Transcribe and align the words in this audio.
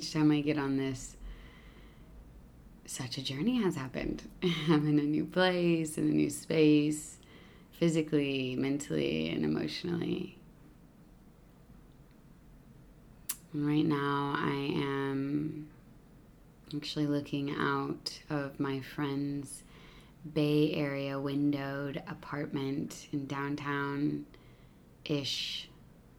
Each 0.00 0.14
time 0.14 0.30
I 0.30 0.40
get 0.40 0.56
on 0.56 0.78
this, 0.78 1.18
such 2.86 3.18
a 3.18 3.22
journey 3.22 3.60
has 3.62 3.76
happened. 3.76 4.22
I'm 4.42 4.88
in 4.88 4.98
a 4.98 5.02
new 5.02 5.26
place, 5.26 5.98
in 5.98 6.04
a 6.04 6.10
new 6.10 6.30
space, 6.30 7.18
physically, 7.72 8.56
mentally, 8.56 9.28
and 9.28 9.44
emotionally. 9.44 10.38
right 13.52 13.84
now, 13.84 14.36
I 14.38 14.72
am 14.74 15.68
actually 16.74 17.06
looking 17.06 17.54
out 17.58 18.18
of 18.30 18.58
my 18.58 18.80
friend's 18.80 19.64
Bay 20.32 20.72
Area 20.72 21.20
windowed 21.20 22.02
apartment 22.08 23.08
in 23.12 23.26
downtown 23.26 24.24
ish 25.04 25.68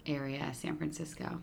area, 0.06 0.52
San 0.54 0.78
Francisco. 0.78 1.42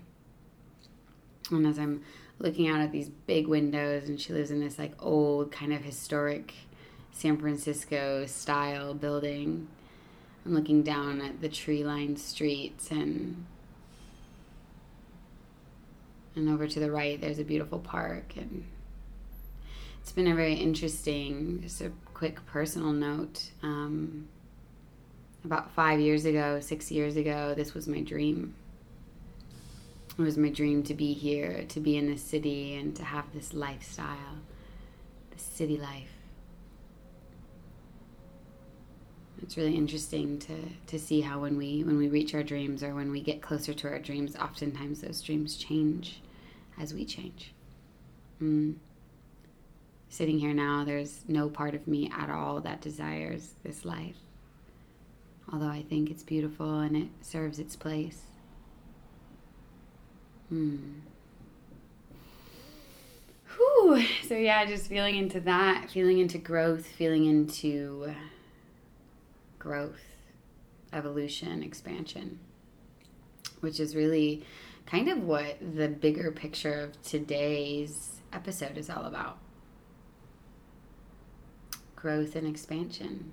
And 1.50 1.66
as 1.66 1.78
I'm 1.78 2.02
looking 2.38 2.68
out 2.68 2.80
at 2.80 2.92
these 2.92 3.08
big 3.08 3.46
windows 3.46 4.08
and 4.08 4.20
she 4.20 4.32
lives 4.32 4.50
in 4.50 4.60
this 4.60 4.78
like 4.78 4.92
old 5.00 5.50
kind 5.50 5.72
of 5.72 5.82
historic 5.82 6.54
San 7.12 7.36
Francisco 7.36 8.26
style 8.26 8.94
building. 8.94 9.66
I'm 10.46 10.54
looking 10.54 10.82
down 10.82 11.20
at 11.20 11.40
the 11.40 11.48
tree 11.48 11.84
lined 11.84 12.18
streets 12.18 12.90
and 12.90 13.44
and 16.36 16.48
over 16.48 16.68
to 16.68 16.78
the 16.78 16.90
right 16.90 17.20
there's 17.20 17.40
a 17.40 17.44
beautiful 17.44 17.80
park 17.80 18.36
and 18.36 18.64
it's 20.00 20.12
been 20.12 20.28
a 20.28 20.34
very 20.34 20.54
interesting 20.54 21.60
just 21.60 21.80
a 21.80 21.90
quick 22.14 22.44
personal 22.46 22.92
note 22.92 23.50
um, 23.64 24.28
about 25.44 25.72
five 25.72 25.98
years 25.98 26.24
ago 26.24 26.60
six 26.60 26.92
years 26.92 27.16
ago 27.16 27.54
this 27.56 27.74
was 27.74 27.88
my 27.88 28.00
dream 28.00 28.54
it 30.18 30.22
was 30.22 30.36
my 30.36 30.48
dream 30.48 30.82
to 30.82 30.94
be 30.94 31.12
here, 31.12 31.64
to 31.68 31.78
be 31.78 31.96
in 31.96 32.10
this 32.10 32.22
city, 32.22 32.74
and 32.74 32.94
to 32.96 33.04
have 33.04 33.32
this 33.32 33.54
lifestyle, 33.54 34.38
the 35.30 35.38
city 35.38 35.78
life. 35.78 36.10
It's 39.40 39.56
really 39.56 39.76
interesting 39.76 40.40
to, 40.40 40.54
to 40.88 40.98
see 40.98 41.20
how 41.20 41.40
when 41.40 41.56
we 41.56 41.84
when 41.84 41.96
we 41.96 42.08
reach 42.08 42.34
our 42.34 42.42
dreams 42.42 42.82
or 42.82 42.94
when 42.94 43.12
we 43.12 43.20
get 43.20 43.40
closer 43.40 43.72
to 43.72 43.88
our 43.88 44.00
dreams, 44.00 44.34
oftentimes 44.34 45.00
those 45.00 45.22
dreams 45.22 45.56
change 45.56 46.20
as 46.80 46.92
we 46.92 47.04
change. 47.04 47.52
Mm. 48.42 48.74
Sitting 50.08 50.38
here 50.38 50.54
now, 50.54 50.84
there's 50.84 51.22
no 51.28 51.48
part 51.48 51.74
of 51.74 51.86
me 51.86 52.10
at 52.10 52.28
all 52.30 52.60
that 52.62 52.80
desires 52.80 53.54
this 53.62 53.84
life. 53.84 54.16
Although 55.52 55.68
I 55.68 55.82
think 55.82 56.10
it's 56.10 56.22
beautiful 56.22 56.80
and 56.80 56.96
it 56.96 57.08
serves 57.20 57.58
its 57.58 57.76
place. 57.76 58.27
Hmm. 60.48 60.76
Whew. 63.56 64.02
So 64.26 64.34
yeah, 64.34 64.64
just 64.64 64.88
feeling 64.88 65.16
into 65.16 65.40
that, 65.40 65.90
feeling 65.90 66.18
into 66.18 66.38
growth, 66.38 66.86
feeling 66.86 67.26
into 67.26 68.14
growth, 69.58 70.00
evolution, 70.92 71.62
expansion, 71.62 72.38
which 73.60 73.80
is 73.80 73.94
really 73.94 74.44
kind 74.86 75.08
of 75.08 75.22
what 75.22 75.58
the 75.76 75.88
bigger 75.88 76.30
picture 76.30 76.80
of 76.80 77.02
today's 77.02 78.20
episode 78.32 78.78
is 78.78 78.88
all 78.88 79.04
about. 79.04 79.38
Growth 81.94 82.36
and 82.36 82.46
expansion. 82.46 83.32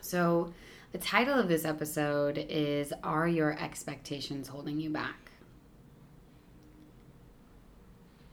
So, 0.00 0.52
the 0.92 0.98
title 0.98 1.38
of 1.38 1.48
this 1.48 1.66
episode 1.66 2.46
is 2.48 2.94
Are 3.02 3.28
Your 3.28 3.52
Expectations 3.60 4.48
Holding 4.48 4.80
You 4.80 4.88
Back? 4.88 5.32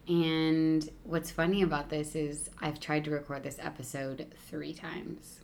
And 0.08 0.88
what's 1.04 1.32
funny 1.32 1.64
about 1.64 1.90
this 1.90 2.16
is 2.16 2.50
I've 2.62 2.80
tried 2.80 3.04
to 3.06 3.12
record 3.12 3.44
this 3.44 3.58
episode 3.60 4.34
three 4.48 4.74
times. 4.74 5.42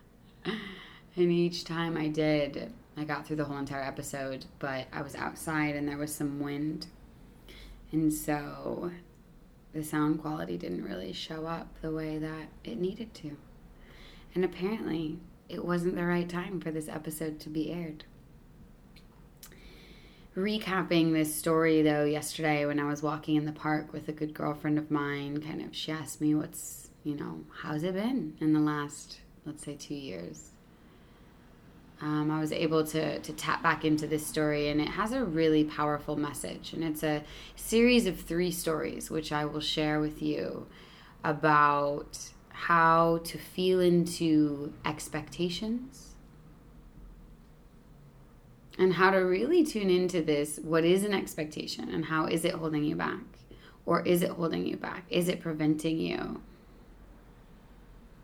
and 0.44 1.30
each 1.30 1.62
time 1.64 1.96
I 1.96 2.08
did, 2.08 2.72
I 2.96 3.04
got 3.04 3.24
through 3.24 3.36
the 3.36 3.44
whole 3.44 3.58
entire 3.58 3.84
episode, 3.84 4.46
but 4.58 4.88
I 4.92 5.02
was 5.02 5.14
outside 5.14 5.76
and 5.76 5.86
there 5.86 5.98
was 5.98 6.12
some 6.12 6.40
wind. 6.40 6.88
And 7.92 8.12
so 8.12 8.90
the 9.72 9.84
sound 9.84 10.20
quality 10.20 10.56
didn't 10.56 10.82
really 10.82 11.12
show 11.12 11.46
up 11.46 11.68
the 11.82 11.92
way 11.92 12.18
that 12.18 12.48
it 12.64 12.80
needed 12.80 13.14
to. 13.14 13.36
And 14.34 14.44
apparently, 14.44 15.18
it 15.48 15.64
wasn't 15.64 15.96
the 15.96 16.04
right 16.04 16.28
time 16.28 16.60
for 16.60 16.70
this 16.70 16.88
episode 16.88 17.40
to 17.40 17.48
be 17.48 17.72
aired. 17.72 18.04
Recapping 20.36 21.12
this 21.12 21.34
story 21.34 21.82
though, 21.82 22.04
yesterday 22.04 22.64
when 22.66 22.78
I 22.78 22.88
was 22.88 23.02
walking 23.02 23.36
in 23.36 23.44
the 23.44 23.52
park 23.52 23.92
with 23.92 24.08
a 24.08 24.12
good 24.12 24.34
girlfriend 24.34 24.78
of 24.78 24.90
mine, 24.90 25.40
kind 25.40 25.62
of, 25.62 25.74
she 25.74 25.90
asked 25.90 26.20
me, 26.20 26.34
What's, 26.34 26.90
you 27.02 27.16
know, 27.16 27.40
how's 27.62 27.82
it 27.82 27.94
been 27.94 28.36
in 28.40 28.52
the 28.52 28.60
last, 28.60 29.20
let's 29.44 29.64
say, 29.64 29.74
two 29.74 29.94
years? 29.94 30.50
Um, 32.00 32.30
I 32.30 32.38
was 32.38 32.52
able 32.52 32.84
to, 32.86 33.18
to 33.18 33.32
tap 33.32 33.62
back 33.62 33.84
into 33.84 34.06
this 34.06 34.24
story, 34.24 34.68
and 34.68 34.80
it 34.80 34.86
has 34.86 35.10
a 35.10 35.24
really 35.24 35.64
powerful 35.64 36.14
message. 36.14 36.72
And 36.72 36.84
it's 36.84 37.02
a 37.02 37.24
series 37.56 38.06
of 38.06 38.20
three 38.20 38.52
stories, 38.52 39.10
which 39.10 39.32
I 39.32 39.44
will 39.44 39.60
share 39.60 39.98
with 39.98 40.22
you 40.22 40.68
about 41.24 42.30
how 42.58 43.20
to 43.22 43.38
feel 43.38 43.78
into 43.78 44.72
expectations. 44.84 46.16
And 48.76 48.94
how 48.94 49.10
to 49.12 49.18
really 49.18 49.64
tune 49.64 49.90
into 49.90 50.22
this 50.22 50.58
what 50.62 50.84
is 50.84 51.04
an 51.04 51.14
expectation 51.14 51.88
and 51.88 52.06
how 52.06 52.26
is 52.26 52.44
it 52.44 52.54
holding 52.54 52.82
you 52.82 52.96
back? 52.96 53.22
Or 53.86 54.04
is 54.04 54.22
it 54.22 54.30
holding 54.30 54.66
you 54.66 54.76
back? 54.76 55.04
Is 55.08 55.28
it 55.28 55.40
preventing 55.40 55.98
you 55.98 56.42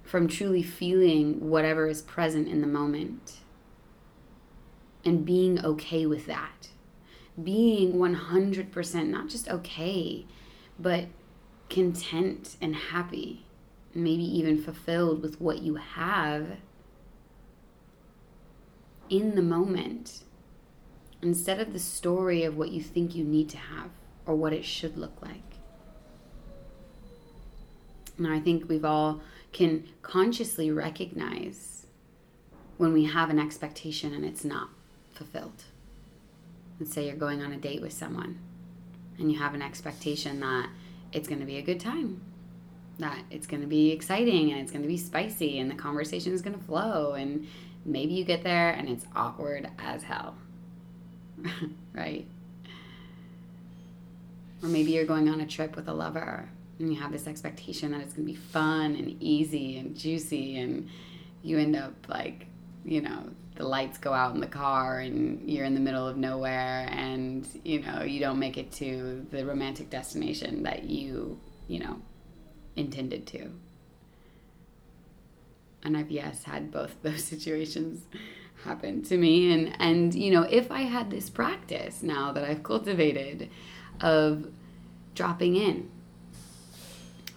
from 0.02 0.26
truly 0.26 0.62
feeling 0.62 1.48
whatever 1.48 1.88
is 1.88 2.02
present 2.02 2.48
in 2.48 2.60
the 2.60 2.66
moment? 2.66 3.38
And 5.04 5.24
being 5.24 5.64
okay 5.64 6.06
with 6.06 6.26
that. 6.26 6.70
Being 7.40 7.94
100% 7.94 9.08
not 9.08 9.28
just 9.28 9.48
okay 9.48 10.26
but 10.76 11.06
content 11.68 12.56
and 12.60 12.74
happy 12.74 13.43
maybe 13.94 14.24
even 14.24 14.60
fulfilled 14.60 15.22
with 15.22 15.40
what 15.40 15.62
you 15.62 15.76
have 15.76 16.48
in 19.08 19.34
the 19.34 19.42
moment 19.42 20.22
instead 21.22 21.60
of 21.60 21.72
the 21.72 21.78
story 21.78 22.44
of 22.44 22.56
what 22.56 22.70
you 22.70 22.82
think 22.82 23.14
you 23.14 23.24
need 23.24 23.48
to 23.48 23.56
have 23.56 23.90
or 24.26 24.34
what 24.34 24.52
it 24.52 24.64
should 24.64 24.96
look 24.96 25.22
like. 25.22 25.40
Now, 28.18 28.32
I 28.32 28.40
think 28.40 28.68
we've 28.68 28.84
all 28.84 29.20
can 29.52 29.88
consciously 30.02 30.70
recognize 30.70 31.86
when 32.76 32.92
we 32.92 33.04
have 33.04 33.30
an 33.30 33.38
expectation 33.38 34.12
and 34.12 34.24
it's 34.24 34.44
not 34.44 34.68
fulfilled. 35.12 35.64
Let's 36.78 36.92
say 36.92 37.06
you're 37.06 37.16
going 37.16 37.42
on 37.42 37.52
a 37.52 37.56
date 37.56 37.80
with 37.80 37.92
someone 37.92 38.38
and 39.18 39.30
you 39.30 39.38
have 39.38 39.54
an 39.54 39.62
expectation 39.62 40.40
that 40.40 40.68
it's 41.12 41.28
going 41.28 41.40
to 41.40 41.46
be 41.46 41.58
a 41.58 41.62
good 41.62 41.78
time 41.78 42.20
that 42.98 43.18
it's 43.30 43.46
going 43.46 43.62
to 43.62 43.66
be 43.66 43.90
exciting 43.90 44.52
and 44.52 44.60
it's 44.60 44.70
going 44.70 44.82
to 44.82 44.88
be 44.88 44.96
spicy 44.96 45.58
and 45.58 45.70
the 45.70 45.74
conversation 45.74 46.32
is 46.32 46.42
going 46.42 46.56
to 46.56 46.64
flow 46.64 47.12
and 47.12 47.46
maybe 47.84 48.14
you 48.14 48.24
get 48.24 48.42
there 48.42 48.70
and 48.70 48.88
it's 48.88 49.06
awkward 49.14 49.68
as 49.78 50.02
hell. 50.02 50.36
Right? 51.92 52.26
Or 54.64 54.68
maybe 54.68 54.90
you're 54.90 55.06
going 55.06 55.28
on 55.28 55.40
a 55.40 55.46
trip 55.46 55.76
with 55.76 55.86
a 55.86 55.94
lover 55.94 56.48
and 56.80 56.92
you 56.92 57.00
have 57.00 57.12
this 57.12 57.28
expectation 57.28 57.92
that 57.92 58.00
it's 58.00 58.14
going 58.14 58.26
to 58.26 58.32
be 58.32 58.38
fun 58.38 58.96
and 58.96 59.22
easy 59.22 59.78
and 59.78 59.96
juicy 59.96 60.58
and 60.58 60.88
you 61.44 61.56
end 61.56 61.76
up 61.76 61.94
like 62.08 62.48
you 62.84 63.00
know, 63.00 63.30
the 63.56 63.66
lights 63.66 63.98
go 63.98 64.12
out 64.12 64.34
in 64.34 64.40
the 64.40 64.46
car 64.46 65.00
and 65.00 65.48
you're 65.48 65.64
in 65.64 65.74
the 65.74 65.80
middle 65.80 66.06
of 66.06 66.16
nowhere 66.16 66.86
and, 66.90 67.46
you 67.64 67.80
know, 67.80 68.02
you 68.02 68.20
don't 68.20 68.38
make 68.38 68.58
it 68.58 68.70
to 68.72 69.26
the 69.30 69.44
romantic 69.44 69.90
destination 69.90 70.62
that 70.64 70.84
you, 70.84 71.38
you 71.66 71.78
know, 71.80 71.96
intended 72.76 73.26
to. 73.28 73.50
And 75.82 75.96
I've, 75.96 76.10
yes, 76.10 76.44
had 76.44 76.70
both 76.70 76.96
those 77.02 77.24
situations 77.24 78.06
happen 78.64 79.02
to 79.02 79.16
me. 79.16 79.52
And, 79.52 79.76
and, 79.78 80.14
you 80.14 80.30
know, 80.30 80.42
if 80.42 80.70
I 80.70 80.82
had 80.82 81.10
this 81.10 81.28
practice 81.28 82.02
now 82.02 82.32
that 82.32 82.44
I've 82.44 82.62
cultivated 82.62 83.50
of 84.00 84.48
dropping 85.14 85.56
in, 85.56 85.90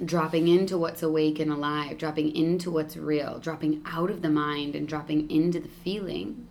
dropping 0.04 0.48
into 0.48 0.78
what's 0.78 1.04
awake 1.04 1.40
and 1.40 1.52
alive, 1.52 1.98
dropping 1.98 2.36
into 2.36 2.72
what's 2.72 2.96
real, 2.96 3.40
dropping 3.40 3.82
out 3.86 4.10
of 4.10 4.22
the 4.22 4.30
mind 4.30 4.76
and 4.76 4.88
dropping 4.88 5.30
into 5.30 5.60
the 5.60 5.68
feeling, 5.68 6.48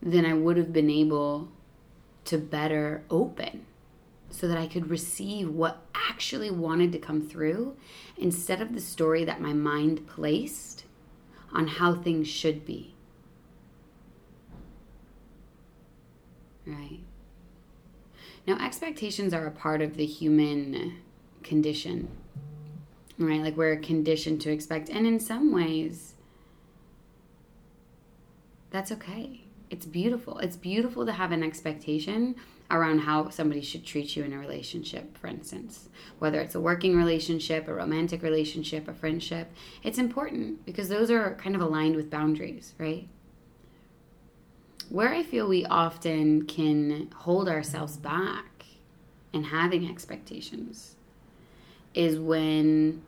then 0.00 0.24
I 0.24 0.34
would 0.34 0.56
have 0.56 0.72
been 0.72 0.90
able 0.90 1.48
to 2.24 2.38
better 2.38 3.04
open 3.10 3.66
so 4.32 4.48
that 4.48 4.56
I 4.56 4.66
could 4.66 4.90
receive 4.90 5.50
what 5.50 5.82
actually 5.94 6.50
wanted 6.50 6.90
to 6.92 6.98
come 6.98 7.20
through 7.20 7.76
instead 8.16 8.60
of 8.60 8.74
the 8.74 8.80
story 8.80 9.24
that 9.24 9.40
my 9.40 9.52
mind 9.52 10.06
placed 10.06 10.84
on 11.52 11.66
how 11.66 11.94
things 11.94 12.26
should 12.26 12.64
be. 12.64 12.94
Right? 16.66 17.00
Now, 18.46 18.56
expectations 18.64 19.34
are 19.34 19.46
a 19.46 19.50
part 19.50 19.82
of 19.82 19.96
the 19.96 20.06
human 20.06 20.96
condition, 21.42 22.08
right? 23.18 23.42
Like 23.42 23.56
we're 23.56 23.76
conditioned 23.76 24.40
to 24.42 24.50
expect. 24.50 24.88
And 24.88 25.06
in 25.06 25.20
some 25.20 25.52
ways, 25.52 26.14
that's 28.70 28.90
okay. 28.92 29.42
It's 29.68 29.84
beautiful. 29.84 30.38
It's 30.38 30.56
beautiful 30.56 31.04
to 31.04 31.12
have 31.12 31.32
an 31.32 31.42
expectation 31.42 32.34
around 32.72 33.00
how 33.00 33.28
somebody 33.28 33.60
should 33.60 33.84
treat 33.84 34.16
you 34.16 34.24
in 34.24 34.32
a 34.32 34.38
relationship, 34.38 35.16
for 35.18 35.28
instance. 35.28 35.88
Whether 36.18 36.40
it's 36.40 36.54
a 36.54 36.60
working 36.60 36.96
relationship, 36.96 37.68
a 37.68 37.74
romantic 37.74 38.22
relationship, 38.22 38.88
a 38.88 38.94
friendship, 38.94 39.52
it's 39.82 39.98
important 39.98 40.64
because 40.64 40.88
those 40.88 41.10
are 41.10 41.34
kind 41.34 41.54
of 41.54 41.60
aligned 41.60 41.94
with 41.94 42.10
boundaries, 42.10 42.72
right? 42.78 43.06
Where 44.88 45.10
I 45.10 45.22
feel 45.22 45.46
we 45.46 45.66
often 45.66 46.46
can 46.46 47.10
hold 47.14 47.48
ourselves 47.48 47.96
back 47.96 48.64
in 49.32 49.44
having 49.44 49.88
expectations 49.88 50.96
is 51.94 52.18
when 52.18 53.02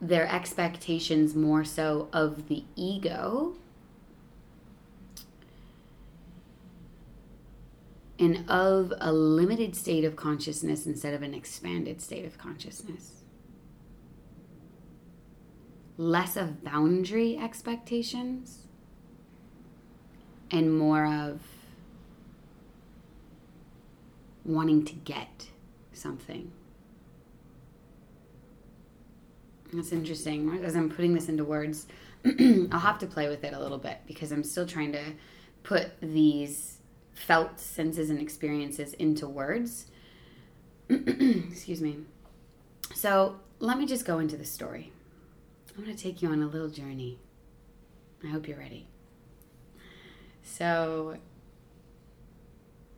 their 0.00 0.26
expectations 0.26 1.34
more 1.34 1.64
so 1.64 2.08
of 2.12 2.48
the 2.48 2.64
ego 2.76 3.54
and 8.18 8.48
of 8.48 8.92
a 9.00 9.12
limited 9.12 9.76
state 9.76 10.04
of 10.04 10.16
consciousness 10.16 10.86
instead 10.86 11.14
of 11.14 11.22
an 11.22 11.34
expanded 11.34 12.00
state 12.00 12.24
of 12.24 12.36
consciousness. 12.36 13.22
Less 15.96 16.36
of 16.36 16.64
boundary 16.64 17.38
expectations 17.38 18.66
and 20.50 20.76
more 20.76 21.06
of 21.06 21.40
wanting 24.44 24.84
to 24.84 24.94
get 24.94 25.48
something. 25.92 26.50
That's 29.72 29.92
interesting. 29.92 30.60
As 30.64 30.74
I'm 30.74 30.88
putting 30.88 31.14
this 31.14 31.28
into 31.28 31.44
words, 31.44 31.86
I'll 32.24 32.78
have 32.78 32.98
to 33.00 33.06
play 33.06 33.28
with 33.28 33.44
it 33.44 33.52
a 33.52 33.60
little 33.60 33.78
bit 33.78 33.98
because 34.06 34.32
I'm 34.32 34.42
still 34.42 34.66
trying 34.66 34.92
to 34.92 35.02
put 35.62 36.00
these 36.00 36.77
felt 37.18 37.58
senses 37.58 38.10
and 38.10 38.20
experiences 38.20 38.94
into 38.94 39.28
words. 39.28 39.86
Excuse 40.88 41.80
me. 41.80 41.98
So 42.94 43.40
let 43.58 43.76
me 43.76 43.86
just 43.86 44.04
go 44.04 44.18
into 44.18 44.36
the 44.36 44.44
story. 44.44 44.92
I'm 45.76 45.84
going 45.84 45.94
to 45.94 46.02
take 46.02 46.22
you 46.22 46.28
on 46.28 46.42
a 46.42 46.46
little 46.46 46.68
journey. 46.68 47.18
I 48.24 48.28
hope 48.28 48.48
you're 48.48 48.58
ready. 48.58 48.86
So, 50.42 51.18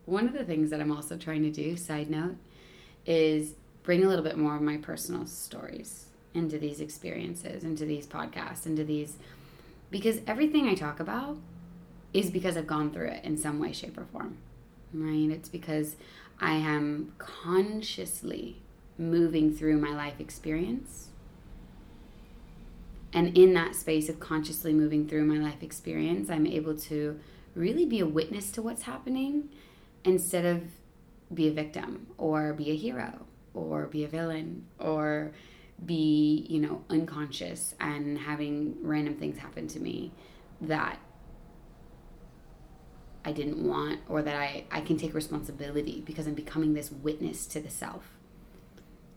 one 0.06 0.26
of 0.26 0.32
the 0.32 0.44
things 0.44 0.70
that 0.70 0.80
I'm 0.80 0.92
also 0.92 1.16
trying 1.16 1.42
to 1.42 1.50
do, 1.50 1.76
side 1.76 2.08
note, 2.08 2.36
is 3.04 3.54
bring 3.82 4.04
a 4.04 4.08
little 4.08 4.24
bit 4.24 4.38
more 4.38 4.56
of 4.56 4.62
my 4.62 4.76
personal 4.76 5.26
stories 5.26 6.06
into 6.32 6.58
these 6.58 6.80
experiences, 6.80 7.64
into 7.64 7.84
these 7.84 8.06
podcasts, 8.06 8.64
into 8.64 8.84
these, 8.84 9.16
because 9.90 10.20
everything 10.26 10.68
I 10.68 10.74
talk 10.74 11.00
about 11.00 11.36
is 12.12 12.30
because 12.30 12.56
I've 12.56 12.66
gone 12.66 12.92
through 12.92 13.08
it 13.08 13.24
in 13.24 13.36
some 13.36 13.58
way, 13.58 13.72
shape, 13.72 13.96
or 13.98 14.04
form, 14.04 14.38
right? 14.92 15.30
It's 15.30 15.48
because 15.48 15.96
I 16.40 16.52
am 16.54 17.12
consciously 17.18 18.56
moving 18.98 19.54
through 19.54 19.78
my 19.78 19.94
life 19.94 20.20
experience. 20.20 21.08
And 23.12 23.36
in 23.36 23.54
that 23.54 23.74
space 23.74 24.08
of 24.08 24.20
consciously 24.20 24.72
moving 24.72 25.08
through 25.08 25.24
my 25.24 25.38
life 25.38 25.62
experience, 25.62 26.30
I'm 26.30 26.46
able 26.46 26.76
to 26.76 27.18
really 27.54 27.84
be 27.84 28.00
a 28.00 28.06
witness 28.06 28.50
to 28.52 28.62
what's 28.62 28.82
happening 28.82 29.48
instead 30.04 30.44
of 30.44 30.62
be 31.32 31.48
a 31.48 31.52
victim 31.52 32.06
or 32.18 32.52
be 32.52 32.70
a 32.70 32.76
hero 32.76 33.26
or 33.54 33.86
be 33.86 34.04
a 34.04 34.08
villain 34.08 34.64
or 34.78 35.32
be, 35.84 36.46
you 36.48 36.60
know, 36.60 36.84
unconscious 36.90 37.74
and 37.80 38.18
having 38.18 38.76
random 38.82 39.14
things 39.14 39.38
happen 39.38 39.66
to 39.68 39.80
me 39.80 40.12
that 40.60 40.98
I 43.24 43.32
didn't 43.32 43.66
want 43.66 44.00
or 44.08 44.22
that 44.22 44.34
I, 44.34 44.64
I 44.70 44.80
can 44.80 44.96
take 44.96 45.14
responsibility 45.14 46.02
because 46.06 46.26
I'm 46.26 46.34
becoming 46.34 46.74
this 46.74 46.90
witness 46.90 47.46
to 47.46 47.60
the 47.60 47.70
self. 47.70 48.10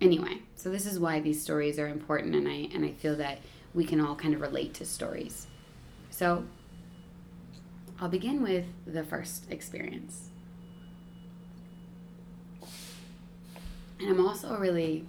Anyway, 0.01 0.39
so 0.55 0.69
this 0.69 0.85
is 0.85 0.99
why 0.99 1.19
these 1.19 1.41
stories 1.41 1.79
are 1.79 1.87
important 1.87 2.35
and 2.35 2.47
I 2.47 2.69
and 2.73 2.83
I 2.83 2.91
feel 2.91 3.15
that 3.17 3.39
we 3.73 3.85
can 3.85 4.01
all 4.01 4.15
kind 4.15 4.33
of 4.33 4.41
relate 4.41 4.73
to 4.75 4.85
stories. 4.85 5.47
So 6.09 6.43
I'll 7.99 8.09
begin 8.09 8.41
with 8.43 8.65
the 8.85 9.03
first 9.03 9.49
experience. 9.49 10.29
And 13.99 14.09
I'm 14.09 14.25
also 14.25 14.57
really 14.57 15.05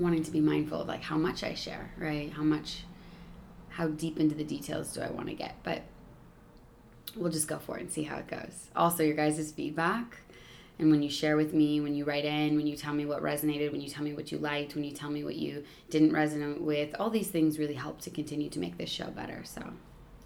wanting 0.00 0.24
to 0.24 0.30
be 0.30 0.40
mindful 0.40 0.80
of 0.80 0.88
like 0.88 1.02
how 1.02 1.16
much 1.16 1.44
I 1.44 1.54
share, 1.54 1.92
right? 1.96 2.32
How 2.32 2.42
much 2.42 2.84
how 3.68 3.86
deep 3.86 4.18
into 4.18 4.34
the 4.34 4.42
details 4.42 4.92
do 4.92 5.00
I 5.00 5.10
want 5.10 5.28
to 5.28 5.34
get? 5.34 5.54
But 5.62 5.82
we'll 7.16 7.32
just 7.32 7.48
go 7.48 7.58
for 7.58 7.78
it 7.78 7.82
and 7.82 7.90
see 7.90 8.04
how 8.04 8.16
it 8.16 8.28
goes. 8.28 8.70
Also, 8.76 9.02
your 9.02 9.16
guys' 9.16 9.52
feedback 9.52 10.18
and 10.78 10.90
when 10.90 11.02
you 11.02 11.10
share 11.10 11.36
with 11.36 11.52
me, 11.52 11.80
when 11.80 11.94
you 11.94 12.04
write 12.04 12.24
in, 12.24 12.56
when 12.56 12.66
you 12.66 12.76
tell 12.76 12.94
me 12.94 13.04
what 13.04 13.20
resonated, 13.20 13.72
when 13.72 13.80
you 13.80 13.88
tell 13.88 14.04
me 14.04 14.14
what 14.14 14.30
you 14.30 14.38
liked, 14.38 14.76
when 14.76 14.84
you 14.84 14.92
tell 14.92 15.10
me 15.10 15.24
what 15.24 15.34
you 15.34 15.64
didn't 15.90 16.12
resonate 16.12 16.60
with, 16.60 16.94
all 17.00 17.10
these 17.10 17.28
things 17.28 17.58
really 17.58 17.74
help 17.74 18.00
to 18.02 18.10
continue 18.10 18.48
to 18.50 18.60
make 18.60 18.78
this 18.78 18.88
show 18.88 19.08
better. 19.10 19.42
So, 19.44 19.72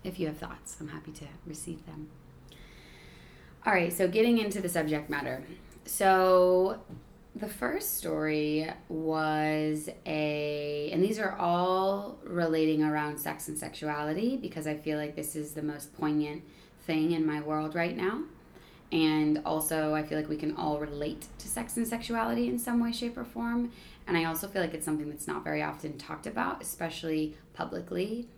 if 0.05 0.21
you 0.21 0.27
have 0.27 0.37
thoughts, 0.37 0.77
I'm 0.79 0.89
happy 0.89 1.13
to 1.13 1.25
receive 1.47 1.87
them. 1.87 2.11
All 3.65 3.73
right, 3.73 3.93
so 3.93 4.09
getting 4.09 4.39
into 4.39 4.61
the 4.61 4.69
subject 4.69 5.09
matter. 5.09 5.43
So, 5.87 6.81
the 7.35 7.49
first 7.49 7.97
story 7.97 8.71
was 8.91 9.89
a, 10.05 10.91
and 10.93 11.03
these 11.03 11.19
are 11.19 11.33
all 11.33 12.19
relating 12.25 12.83
around 12.83 13.17
sex 13.17 13.49
and 13.49 13.57
sexuality 13.57 14.37
because 14.37 14.67
I 14.67 14.77
feel 14.77 14.99
like 14.99 15.17
this 15.17 15.35
is 15.35 15.53
the 15.53 15.63
most 15.63 15.97
poignant 15.97 16.43
thing 16.87 17.13
in 17.13 17.27
my 17.27 17.41
world 17.41 17.75
right 17.75 17.97
now. 17.97 18.23
And 18.91 19.41
also, 19.47 19.95
I 19.95 20.03
feel 20.03 20.19
like 20.19 20.29
we 20.29 20.37
can 20.37 20.55
all 20.55 20.79
relate 20.79 21.27
to 21.39 21.49
sex 21.49 21.79
and 21.79 21.89
sexuality 21.89 22.49
in 22.49 22.59
some 22.59 22.79
way, 22.79 22.93
shape, 22.93 23.17
or 23.17 23.25
form. 23.25 23.73
And 24.07 24.19
I 24.19 24.25
also 24.25 24.49
feel 24.49 24.61
like 24.61 24.75
it's 24.75 24.85
something 24.85 25.09
that's 25.09 25.27
not 25.27 25.43
very 25.43 25.63
often 25.63 25.97
talked 25.97 26.27
about, 26.27 26.61
especially 26.61 27.35
publicly. 27.55 28.29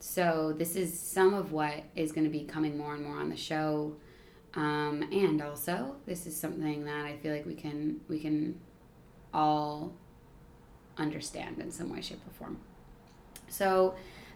So, 0.00 0.54
this 0.58 0.76
is 0.76 0.98
some 0.98 1.32
of 1.32 1.52
what 1.52 1.84
is 1.96 2.12
going 2.12 2.24
to 2.24 2.30
be 2.30 2.44
coming 2.44 2.76
more 2.76 2.94
and 2.94 3.02
more 3.02 3.16
on 3.16 3.30
the 3.30 3.36
show. 3.36 3.96
Um, 4.54 5.02
and 5.10 5.40
also, 5.40 5.96
this 6.04 6.26
is 6.26 6.36
something 6.38 6.84
that 6.84 7.06
I 7.06 7.16
feel 7.16 7.32
like 7.32 7.46
we 7.46 7.54
can 7.54 8.00
we 8.06 8.20
can 8.20 8.60
all 9.32 9.94
understand 10.98 11.58
in 11.60 11.70
some 11.70 11.88
way, 11.88 12.02
shape, 12.02 12.20
or 12.26 12.32
form. 12.38 12.58
So, 13.48 13.94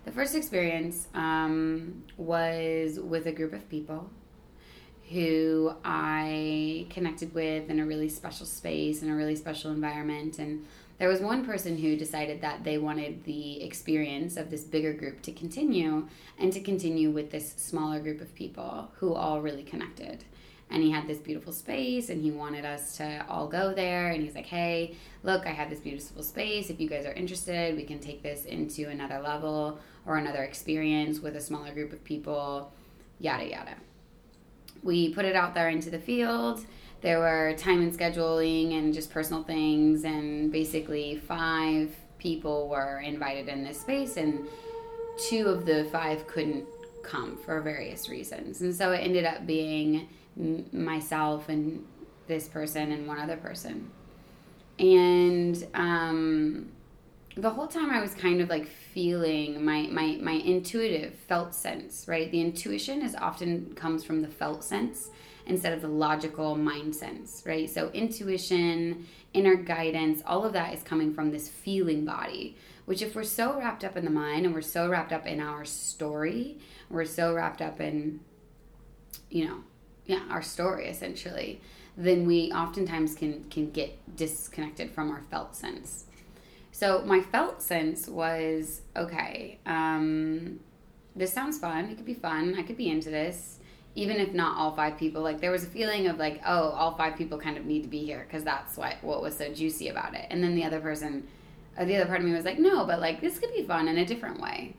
the 0.09 0.15
first 0.15 0.35
experience 0.35 1.07
um, 1.13 2.03
was 2.17 2.99
with 2.99 3.27
a 3.27 3.33
group 3.33 3.53
of 3.53 3.69
people 3.69 4.09
who 5.11 5.71
I 5.85 6.87
connected 6.89 7.35
with 7.35 7.69
in 7.69 7.79
a 7.79 7.85
really 7.85 8.09
special 8.09 8.47
space, 8.47 9.03
in 9.03 9.11
a 9.11 9.15
really 9.15 9.37
special 9.37 9.71
environment. 9.71 10.39
And 10.39 10.67
there 10.97 11.11
was 11.11 11.21
one 11.21 11.45
person 11.45 11.77
who 11.77 11.95
decided 11.95 12.41
that 12.41 12.65
they 12.65 12.79
wanted 12.79 13.25
the 13.25 13.63
experience 13.63 14.39
of 14.39 14.49
this 14.49 14.65
bigger 14.65 14.95
group 14.95 15.21
to 15.23 15.33
continue 15.33 16.09
and 16.39 16.55
to 16.55 16.61
continue 16.61 17.11
with 17.11 17.31
this 17.31 17.53
smaller 17.59 18.01
group 18.01 18.23
of 18.23 18.35
people 18.35 18.91
who 18.95 19.13
all 19.13 19.43
really 19.43 19.63
connected. 19.63 20.25
and 20.71 20.83
he 20.83 20.91
had 20.91 21.07
this 21.07 21.19
beautiful 21.19 21.53
space 21.53 22.11
and 22.11 22.23
he 22.23 22.31
wanted 22.31 22.65
us 22.65 22.97
to 22.97 23.25
all 23.29 23.49
go 23.49 23.73
there 23.73 24.11
and 24.11 24.23
he's 24.23 24.35
like 24.35 24.47
hey 24.47 24.95
look 25.23 25.47
i 25.47 25.51
have 25.51 25.71
this 25.71 25.81
beautiful 25.81 26.23
space 26.23 26.71
if 26.71 26.81
you 26.81 26.89
guys 26.89 27.07
are 27.07 27.13
interested 27.13 27.77
we 27.77 27.85
can 27.85 27.99
take 27.99 28.23
this 28.23 28.45
into 28.45 28.89
another 28.89 29.19
level 29.21 29.79
or 30.09 30.17
another 30.17 30.43
experience 30.43 31.21
with 31.21 31.37
a 31.37 31.41
smaller 31.41 31.73
group 31.73 31.93
of 31.93 32.03
people 32.03 32.73
yada 33.21 33.49
yada. 33.49 33.75
We 34.83 35.13
put 35.13 35.25
it 35.25 35.37
out 35.37 35.55
there 35.55 35.69
into 35.69 35.91
the 35.91 35.99
field. 35.99 36.65
There 37.03 37.21
were 37.21 37.55
time 37.57 37.83
and 37.83 37.97
scheduling 37.97 38.77
and 38.79 38.93
just 38.93 39.11
personal 39.11 39.45
things 39.45 40.05
and 40.05 40.51
basically 40.51 41.17
five 41.17 41.95
people 42.19 42.69
were 42.69 43.01
invited 43.01 43.49
in 43.49 43.63
this 43.63 43.81
space 43.81 44.17
and 44.17 44.49
two 45.19 45.47
of 45.47 45.67
the 45.67 45.89
five 45.93 46.27
couldn't 46.27 46.65
come 47.03 47.37
for 47.37 47.61
various 47.61 48.09
reasons. 48.09 48.63
And 48.63 48.75
so 48.75 48.93
it 48.93 48.99
ended 48.99 49.25
up 49.25 49.47
being 49.47 50.09
myself 50.73 51.49
and 51.49 51.85
this 52.27 52.49
person 52.49 52.93
and 52.93 53.07
one 53.07 53.19
other 53.19 53.37
person. 53.37 53.91
And 54.79 55.67
um, 55.75 56.71
the 57.39 57.51
whole 57.51 57.69
time 57.69 57.91
I 57.91 58.01
was 58.01 58.15
kind 58.15 58.41
of 58.41 58.49
like 58.49 58.67
feeling 58.67 59.65
my, 59.65 59.83
my, 59.91 60.19
my 60.21 60.33
intuitive 60.33 61.15
felt 61.15 61.55
sense, 61.55 62.07
right? 62.09 62.31
The 62.31 62.41
intuition 62.41 63.01
is 63.01 63.15
often 63.15 63.75
comes 63.75 64.05
from 64.05 64.23
the 64.23 64.29
felt 64.29 64.65
sense 64.65 65.11
instead 65.47 65.73
of 65.73 65.81
the 65.81 65.89
logical 65.89 66.57
mind 66.57 66.95
sense, 66.95 67.43
right? 67.47 67.71
So 67.71 67.91
intuition, 67.91 69.07
inner 69.33 69.55
guidance, 69.55 70.21
all 70.27 70.45
of 70.45 70.53
that 70.53 70.75
is 70.75 70.83
coming 70.83 71.15
from 71.15 71.31
this 71.31 71.49
feeling 71.49 72.05
body, 72.05 72.57
which 72.85 73.03
if 73.03 73.15
we're 73.15 73.23
so 73.23 73.57
wrapped 73.59 73.85
up 73.85 73.97
in 73.97 74.05
the 74.05 74.11
mind 74.11 74.45
and 74.45 74.55
we're 74.55 74.61
so 74.61 74.89
wrapped 74.89 75.13
up 75.13 75.27
in 75.27 75.41
our 75.41 75.65
story, 75.65 76.59
we're 76.91 77.05
so 77.05 77.35
wrapped 77.35 77.63
up 77.63 77.81
in, 77.81 78.21
you 79.31 79.47
know, 79.47 79.59
yeah 80.09 80.23
our 80.31 80.43
story 80.43 80.89
essentially 80.89 81.61
then 81.97 82.27
we 82.27 82.51
oftentimes 82.51 83.15
can 83.15 83.45
can 83.51 83.71
get 83.71 84.17
disconnected 84.17 84.91
from 84.91 85.11
our 85.11 85.23
felt 85.31 85.55
sense 85.55 86.07
so 86.79 87.03
my 87.05 87.21
felt 87.21 87.61
sense 87.61 88.07
was 88.07 88.83
okay 88.97 89.59
um, 89.67 90.61
this 91.19 91.33
sounds 91.33 91.59
fun. 91.59 91.87
It 91.87 91.97
could 91.97 92.07
be 92.07 92.15
fun. 92.15 92.55
I 92.57 92.63
could 92.63 92.77
be 92.77 92.89
into 92.89 93.11
this 93.11 93.57
even 93.95 94.19
if 94.19 94.33
not 94.33 94.57
all 94.57 94.77
five 94.77 94.97
people. 94.97 95.23
Like 95.23 95.41
there 95.41 95.51
was 95.51 95.65
a 95.65 95.67
feeling 95.67 96.07
of 96.07 96.19
like 96.19 96.41
oh 96.47 96.71
all 96.71 96.95
five 96.97 97.17
people 97.17 97.39
kind 97.39 97.57
of 97.57 97.67
need 97.67 97.83
to 97.83 97.89
be 97.89 98.05
here 98.05 98.25
because 98.27 98.45
that's 98.45 98.77
what 98.77 98.95
what 99.03 99.21
was 99.23 99.37
so 99.37 99.53
juicy 99.53 99.89
about 99.89 100.15
it. 100.15 100.27
And 100.31 100.43
then 100.43 100.55
the 100.55 100.65
other 100.65 100.81
person 100.81 101.27
uh, 101.77 101.85
the 101.85 101.97
other 101.97 102.07
part 102.07 102.21
of 102.21 102.27
me 102.27 102.33
was 102.33 102.45
like 102.45 102.61
no 102.61 102.87
but 102.87 103.01
like 103.01 103.21
this 103.21 103.39
could 103.39 103.53
be 103.53 103.65
fun 103.65 103.89
in 103.89 103.99
a 103.99 104.07
different 104.07 104.41
way. 104.41 104.77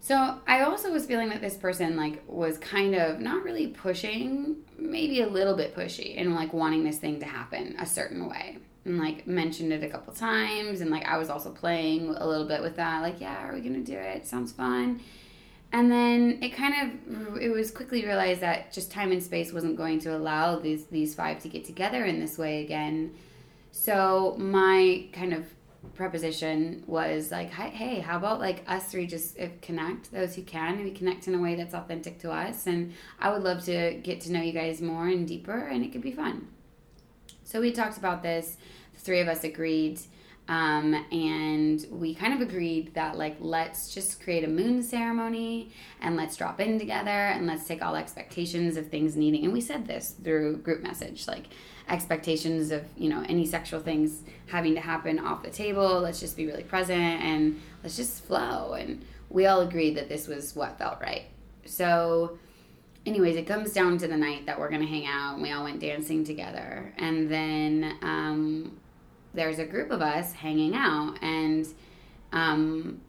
So 0.00 0.38
I 0.46 0.60
also 0.60 0.92
was 0.92 1.06
feeling 1.06 1.30
that 1.30 1.40
this 1.40 1.56
person 1.56 1.96
like 1.96 2.22
was 2.28 2.58
kind 2.58 2.94
of 2.94 3.20
not 3.20 3.42
really 3.42 3.68
pushing, 3.68 4.56
maybe 4.76 5.22
a 5.22 5.26
little 5.26 5.56
bit 5.56 5.74
pushy 5.74 6.20
and 6.20 6.34
like 6.34 6.52
wanting 6.52 6.84
this 6.84 6.98
thing 6.98 7.20
to 7.20 7.26
happen 7.26 7.74
a 7.78 7.86
certain 7.86 8.28
way. 8.28 8.58
And 8.84 8.98
like 8.98 9.26
mentioned 9.26 9.72
it 9.72 9.82
a 9.82 9.88
couple 9.88 10.12
times 10.12 10.80
and 10.82 10.90
like 10.90 11.06
I 11.06 11.16
was 11.16 11.30
also 11.30 11.50
playing 11.50 12.08
a 12.08 12.26
little 12.26 12.46
bit 12.46 12.60
with 12.60 12.76
that 12.76 13.00
like 13.02 13.20
yeah, 13.20 13.48
are 13.48 13.54
we 13.54 13.60
to 13.62 13.80
do 13.80 13.96
it? 13.96 14.26
Sounds 14.26 14.52
fun. 14.52 15.00
And 15.72 15.90
then 15.90 16.38
it 16.42 16.50
kind 16.50 16.74
of 16.82 17.40
it 17.40 17.48
was 17.48 17.70
quickly 17.70 18.04
realized 18.04 18.40
that 18.40 18.72
just 18.72 18.90
time 18.90 19.10
and 19.10 19.22
space 19.22 19.52
wasn't 19.52 19.76
going 19.76 19.98
to 20.00 20.16
allow 20.16 20.58
these 20.58 20.84
these 20.86 21.14
five 21.14 21.40
to 21.42 21.48
get 21.48 21.64
together 21.64 22.04
in 22.04 22.20
this 22.20 22.38
way 22.38 22.62
again. 22.62 23.14
So 23.72 24.36
my 24.38 25.08
kind 25.12 25.32
of 25.32 25.46
preposition 25.94 26.82
was 26.86 27.30
like, 27.30 27.50
hey, 27.50 28.00
how 28.00 28.16
about 28.16 28.40
like 28.40 28.64
us 28.66 28.86
three 28.86 29.06
just 29.06 29.38
uh, 29.38 29.48
connect 29.62 30.12
those 30.12 30.34
who 30.34 30.42
can, 30.42 30.82
we 30.82 30.90
connect 30.90 31.28
in 31.28 31.34
a 31.34 31.38
way 31.38 31.54
that's 31.54 31.74
authentic 31.74 32.18
to 32.20 32.32
us. 32.32 32.66
And 32.66 32.94
I 33.18 33.30
would 33.30 33.42
love 33.42 33.64
to 33.64 33.94
get 34.02 34.20
to 34.22 34.32
know 34.32 34.40
you 34.40 34.52
guys 34.52 34.80
more 34.80 35.08
and 35.08 35.26
deeper, 35.26 35.58
and 35.58 35.84
it 35.84 35.92
could 35.92 36.02
be 36.02 36.12
fun. 36.12 36.48
So 37.54 37.60
we 37.60 37.70
talked 37.70 37.98
about 37.98 38.20
this. 38.24 38.56
The 38.94 39.00
three 39.00 39.20
of 39.20 39.28
us 39.28 39.44
agreed. 39.44 40.00
Um, 40.48 40.92
and 41.12 41.86
we 41.88 42.12
kind 42.12 42.34
of 42.34 42.40
agreed 42.40 42.94
that 42.94 43.16
like 43.16 43.36
let's 43.38 43.94
just 43.94 44.20
create 44.20 44.42
a 44.42 44.48
moon 44.48 44.82
ceremony 44.82 45.70
and 46.00 46.16
let's 46.16 46.36
drop 46.36 46.60
in 46.60 46.80
together 46.80 47.08
and 47.08 47.46
let's 47.46 47.64
take 47.64 47.80
all 47.80 47.94
expectations 47.94 48.76
of 48.76 48.88
things 48.88 49.14
needing 49.16 49.44
and 49.44 49.54
we 49.54 49.62
said 49.62 49.86
this 49.86 50.16
through 50.22 50.58
group 50.58 50.82
message 50.82 51.26
like 51.26 51.46
expectations 51.88 52.70
of 52.70 52.84
you 52.98 53.08
know 53.08 53.24
any 53.26 53.46
sexual 53.46 53.80
things 53.80 54.20
having 54.48 54.74
to 54.74 54.82
happen 54.82 55.18
off 55.18 55.42
the 55.42 55.48
table 55.48 56.00
let's 56.00 56.20
just 56.20 56.36
be 56.36 56.44
really 56.44 56.62
present 56.62 57.22
and 57.22 57.58
let's 57.82 57.96
just 57.96 58.22
flow 58.24 58.74
and 58.74 59.02
we 59.30 59.46
all 59.46 59.62
agreed 59.62 59.96
that 59.96 60.10
this 60.10 60.28
was 60.28 60.54
what 60.54 60.76
felt 60.76 61.00
right 61.00 61.24
so 61.64 62.38
anyways 63.06 63.36
it 63.36 63.46
comes 63.46 63.72
down 63.72 63.98
to 63.98 64.08
the 64.08 64.16
night 64.16 64.46
that 64.46 64.58
we're 64.58 64.70
gonna 64.70 64.86
hang 64.86 65.06
out 65.06 65.34
and 65.34 65.42
we 65.42 65.52
all 65.52 65.64
went 65.64 65.80
dancing 65.80 66.24
together 66.24 66.92
and 66.98 67.30
then 67.30 67.96
um, 68.02 68.76
there's 69.34 69.58
a 69.58 69.64
group 69.64 69.90
of 69.90 70.00
us 70.00 70.32
hanging 70.32 70.74
out 70.74 71.16
and 71.22 71.66
um, 72.32 73.00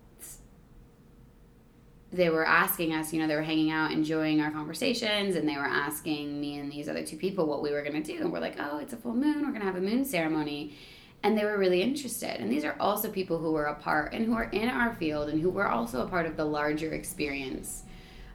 they 2.16 2.30
were 2.30 2.46
asking 2.46 2.94
us, 2.94 3.14
you 3.14 3.20
know, 3.20 3.28
they 3.28 3.36
were 3.36 3.42
hanging 3.42 3.72
out, 3.72 3.92
enjoying 3.92 4.42
our 4.42 4.52
conversations, 4.52 5.36
and 5.36 5.48
they 5.48 5.58
were 5.58 5.66
asking 5.66 6.40
me 6.40 6.58
and 6.60 6.72
these 6.72 6.88
other 6.88 7.04
two 7.04 7.18
people 7.18 7.46
what 7.46 7.62
we 7.62 7.72
were 7.72 7.84
to 7.84 8.02
do. 8.02 8.18
And 8.22 8.32
we're 8.32 8.40
like, 8.40 8.56
oh, 8.60 8.78
it's 8.78 8.94
a 8.94 8.98
full 8.98 9.14
moon. 9.14 9.46
We're 9.46 9.60
to 9.60 9.66
have 9.66 9.76
a 9.76 9.82
moon 9.82 10.06
ceremony. 10.06 10.78
And 11.24 11.38
they 11.38 11.44
were 11.44 11.58
really 11.58 11.82
interested. 11.82 12.40
And 12.40 12.52
these 12.52 12.64
are 12.64 12.76
also 12.80 13.10
people 13.10 13.40
who 13.40 13.52
were 13.52 13.66
a 13.66 13.76
part 13.76 14.14
and 14.14 14.26
who 14.26 14.34
are 14.34 14.46
in 14.46 14.70
our 14.70 14.96
field 14.96 15.30
and 15.30 15.42
who 15.42 15.50
were 15.50 15.68
also 15.68 16.06
a 16.06 16.08
part 16.08 16.26
of 16.26 16.38
the 16.38 16.46
larger 16.46 16.94
experience. 16.94 17.84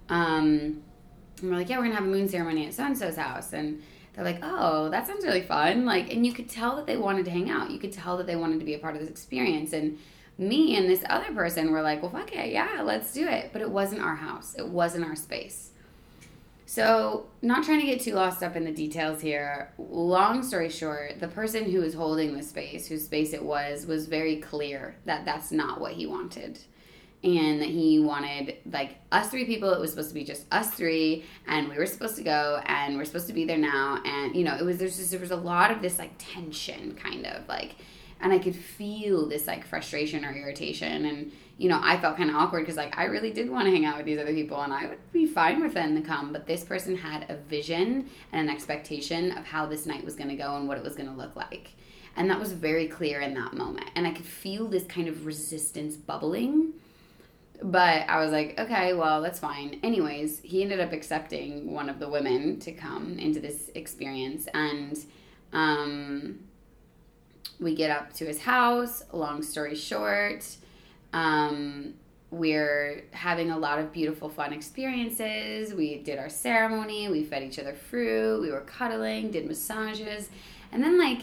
Um, 0.09 0.83
and 1.43 1.51
we're 1.51 1.59
like, 1.59 1.69
yeah, 1.69 1.79
we're 1.79 1.89
to 1.89 1.95
have 1.95 2.05
a 2.05 2.09
moon 2.09 2.29
ceremony 2.29 2.67
at 2.67 2.75
so 2.75 2.85
and 2.85 2.97
so's 2.97 3.17
house. 3.17 3.53
And 3.53 3.83
they're 4.15 4.25
like, 4.25 4.41
oh, 4.43 4.89
that 4.91 5.07
sounds 5.07 5.25
really 5.25 5.43
fun. 5.43 5.85
Like, 5.85 6.13
and 6.13 6.27
you 6.27 6.33
could 6.33 6.49
tell 6.49 6.77
that 6.77 6.87
they 6.87 6.97
wanted 6.97 7.25
to 7.27 7.31
hang 7.31 7.51
out. 7.51 7.71
You 7.71 7.79
could 7.79 7.93
tell 7.93 8.17
that 8.17 8.27
they 8.27 8.37
wanted 8.37 8.59
to 8.61 8.65
be 8.65 8.75
a 8.75 8.79
part 8.79 8.95
of 8.95 9.01
this 9.01 9.11
experience. 9.11 9.73
And 9.73 9.99
me 10.39 10.77
and 10.77 10.89
this 10.89 11.05
other 11.09 11.33
person 11.33 11.71
were 11.71 11.83
like, 11.83 12.03
well, 12.03 12.11
fuck 12.11 12.33
it, 12.35 12.51
yeah, 12.51 12.81
let's 12.83 13.13
do 13.13 13.29
it. 13.29 13.51
But 13.53 13.63
it 13.63 13.71
wasn't 13.71 14.03
our 14.03 14.17
house, 14.17 14.55
it 14.57 14.67
wasn't 14.67 15.05
our 15.05 15.17
space. 15.17 15.71
So, 16.67 17.27
not 17.43 17.65
trying 17.65 17.81
to 17.81 17.87
get 17.87 18.01
too 18.01 18.15
lost 18.15 18.45
up 18.45 18.55
in 18.55 18.65
the 18.65 18.71
details 18.71 19.21
here. 19.21 19.73
Long 19.77 20.45
story 20.45 20.69
short, 20.69 21.19
the 21.19 21.27
person 21.27 21.65
who 21.69 21.81
was 21.81 21.95
holding 21.95 22.37
the 22.37 22.45
space, 22.45 22.87
whose 22.87 23.05
space 23.05 23.33
it 23.33 23.43
was, 23.43 23.87
was 23.87 24.07
very 24.07 24.37
clear 24.37 24.95
that 25.05 25.25
that's 25.25 25.51
not 25.51 25.81
what 25.81 25.95
he 25.95 26.07
wanted. 26.07 26.61
And 27.23 27.63
he 27.63 28.01
wanted, 28.01 28.57
like, 28.73 28.97
us 29.13 29.29
three 29.29 29.45
people, 29.45 29.73
it 29.73 29.81
was 29.81 29.91
supposed 29.91 30.09
to 30.09 30.15
be 30.15 30.25
just 30.25 30.47
us 30.51 30.71
three, 30.71 31.25
and 31.47 31.69
we 31.69 31.77
were 31.77 31.85
supposed 31.85 32.17
to 32.17 32.23
go, 32.23 32.63
and 32.65 32.97
we're 32.97 33.05
supposed 33.05 33.27
to 33.27 33.35
be 33.35 33.45
there 33.45 33.59
now. 33.59 34.01
And, 34.07 34.35
you 34.35 34.43
know, 34.43 34.57
it 34.57 34.65
was, 34.65 34.79
there's 34.79 34.97
just, 34.97 35.11
there 35.11 35.21
was 35.21 35.31
a 35.31 35.37
lot 35.37 35.71
of 35.71 35.83
this, 35.83 35.99
like, 35.99 36.13
tension, 36.19 36.95
kind 36.95 37.27
of, 37.27 37.47
like, 37.47 37.77
and 38.21 38.33
I 38.33 38.39
could 38.39 38.55
feel 38.55 39.27
this 39.27 39.47
like 39.47 39.67
frustration 39.67 40.25
or 40.25 40.33
irritation 40.33 41.07
and 41.07 41.33
you 41.59 41.69
know 41.69 41.81
I 41.83 41.99
felt 41.99 42.17
kind 42.17 42.31
of 42.31 42.37
awkward 42.37 42.61
because 42.61 42.77
like 42.77 42.97
I 42.99 43.05
really 43.05 43.33
did 43.33 43.51
want 43.51 43.67
to 43.67 43.71
hang 43.71 43.85
out 43.85 43.97
with 43.97 44.07
these 44.07 44.19
other 44.19 44.35
people 44.35 44.61
and 44.61 44.73
I 44.73 44.87
would 44.87 45.13
be 45.13 45.27
fine 45.27 45.63
with 45.63 45.75
them 45.75 45.95
to 45.95 46.03
come 46.03 46.33
but 46.33 46.47
this 46.47 46.65
person 46.65 46.97
had 46.97 47.27
a 47.29 47.37
vision 47.37 48.09
and 48.33 48.49
an 48.49 48.55
expectation 48.55 49.33
of 49.33 49.45
how 49.45 49.67
this 49.67 49.87
night 49.87 50.05
was 50.05 50.17
going 50.17 50.29
to 50.29 50.37
go 50.37 50.57
and 50.57 50.69
what 50.69 50.79
it 50.79 50.85
was 50.85 50.97
going 50.97 51.09
to 51.09 51.15
look 51.15 51.37
like 51.37 51.71
and 52.17 52.29
that 52.29 52.39
was 52.39 52.53
very 52.53 52.87
clear 52.87 53.21
in 53.21 53.35
that 53.35 53.55
moment 53.55 53.91
and 53.95 54.07
I 54.07 54.11
could 54.11 54.27
feel 54.27 54.69
this 54.69 54.85
kind 54.85 55.09
of 55.09 55.27
resistance 55.27 55.97
bubbling 55.97 56.70
but 57.63 58.09
I 58.09 58.23
was 58.23 58.33
like, 58.33 58.59
okay, 58.59 58.95
well, 58.95 59.21
that's 59.23 59.39
fine. 59.39 59.81
Anyways, 59.83 60.41
he 60.41 60.63
ended 60.63 60.81
up 60.81 60.93
accepting 60.93 61.73
one 61.73 61.89
of 61.89 61.99
the 61.99 62.09
women 62.09 62.59
to 62.61 62.73
come 62.73 63.19
into 63.19 63.41
this 63.41 63.71
experience, 63.75 64.47
and 64.55 64.99
um, 65.53 66.41
we 67.59 67.75
get 67.75 67.91
up 67.91 68.13
to 68.15 68.27
his 68.27 68.41
house. 68.41 69.05
Long 69.13 69.43
story 69.43 69.75
short, 69.75 70.47
um, 71.13 71.95
we're 72.31 73.05
having 73.11 73.51
a 73.51 73.59
lot 73.59 73.79
of 73.79 73.93
beautiful, 73.93 74.29
fun 74.29 74.53
experiences. 74.53 75.75
We 75.75 75.99
did 75.99 76.19
our 76.19 76.29
ceremony, 76.29 77.09
we 77.09 77.25
fed 77.25 77.43
each 77.43 77.59
other 77.59 77.75
fruit, 77.75 78.41
we 78.41 78.51
were 78.51 78.61
cuddling, 78.63 79.31
did 79.31 79.47
massages, 79.47 80.31
and 80.73 80.83
then, 80.83 80.99
like, 80.99 81.23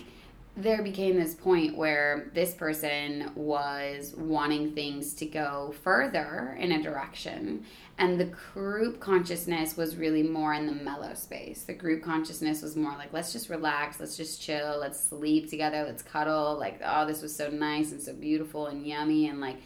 there 0.58 0.82
became 0.82 1.16
this 1.16 1.36
point 1.36 1.78
where 1.78 2.32
this 2.34 2.56
person 2.56 3.32
was 3.36 4.16
wanting 4.18 4.74
things 4.74 5.14
to 5.14 5.26
go 5.28 5.76
further 5.84 6.58
in 6.60 6.72
a 6.72 6.82
direction 6.82 7.64
and 8.00 8.20
the 8.20 8.26
group 8.26 9.00
consciousness 9.00 9.78
was 9.78 9.96
really 9.96 10.24
more 10.24 10.56
in 10.56 10.66
the 10.66 10.72
mellow 10.72 11.14
space. 11.14 11.64
The 11.64 11.74
group 11.74 12.02
consciousness 12.02 12.64
was 12.64 12.76
more 12.76 12.94
like 12.94 13.14
let's 13.14 13.32
just 13.32 13.50
relax 13.50 14.00
let's 14.00 14.18
just 14.18 14.42
chill 14.42 14.80
let's 14.80 15.00
sleep 15.00 15.48
together 15.48 15.84
let's 15.84 16.02
cuddle 16.02 16.58
like 16.58 16.82
oh 16.84 17.06
this 17.06 17.22
was 17.22 17.36
so 17.36 17.50
nice 17.50 17.92
and 17.92 18.02
so 18.02 18.14
beautiful 18.14 18.66
and 18.66 18.86
yummy 18.86 19.30
and 19.30 19.40
like 19.40 19.58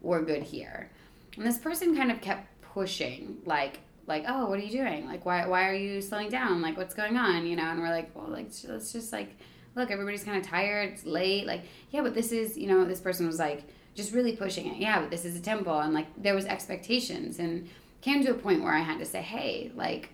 we're 0.00 0.22
good 0.22 0.42
here. 0.42 0.90
And 1.36 1.46
this 1.46 1.58
person 1.58 1.96
kind 1.96 2.10
of 2.10 2.20
kept 2.20 2.60
pushing 2.60 3.38
like 3.44 3.78
like 4.08 4.24
oh 4.26 4.46
what 4.46 4.58
are 4.58 4.62
you 4.62 4.72
doing? 4.72 5.06
Like 5.06 5.24
why 5.24 5.46
why 5.46 5.68
are 5.68 5.74
you 5.74 6.00
slowing 6.00 6.28
down? 6.28 6.60
Like 6.60 6.76
what's 6.76 6.94
going 6.94 7.16
on? 7.16 7.46
You 7.46 7.54
know 7.54 7.62
and 7.62 7.80
we're 7.80 7.90
like 7.90 8.10
well 8.16 8.28
like 8.28 8.50
let's 8.66 8.92
just 8.92 9.12
like 9.12 9.36
look, 9.74 9.90
everybody's 9.90 10.24
kind 10.24 10.36
of 10.36 10.46
tired, 10.46 10.90
it's 10.90 11.04
late. 11.04 11.46
Like, 11.46 11.62
yeah, 11.90 12.02
but 12.02 12.14
this 12.14 12.32
is, 12.32 12.56
you 12.56 12.66
know, 12.66 12.84
this 12.84 13.00
person 13.00 13.26
was 13.26 13.38
like 13.38 13.64
just 13.94 14.12
really 14.12 14.36
pushing 14.36 14.66
it. 14.66 14.76
Yeah, 14.78 15.00
but 15.00 15.10
this 15.10 15.24
is 15.24 15.36
a 15.36 15.40
temple. 15.40 15.78
And 15.78 15.94
like, 15.94 16.06
there 16.16 16.34
was 16.34 16.46
expectations 16.46 17.38
and 17.38 17.68
came 18.00 18.24
to 18.24 18.30
a 18.30 18.34
point 18.34 18.62
where 18.62 18.74
I 18.74 18.80
had 18.80 18.98
to 18.98 19.04
say, 19.04 19.22
hey, 19.22 19.72
like, 19.74 20.10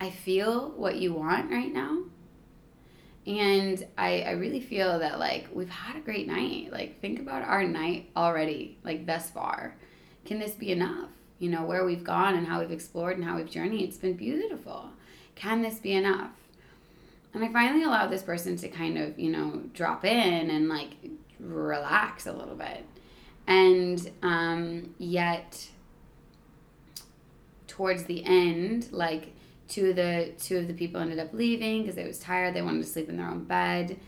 I 0.00 0.10
feel 0.10 0.70
what 0.70 0.96
you 0.96 1.12
want 1.12 1.50
right 1.50 1.72
now. 1.72 2.02
And 3.26 3.84
I, 3.98 4.22
I 4.22 4.30
really 4.32 4.60
feel 4.60 5.00
that 5.00 5.18
like 5.18 5.48
we've 5.52 5.68
had 5.68 5.96
a 5.96 6.00
great 6.00 6.28
night. 6.28 6.72
Like 6.72 7.00
think 7.00 7.18
about 7.18 7.42
our 7.42 7.64
night 7.64 8.10
already, 8.16 8.78
like 8.84 9.06
thus 9.06 9.30
far. 9.30 9.74
Can 10.24 10.38
this 10.38 10.52
be 10.52 10.70
enough? 10.70 11.08
You 11.38 11.50
know, 11.50 11.64
where 11.64 11.84
we've 11.84 12.04
gone 12.04 12.34
and 12.36 12.46
how 12.46 12.60
we've 12.60 12.70
explored 12.70 13.16
and 13.16 13.24
how 13.24 13.36
we've 13.36 13.50
journeyed, 13.50 13.82
it's 13.82 13.98
been 13.98 14.14
beautiful. 14.14 14.90
Can 15.34 15.60
this 15.60 15.78
be 15.78 15.92
enough? 15.92 16.30
And 17.36 17.44
I 17.44 17.52
finally 17.52 17.84
allowed 17.84 18.06
this 18.06 18.22
person 18.22 18.56
to 18.56 18.68
kind 18.68 18.96
of, 18.96 19.18
you 19.18 19.30
know, 19.30 19.60
drop 19.74 20.06
in 20.06 20.48
and 20.48 20.70
like 20.70 20.92
relax 21.38 22.26
a 22.26 22.32
little 22.32 22.54
bit. 22.54 22.86
And 23.46 24.10
um, 24.22 24.94
yet, 24.96 25.68
towards 27.66 28.04
the 28.04 28.24
end, 28.24 28.90
like 28.90 29.34
two 29.68 29.90
of 29.90 29.96
the 29.96 30.32
two 30.38 30.56
of 30.56 30.66
the 30.66 30.72
people 30.72 30.98
ended 30.98 31.18
up 31.18 31.34
leaving 31.34 31.82
because 31.82 31.94
they 31.94 32.06
was 32.06 32.18
tired. 32.18 32.54
They 32.54 32.62
wanted 32.62 32.84
to 32.84 32.88
sleep 32.88 33.10
in 33.10 33.18
their 33.18 33.28
own 33.28 33.44
bed, 33.44 34.00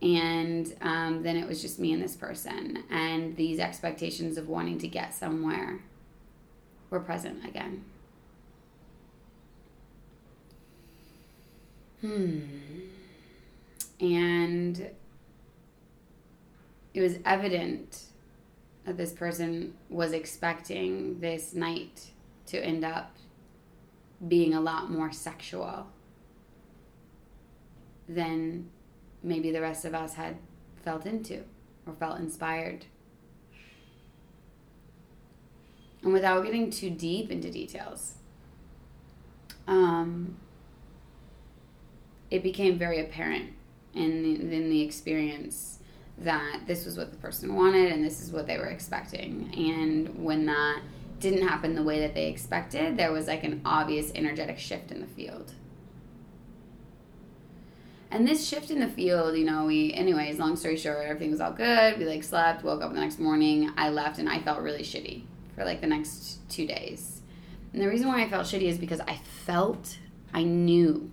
and 0.00 0.72
um, 0.80 1.24
then 1.24 1.36
it 1.36 1.48
was 1.48 1.60
just 1.60 1.80
me 1.80 1.92
and 1.92 2.00
this 2.00 2.14
person. 2.14 2.84
And 2.88 3.36
these 3.36 3.58
expectations 3.58 4.38
of 4.38 4.46
wanting 4.46 4.78
to 4.78 4.86
get 4.86 5.12
somewhere 5.12 5.80
were 6.90 7.00
present 7.00 7.44
again. 7.44 7.84
Hmm. 12.06 12.38
And 14.00 14.90
it 16.94 17.00
was 17.00 17.18
evident 17.24 18.02
that 18.84 18.96
this 18.96 19.12
person 19.12 19.74
was 19.88 20.12
expecting 20.12 21.18
this 21.20 21.54
night 21.54 22.10
to 22.46 22.64
end 22.64 22.84
up 22.84 23.16
being 24.28 24.54
a 24.54 24.60
lot 24.60 24.90
more 24.90 25.10
sexual 25.10 25.88
than 28.08 28.70
maybe 29.22 29.50
the 29.50 29.60
rest 29.60 29.84
of 29.84 29.94
us 29.94 30.14
had 30.14 30.36
felt 30.84 31.06
into 31.06 31.42
or 31.86 31.94
felt 31.94 32.20
inspired. 32.20 32.86
And 36.02 36.12
without 36.12 36.44
getting 36.44 36.70
too 36.70 36.90
deep 36.90 37.32
into 37.32 37.50
details, 37.50 38.14
um, 39.66 40.36
it 42.30 42.42
became 42.42 42.78
very 42.78 43.00
apparent 43.00 43.52
in 43.94 44.22
the, 44.22 44.54
in 44.54 44.70
the 44.70 44.82
experience 44.82 45.78
that 46.18 46.62
this 46.66 46.84
was 46.84 46.96
what 46.96 47.10
the 47.10 47.18
person 47.18 47.54
wanted 47.54 47.92
and 47.92 48.04
this 48.04 48.20
is 48.20 48.30
what 48.30 48.46
they 48.46 48.58
were 48.58 48.66
expecting. 48.66 49.52
And 49.56 50.22
when 50.22 50.46
that 50.46 50.80
didn't 51.20 51.46
happen 51.46 51.74
the 51.74 51.82
way 51.82 52.00
that 52.00 52.14
they 52.14 52.28
expected, 52.28 52.96
there 52.96 53.12
was 53.12 53.26
like 53.26 53.44
an 53.44 53.60
obvious 53.64 54.12
energetic 54.14 54.58
shift 54.58 54.90
in 54.90 55.00
the 55.00 55.06
field. 55.06 55.52
And 58.10 58.26
this 58.26 58.46
shift 58.46 58.70
in 58.70 58.80
the 58.80 58.88
field, 58.88 59.36
you 59.36 59.44
know, 59.44 59.66
we, 59.66 59.92
anyways, 59.92 60.38
long 60.38 60.56
story 60.56 60.76
short, 60.76 61.04
everything 61.04 61.30
was 61.30 61.40
all 61.40 61.52
good. 61.52 61.98
We 61.98 62.04
like 62.04 62.22
slept, 62.22 62.62
woke 62.62 62.82
up 62.82 62.92
the 62.92 63.00
next 63.00 63.18
morning. 63.18 63.70
I 63.76 63.90
left 63.90 64.18
and 64.18 64.28
I 64.28 64.38
felt 64.38 64.60
really 64.60 64.82
shitty 64.82 65.22
for 65.54 65.64
like 65.64 65.80
the 65.80 65.86
next 65.86 66.38
two 66.48 66.66
days. 66.66 67.20
And 67.72 67.82
the 67.82 67.88
reason 67.88 68.08
why 68.08 68.22
I 68.22 68.28
felt 68.28 68.46
shitty 68.46 68.62
is 68.62 68.78
because 68.78 69.00
I 69.00 69.16
felt, 69.44 69.98
I 70.32 70.44
knew 70.44 71.10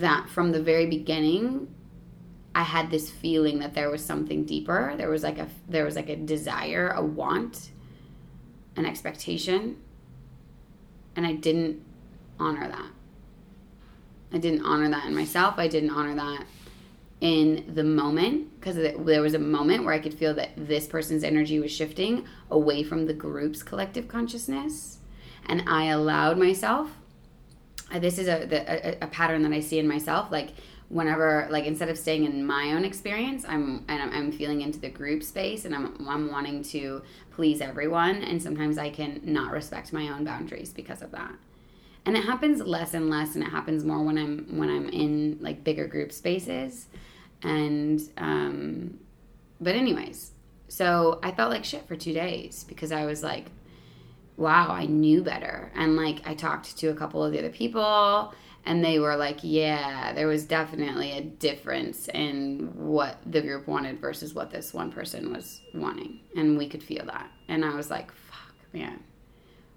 that 0.00 0.28
from 0.28 0.52
the 0.52 0.62
very 0.62 0.86
beginning, 0.86 1.68
I 2.54 2.62
had 2.62 2.90
this 2.90 3.10
feeling 3.10 3.58
that 3.60 3.74
there 3.74 3.90
was 3.90 4.04
something 4.04 4.44
deeper. 4.44 4.94
There 4.96 5.10
was 5.10 5.22
like 5.22 5.38
a, 5.38 5.48
there 5.68 5.84
was 5.84 5.96
like 5.96 6.08
a 6.08 6.16
desire, 6.16 6.90
a 6.90 7.02
want 7.02 7.70
an 8.76 8.86
expectation, 8.86 9.76
and 11.16 11.26
I 11.26 11.32
didn't 11.32 11.82
honor 12.38 12.68
that. 12.68 12.90
I 14.32 14.38
didn't 14.38 14.64
honor 14.64 14.88
that 14.90 15.06
in 15.06 15.14
myself. 15.14 15.54
I 15.58 15.68
didn't 15.68 15.90
honor 15.90 16.14
that 16.14 16.44
in 17.20 17.72
the 17.74 17.82
moment 17.82 18.60
because 18.60 18.76
there 18.76 19.22
was 19.22 19.34
a 19.34 19.38
moment 19.38 19.84
where 19.84 19.94
I 19.94 19.98
could 19.98 20.14
feel 20.14 20.34
that 20.34 20.50
this 20.56 20.86
person's 20.86 21.24
energy 21.24 21.58
was 21.58 21.72
shifting 21.72 22.24
away 22.50 22.82
from 22.82 23.06
the 23.06 23.14
group's 23.14 23.62
collective 23.62 24.06
consciousness. 24.06 24.98
And 25.46 25.64
I 25.66 25.86
allowed 25.86 26.38
myself, 26.38 26.90
this 27.94 28.18
is 28.18 28.28
a, 28.28 28.42
a, 28.52 28.98
a 29.02 29.06
pattern 29.06 29.42
that 29.42 29.52
I 29.52 29.60
see 29.60 29.78
in 29.78 29.88
myself. 29.88 30.30
Like, 30.30 30.50
whenever 30.88 31.46
like 31.50 31.64
instead 31.64 31.88
of 31.88 31.98
staying 31.98 32.24
in 32.24 32.44
my 32.44 32.72
own 32.72 32.84
experience 32.84 33.44
i'm 33.46 33.84
and 33.88 34.02
I'm, 34.02 34.12
I'm, 34.12 34.32
feeling 34.32 34.62
into 34.62 34.78
the 34.78 34.88
group 34.88 35.22
space 35.22 35.64
and 35.64 35.74
I'm, 35.74 36.08
I'm 36.08 36.30
wanting 36.30 36.62
to 36.64 37.02
please 37.30 37.60
everyone 37.60 38.22
and 38.22 38.42
sometimes 38.42 38.78
i 38.78 38.88
can 38.88 39.20
not 39.22 39.52
respect 39.52 39.92
my 39.92 40.08
own 40.08 40.24
boundaries 40.24 40.72
because 40.72 41.02
of 41.02 41.10
that 41.10 41.32
and 42.06 42.16
it 42.16 42.24
happens 42.24 42.60
less 42.62 42.94
and 42.94 43.10
less 43.10 43.34
and 43.34 43.44
it 43.44 43.50
happens 43.50 43.84
more 43.84 44.02
when 44.02 44.16
i'm 44.16 44.56
when 44.56 44.70
i'm 44.70 44.88
in 44.88 45.36
like 45.40 45.62
bigger 45.62 45.86
group 45.86 46.10
spaces 46.10 46.86
and 47.42 48.00
um 48.16 48.98
but 49.60 49.74
anyways 49.74 50.32
so 50.68 51.20
i 51.22 51.30
felt 51.30 51.50
like 51.50 51.64
shit 51.64 51.86
for 51.86 51.96
two 51.96 52.14
days 52.14 52.64
because 52.64 52.92
i 52.92 53.04
was 53.04 53.22
like 53.22 53.46
wow 54.38 54.70
i 54.70 54.86
knew 54.86 55.22
better 55.22 55.70
and 55.74 55.94
like 55.94 56.26
i 56.26 56.32
talked 56.32 56.78
to 56.78 56.88
a 56.88 56.94
couple 56.94 57.22
of 57.22 57.32
the 57.32 57.38
other 57.38 57.50
people 57.50 58.32
and 58.68 58.84
they 58.84 58.98
were 58.98 59.16
like, 59.16 59.38
yeah, 59.40 60.12
there 60.12 60.26
was 60.26 60.44
definitely 60.44 61.12
a 61.12 61.22
difference 61.22 62.06
in 62.08 62.70
what 62.74 63.16
the 63.24 63.40
group 63.40 63.66
wanted 63.66 63.98
versus 63.98 64.34
what 64.34 64.50
this 64.50 64.74
one 64.74 64.92
person 64.92 65.32
was 65.32 65.62
wanting. 65.72 66.20
And 66.36 66.58
we 66.58 66.68
could 66.68 66.82
feel 66.82 67.06
that. 67.06 67.30
And 67.48 67.64
I 67.64 67.74
was 67.74 67.88
like, 67.88 68.12
fuck, 68.12 68.54
man, 68.74 69.02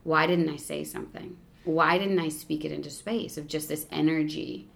why 0.03 0.27
didn't 0.27 0.49
I 0.49 0.57
say 0.57 0.83
something? 0.83 1.37
Why 1.63 1.97
didn't 1.97 2.19
I 2.19 2.27
speak 2.27 2.65
it 2.65 2.73
into 2.73 2.89
space 2.89 3.37
of 3.37 3.47
just 3.47 3.69
this 3.69 3.85
energy? 3.91 4.67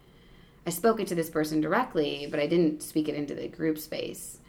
I 0.66 0.70
spoke 0.70 1.02
it 1.02 1.08
to 1.08 1.16
this 1.16 1.30
person 1.30 1.60
directly, 1.60 2.30
but 2.32 2.40
I 2.40 2.48
didn't 2.48 2.84
speak 2.84 3.10
it 3.10 3.16
into 3.16 3.36
the 3.36 3.50
group 3.50 3.78
space. 3.78 4.40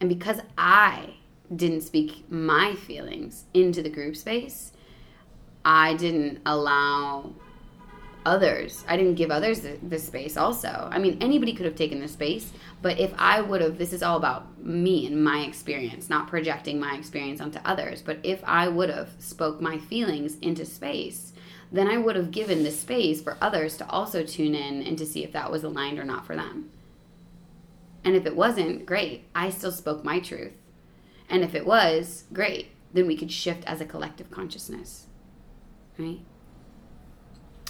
And 0.00 0.08
because 0.08 0.40
I 0.56 1.16
didn't 1.54 1.82
speak 1.82 2.24
my 2.30 2.74
feelings 2.74 3.44
into 3.52 3.82
the 3.82 3.90
group 3.90 4.16
space, 4.16 4.72
I 5.64 5.94
didn't 5.94 6.40
allow 6.46 7.32
others. 8.24 8.84
I 8.86 8.96
didn't 8.96 9.14
give 9.14 9.30
others 9.30 9.60
the, 9.60 9.78
the, 9.88 9.98
space 9.98 10.36
also. 10.36 10.88
I 10.92 10.98
mean, 10.98 11.18
anybody 11.20 11.54
could 11.54 11.66
have 11.66 11.74
taken 11.76 12.00
the 12.00 12.08
space, 12.08 12.52
but 12.82 12.98
if 12.98 13.12
I 13.16 13.40
would 13.40 13.60
have, 13.60 13.78
this 13.78 13.92
is 13.92 14.02
all 14.02 14.16
about 14.16 14.62
me 14.62 15.06
and 15.06 15.22
my 15.22 15.40
experience, 15.40 16.10
not 16.10 16.28
projecting 16.28 16.78
my 16.78 16.94
experience 16.94 17.40
onto 17.40 17.58
others. 17.64 18.02
But 18.02 18.18
if 18.22 18.42
I 18.44 18.68
would 18.68 18.90
have 18.90 19.10
spoke 19.18 19.60
my 19.60 19.78
feelings 19.78 20.36
into 20.40 20.64
space, 20.66 21.32
then 21.72 21.88
I 21.88 21.98
would 21.98 22.16
have 22.16 22.30
given 22.30 22.62
the 22.62 22.70
space 22.70 23.22
for 23.22 23.38
others 23.40 23.76
to 23.78 23.88
also 23.88 24.22
tune 24.22 24.54
in 24.54 24.82
and 24.82 24.98
to 24.98 25.06
see 25.06 25.24
if 25.24 25.32
that 25.32 25.50
was 25.50 25.64
aligned 25.64 25.98
or 25.98 26.04
not 26.04 26.26
for 26.26 26.36
them. 26.36 26.70
And 28.04 28.16
if 28.16 28.26
it 28.26 28.36
wasn't, 28.36 28.86
great. 28.86 29.24
I 29.34 29.50
still 29.50 29.72
spoke 29.72 30.04
my 30.04 30.20
truth. 30.20 30.52
And 31.28 31.44
if 31.44 31.54
it 31.54 31.66
was, 31.66 32.24
great. 32.32 32.68
Then 32.92 33.06
we 33.06 33.16
could 33.16 33.30
shift 33.30 33.64
as 33.66 33.80
a 33.80 33.86
collective 33.86 34.30
consciousness. 34.30 35.06
Right? 35.98 36.20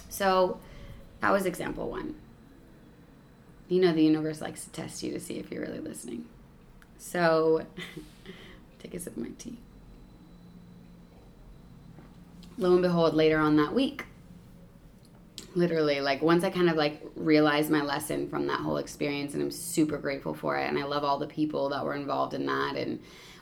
So 0.08 0.60
that 1.20 1.32
was 1.32 1.46
example 1.46 1.90
one. 1.90 2.14
You 3.68 3.80
know, 3.80 3.92
the 3.92 4.02
universe 4.02 4.40
likes 4.40 4.64
to 4.64 4.70
test 4.70 5.02
you 5.02 5.12
to 5.12 5.20
see 5.20 5.38
if 5.38 5.50
you're 5.50 5.62
really 5.62 5.78
listening. 5.78 6.26
So 6.98 7.64
take 8.78 8.94
a 8.94 9.00
sip 9.00 9.16
of 9.16 9.22
my 9.22 9.30
tea. 9.38 9.58
Lo 12.58 12.72
and 12.72 12.82
behold, 12.82 13.14
later 13.14 13.38
on 13.38 13.56
that 13.56 13.72
week, 13.72 14.04
literally, 15.54 16.00
like 16.00 16.20
once 16.20 16.44
I 16.44 16.50
kind 16.50 16.68
of 16.68 16.76
like 16.76 17.02
realized 17.16 17.70
my 17.70 17.82
lesson 17.82 18.28
from 18.28 18.46
that 18.48 18.60
whole 18.60 18.76
experience, 18.76 19.34
and 19.34 19.42
I'm 19.42 19.50
super 19.50 19.98
grateful 19.98 20.34
for 20.34 20.58
it, 20.58 20.68
and 20.68 20.78
I 20.78 20.84
love 20.84 21.04
all 21.04 21.18
the 21.18 21.26
people 21.26 21.68
that 21.70 21.84
were 21.84 21.94
involved 21.94 22.34
in 22.34 22.46
that, 22.46 22.76
and 22.76 23.00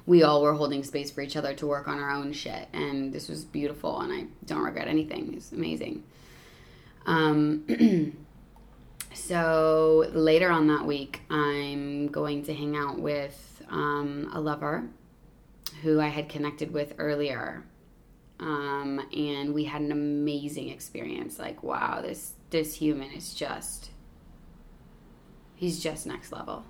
we 0.09 0.23
all 0.23 0.40
were 0.40 0.55
holding 0.55 0.83
space 0.83 1.11
for 1.11 1.21
each 1.21 1.37
other 1.37 1.53
to 1.53 1.66
work 1.66 1.87
on 1.87 2.01
our 2.01 2.11
own 2.11 2.33
shit, 2.33 2.66
and 2.73 3.12
this 3.12 3.29
was 3.29 3.44
beautiful, 3.44 4.01
and 4.01 4.11
I 4.11 4.25
don't 4.47 4.62
regret 4.62 4.88
anything. 4.88 5.35
It's 5.35 5.53
amazing. 5.53 6.03
Um, 7.05 8.16
so 9.12 10.11
later 10.14 10.51
on 10.51 10.66
that 10.68 10.87
week, 10.87 11.21
I'm 11.29 12.09
going 12.09 12.42
to 12.44 12.55
hang 12.55 12.75
out 12.75 12.99
with 12.99 13.62
um, 13.68 14.31
a 14.33 14.40
lover 14.40 14.88
who 15.83 16.01
I 16.01 16.09
had 16.09 16.31
connected 16.31 16.73
with 16.73 16.94
earlier. 16.97 17.64
Um, 18.40 19.07
and 19.14 19.53
we 19.53 19.64
had 19.64 19.83
an 19.83 19.92
amazing 19.92 20.71
experience. 20.71 21.38
Like, 21.38 21.62
wow, 21.62 22.01
this 22.01 22.33
this 22.49 22.73
human 22.75 23.11
is 23.11 23.35
just 23.35 23.90
he's 25.55 25.81
just 25.81 26.07
next 26.07 26.33
level. 26.33 26.64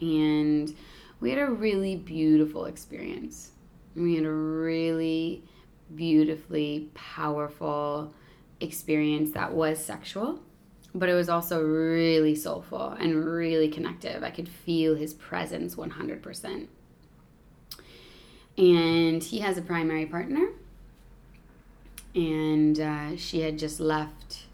And 0.00 0.74
we 1.22 1.30
had 1.30 1.38
a 1.38 1.46
really 1.46 1.94
beautiful 1.94 2.64
experience. 2.64 3.52
We 3.94 4.16
had 4.16 4.24
a 4.24 4.32
really 4.32 5.44
beautifully 5.94 6.90
powerful 6.94 8.12
experience 8.60 9.30
that 9.30 9.52
was 9.52 9.82
sexual, 9.82 10.40
but 10.96 11.08
it 11.08 11.14
was 11.14 11.28
also 11.28 11.62
really 11.62 12.34
soulful 12.34 12.88
and 12.98 13.24
really 13.24 13.68
connective. 13.68 14.24
I 14.24 14.30
could 14.30 14.48
feel 14.48 14.96
his 14.96 15.14
presence 15.14 15.76
100%. 15.76 16.66
And 18.58 19.22
he 19.22 19.38
has 19.38 19.56
a 19.56 19.62
primary 19.62 20.06
partner, 20.06 20.48
and 22.16 22.80
uh, 22.80 23.16
she 23.16 23.40
had 23.42 23.60
just 23.60 23.78
left 23.78 24.46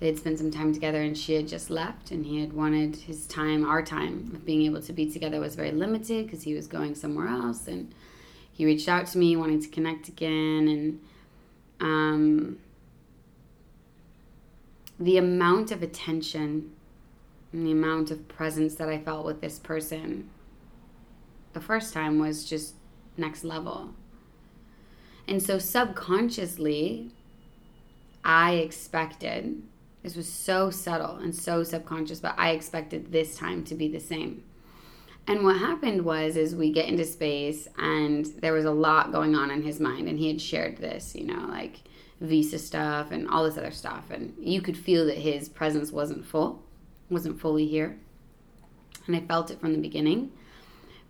they 0.00 0.06
had 0.06 0.18
spent 0.18 0.38
some 0.38 0.50
time 0.50 0.72
together 0.72 1.02
and 1.02 1.16
she 1.16 1.34
had 1.34 1.46
just 1.46 1.70
left 1.70 2.10
and 2.10 2.26
he 2.26 2.40
had 2.40 2.52
wanted 2.52 2.96
his 2.96 3.26
time 3.26 3.64
our 3.64 3.82
time 3.82 4.32
of 4.34 4.44
being 4.44 4.62
able 4.62 4.82
to 4.82 4.92
be 4.92 5.10
together 5.10 5.38
was 5.38 5.54
very 5.54 5.70
limited 5.70 6.26
because 6.26 6.42
he 6.42 6.54
was 6.54 6.66
going 6.66 6.94
somewhere 6.94 7.28
else 7.28 7.68
and 7.68 7.94
he 8.52 8.64
reached 8.64 8.88
out 8.88 9.06
to 9.06 9.18
me 9.18 9.36
wanting 9.36 9.60
to 9.60 9.68
connect 9.68 10.08
again 10.08 10.68
and 10.68 11.00
um, 11.80 12.58
the 14.98 15.16
amount 15.16 15.70
of 15.70 15.82
attention 15.82 16.72
and 17.52 17.66
the 17.66 17.72
amount 17.72 18.10
of 18.10 18.26
presence 18.28 18.74
that 18.76 18.88
i 18.88 18.98
felt 18.98 19.24
with 19.24 19.40
this 19.40 19.58
person 19.58 20.28
the 21.52 21.60
first 21.60 21.92
time 21.92 22.18
was 22.18 22.44
just 22.44 22.74
next 23.16 23.44
level. 23.44 23.94
And 25.26 25.42
so 25.42 25.58
subconsciously 25.58 27.12
i 28.22 28.52
expected 28.52 29.62
this 30.02 30.16
was 30.16 30.28
so 30.28 30.70
subtle 30.70 31.16
and 31.16 31.34
so 31.34 31.62
subconscious, 31.62 32.20
but 32.20 32.34
I 32.38 32.50
expected 32.50 33.12
this 33.12 33.36
time 33.36 33.64
to 33.64 33.74
be 33.74 33.88
the 33.88 34.00
same. 34.00 34.44
And 35.26 35.44
what 35.44 35.58
happened 35.58 36.04
was 36.04 36.36
is 36.36 36.56
we 36.56 36.72
get 36.72 36.88
into 36.88 37.04
space 37.04 37.68
and 37.78 38.26
there 38.40 38.52
was 38.52 38.64
a 38.64 38.70
lot 38.70 39.12
going 39.12 39.34
on 39.34 39.50
in 39.50 39.62
his 39.62 39.78
mind 39.78 40.08
and 40.08 40.18
he 40.18 40.28
had 40.28 40.40
shared 40.40 40.78
this, 40.78 41.14
you 41.14 41.24
know, 41.24 41.46
like 41.48 41.82
visa 42.20 42.58
stuff 42.58 43.12
and 43.12 43.28
all 43.28 43.44
this 43.44 43.58
other 43.58 43.70
stuff 43.70 44.10
and 44.10 44.34
you 44.38 44.60
could 44.60 44.76
feel 44.76 45.06
that 45.06 45.18
his 45.18 45.48
presence 45.48 45.92
wasn't 45.92 46.24
full, 46.24 46.64
wasn't 47.10 47.40
fully 47.40 47.66
here. 47.66 47.98
And 49.06 49.14
I 49.14 49.20
felt 49.20 49.50
it 49.50 49.60
from 49.60 49.72
the 49.72 49.78
beginning. 49.78 50.32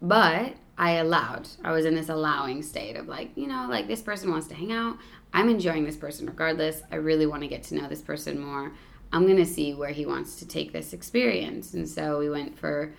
But 0.03 0.55
I 0.77 0.93
allowed. 0.93 1.49
I 1.63 1.73
was 1.73 1.85
in 1.85 1.95
this 1.95 2.09
allowing 2.09 2.63
state 2.63 2.97
of 2.97 3.07
like, 3.07 3.31
you 3.37 3.47
know, 3.47 3.67
like 3.69 3.87
this 3.87 4.01
person 4.01 4.31
wants 4.31 4.47
to 4.49 4.55
hang 4.55 4.73
out. 4.73 4.97
I'm 5.33 5.49
enjoying 5.49 5.85
this 5.85 5.97
person 5.97 6.27
regardless. 6.27 6.83
I 6.91 6.97
really 6.97 7.27
want 7.27 7.43
to 7.43 7.49
get 7.49 7.63
to 7.65 7.75
know 7.75 7.89
this 7.89 8.03
person 8.03 8.39
more. 8.39 8.73
I'm 9.13 9.25
going 9.25 9.37
to 9.39 9.47
see 9.47 9.75
where 9.75 9.91
he 9.91 10.07
wants 10.07 10.37
to 10.37 10.47
take 10.47 10.73
this 10.73 10.93
experience. 10.93 11.75
And 11.75 11.89
so 11.89 12.19
we 12.19 12.31
went 12.31 12.59
for 12.59 12.93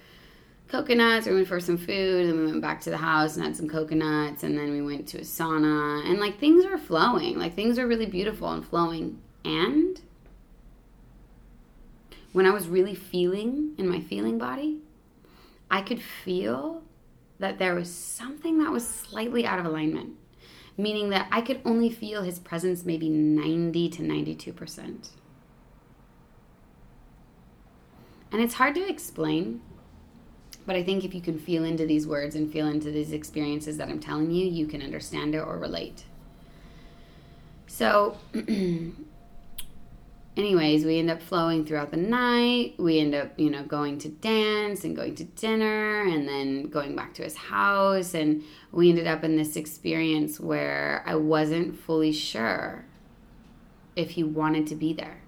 coconuts, 0.67 1.27
we 1.27 1.33
went 1.33 1.47
for 1.47 1.59
some 1.59 1.77
food, 1.77 2.27
and 2.27 2.39
we 2.39 2.45
went 2.45 2.61
back 2.61 2.81
to 2.81 2.89
the 2.89 2.97
house 2.97 3.35
and 3.35 3.45
had 3.45 3.55
some 3.55 3.67
coconuts, 3.67 4.43
and 4.43 4.57
then 4.57 4.71
we 4.71 4.81
went 4.81 5.07
to 5.09 5.17
a 5.17 5.21
sauna. 5.21 6.05
And 6.09 6.19
like 6.19 6.39
things 6.39 6.65
were 6.65 6.77
flowing, 6.77 7.37
like 7.37 7.55
things 7.55 7.77
were 7.77 7.87
really 7.87 8.05
beautiful 8.05 8.51
and 8.51 8.65
flowing. 8.65 9.21
And 9.43 9.99
when 12.31 12.45
I 12.45 12.51
was 12.51 12.67
really 12.67 12.95
feeling 12.95 13.73
in 13.77 13.87
my 13.87 13.99
feeling 13.99 14.37
body, 14.37 14.79
I 15.69 15.81
could 15.81 16.01
feel 16.01 16.83
that 17.39 17.59
there 17.59 17.75
was 17.75 17.93
something 17.93 18.59
that 18.59 18.71
was 18.71 18.87
slightly 18.87 19.45
out 19.45 19.59
of 19.59 19.65
alignment 19.65 20.15
meaning 20.81 21.09
that 21.09 21.27
I 21.31 21.41
could 21.41 21.61
only 21.63 21.89
feel 21.89 22.23
his 22.23 22.39
presence 22.39 22.83
maybe 22.83 23.09
90 23.09 23.89
to 23.89 24.01
92%. 24.01 25.09
And 28.31 28.41
it's 28.41 28.55
hard 28.55 28.75
to 28.75 28.89
explain, 28.89 29.61
but 30.65 30.75
I 30.75 30.83
think 30.83 31.03
if 31.03 31.13
you 31.13 31.21
can 31.21 31.37
feel 31.37 31.63
into 31.65 31.85
these 31.85 32.07
words 32.07 32.35
and 32.35 32.51
feel 32.51 32.67
into 32.67 32.89
these 32.91 33.11
experiences 33.11 33.77
that 33.77 33.89
I'm 33.89 33.99
telling 33.99 34.31
you, 34.31 34.45
you 34.45 34.67
can 34.67 34.81
understand 34.81 35.35
it 35.35 35.39
or 35.39 35.57
relate. 35.57 36.05
So, 37.67 38.17
anyways, 40.37 40.85
we 40.85 40.99
end 40.99 41.09
up 41.09 41.21
flowing 41.21 41.65
throughout 41.65 41.91
the 41.91 41.97
night. 41.97 42.75
We 42.77 42.99
end 42.99 43.13
up, 43.15 43.37
you 43.39 43.49
know, 43.49 43.63
going 43.63 43.97
to 43.99 44.09
dance 44.09 44.83
and 44.83 44.95
going 44.95 45.15
to 45.15 45.23
dinner 45.23 46.03
and 46.03 46.27
then 46.27 46.69
going 46.69 46.95
back 46.95 47.13
to 47.15 47.23
his 47.23 47.35
house. 47.35 48.13
And 48.13 48.43
we 48.71 48.89
ended 48.89 49.07
up 49.07 49.23
in 49.23 49.35
this 49.35 49.55
experience 49.55 50.39
where 50.39 51.03
I 51.05 51.15
wasn't 51.15 51.77
fully 51.77 52.11
sure 52.11 52.85
if 53.95 54.11
he 54.11 54.23
wanted 54.23 54.67
to 54.67 54.75
be 54.75 54.93
there. 54.93 55.21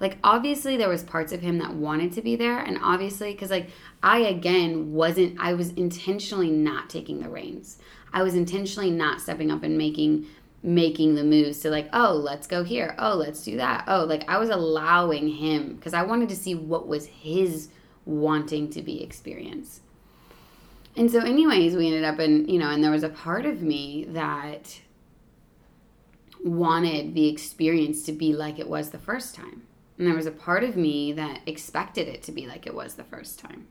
Like, 0.00 0.18
obviously, 0.22 0.76
there 0.76 0.88
was 0.88 1.02
parts 1.02 1.32
of 1.32 1.40
him 1.40 1.58
that 1.58 1.74
wanted 1.74 2.12
to 2.12 2.22
be 2.22 2.36
there. 2.36 2.58
And 2.58 2.78
obviously, 2.80 3.32
because, 3.32 3.50
like, 3.50 3.70
I, 4.00 4.18
again, 4.18 4.92
wasn't, 4.92 5.36
I 5.40 5.54
was 5.54 5.72
intentionally 5.72 6.50
not 6.50 6.88
taking 6.88 7.20
the 7.20 7.28
reins. 7.28 7.78
I 8.12 8.22
was 8.22 8.34
intentionally 8.34 8.90
not 8.90 9.20
stepping 9.20 9.50
up 9.50 9.64
and 9.64 9.76
making 9.76 10.26
making 10.62 11.14
the 11.14 11.24
moves 11.24 11.60
to 11.60 11.70
like, 11.70 11.88
oh, 11.92 12.12
let's 12.12 12.46
go 12.46 12.64
here. 12.64 12.94
Oh, 12.98 13.14
let's 13.14 13.44
do 13.44 13.56
that. 13.56 13.84
Oh, 13.86 14.04
like 14.04 14.28
I 14.28 14.38
was 14.38 14.50
allowing 14.50 15.28
him 15.28 15.76
because 15.76 15.94
I 15.94 16.02
wanted 16.02 16.28
to 16.30 16.36
see 16.36 16.54
what 16.54 16.88
was 16.88 17.06
his 17.06 17.68
wanting 18.04 18.70
to 18.70 18.82
be 18.82 19.02
experience. 19.02 19.80
And 20.96 21.10
so, 21.10 21.20
anyways, 21.20 21.76
we 21.76 21.86
ended 21.86 22.04
up 22.04 22.18
in, 22.18 22.48
you 22.48 22.58
know, 22.58 22.70
and 22.70 22.82
there 22.82 22.90
was 22.90 23.04
a 23.04 23.08
part 23.08 23.46
of 23.46 23.62
me 23.62 24.06
that 24.08 24.80
wanted 26.42 27.14
the 27.14 27.28
experience 27.28 28.04
to 28.04 28.12
be 28.12 28.32
like 28.32 28.58
it 28.58 28.68
was 28.68 28.90
the 28.90 28.98
first 28.98 29.34
time. 29.34 29.62
And 29.96 30.06
there 30.06 30.14
was 30.14 30.26
a 30.26 30.32
part 30.32 30.64
of 30.64 30.76
me 30.76 31.12
that 31.12 31.40
expected 31.46 32.08
it 32.08 32.22
to 32.24 32.32
be 32.32 32.46
like 32.46 32.66
it 32.66 32.74
was 32.74 32.94
the 32.94 33.04
first 33.04 33.38
time. 33.38 33.66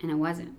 And 0.00 0.10
it 0.10 0.14
wasn't. 0.14 0.56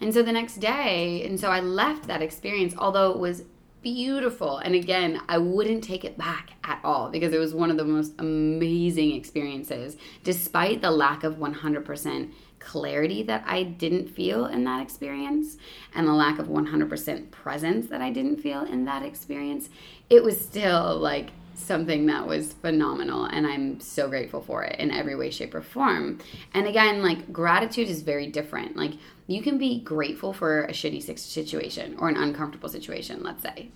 And 0.00 0.14
so 0.14 0.22
the 0.22 0.32
next 0.32 0.56
day, 0.56 1.24
and 1.26 1.38
so 1.38 1.48
I 1.50 1.60
left 1.60 2.06
that 2.06 2.22
experience, 2.22 2.74
although 2.76 3.10
it 3.10 3.18
was 3.18 3.44
beautiful. 3.82 4.58
And 4.58 4.74
again, 4.74 5.20
I 5.28 5.38
wouldn't 5.38 5.84
take 5.84 6.04
it 6.04 6.18
back 6.18 6.50
at 6.64 6.80
all 6.84 7.10
because 7.10 7.32
it 7.32 7.38
was 7.38 7.54
one 7.54 7.70
of 7.70 7.76
the 7.76 7.84
most 7.84 8.12
amazing 8.18 9.12
experiences, 9.12 9.96
despite 10.24 10.82
the 10.82 10.90
lack 10.90 11.24
of 11.24 11.36
100% 11.36 12.32
clarity 12.58 13.22
that 13.22 13.42
I 13.46 13.62
didn't 13.62 14.08
feel 14.08 14.46
in 14.46 14.64
that 14.64 14.82
experience 14.82 15.56
and 15.94 16.06
the 16.06 16.12
lack 16.12 16.38
of 16.38 16.46
100% 16.46 17.30
presence 17.30 17.86
that 17.86 18.02
I 18.02 18.10
didn't 18.10 18.36
feel 18.36 18.62
in 18.64 18.84
that 18.84 19.02
experience. 19.02 19.70
It 20.10 20.22
was 20.22 20.38
still 20.40 20.98
like 20.98 21.30
something 21.60 22.06
that 22.06 22.26
was 22.26 22.52
phenomenal 22.54 23.24
and 23.24 23.46
I'm 23.46 23.80
so 23.80 24.08
grateful 24.08 24.40
for 24.40 24.64
it 24.64 24.78
in 24.78 24.90
every 24.90 25.16
way 25.16 25.30
shape 25.30 25.54
or 25.54 25.62
form. 25.62 26.18
And 26.54 26.66
again, 26.66 27.02
like 27.02 27.32
gratitude 27.32 27.88
is 27.88 28.02
very 28.02 28.26
different. 28.26 28.76
Like 28.76 28.92
you 29.26 29.42
can 29.42 29.58
be 29.58 29.80
grateful 29.80 30.32
for 30.32 30.64
a 30.64 30.72
shitty 30.72 31.18
situation 31.18 31.96
or 31.98 32.08
an 32.08 32.16
uncomfortable 32.16 32.68
situation, 32.68 33.22
let's 33.22 33.42
say. 33.42 33.70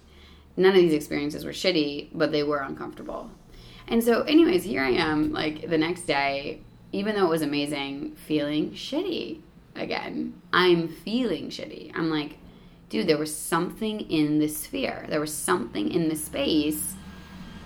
None 0.57 0.75
of 0.75 0.81
these 0.81 0.92
experiences 0.92 1.44
were 1.44 1.53
shitty, 1.53 2.11
but 2.12 2.33
they 2.33 2.42
were 2.42 2.59
uncomfortable. 2.59 3.31
And 3.88 4.03
so, 4.03 4.23
anyways, 4.23 4.64
here 4.64 4.83
I 4.83 4.90
am, 4.90 5.33
like 5.33 5.68
the 5.68 5.79
next 5.79 6.03
day, 6.03 6.61
even 6.92 7.14
though 7.14 7.27
it 7.27 7.31
was 7.31 7.42
amazing, 7.42 8.14
feeling 8.14 8.70
shitty 8.70 9.40
again. 9.75 10.40
I'm 10.53 10.88
feeling 10.88 11.49
shitty. 11.49 11.90
I'm 11.94 12.09
like, 12.09 12.38
dude, 12.88 13.09
there 13.09 13.18
was 13.18 13.35
something 13.35 14.01
in 14.03 14.38
this 14.38 14.57
sphere, 14.57 15.07
there 15.09 15.20
was 15.20 15.35
something 15.35 15.90
in 15.90 16.09
this 16.09 16.25
space. 16.25 16.94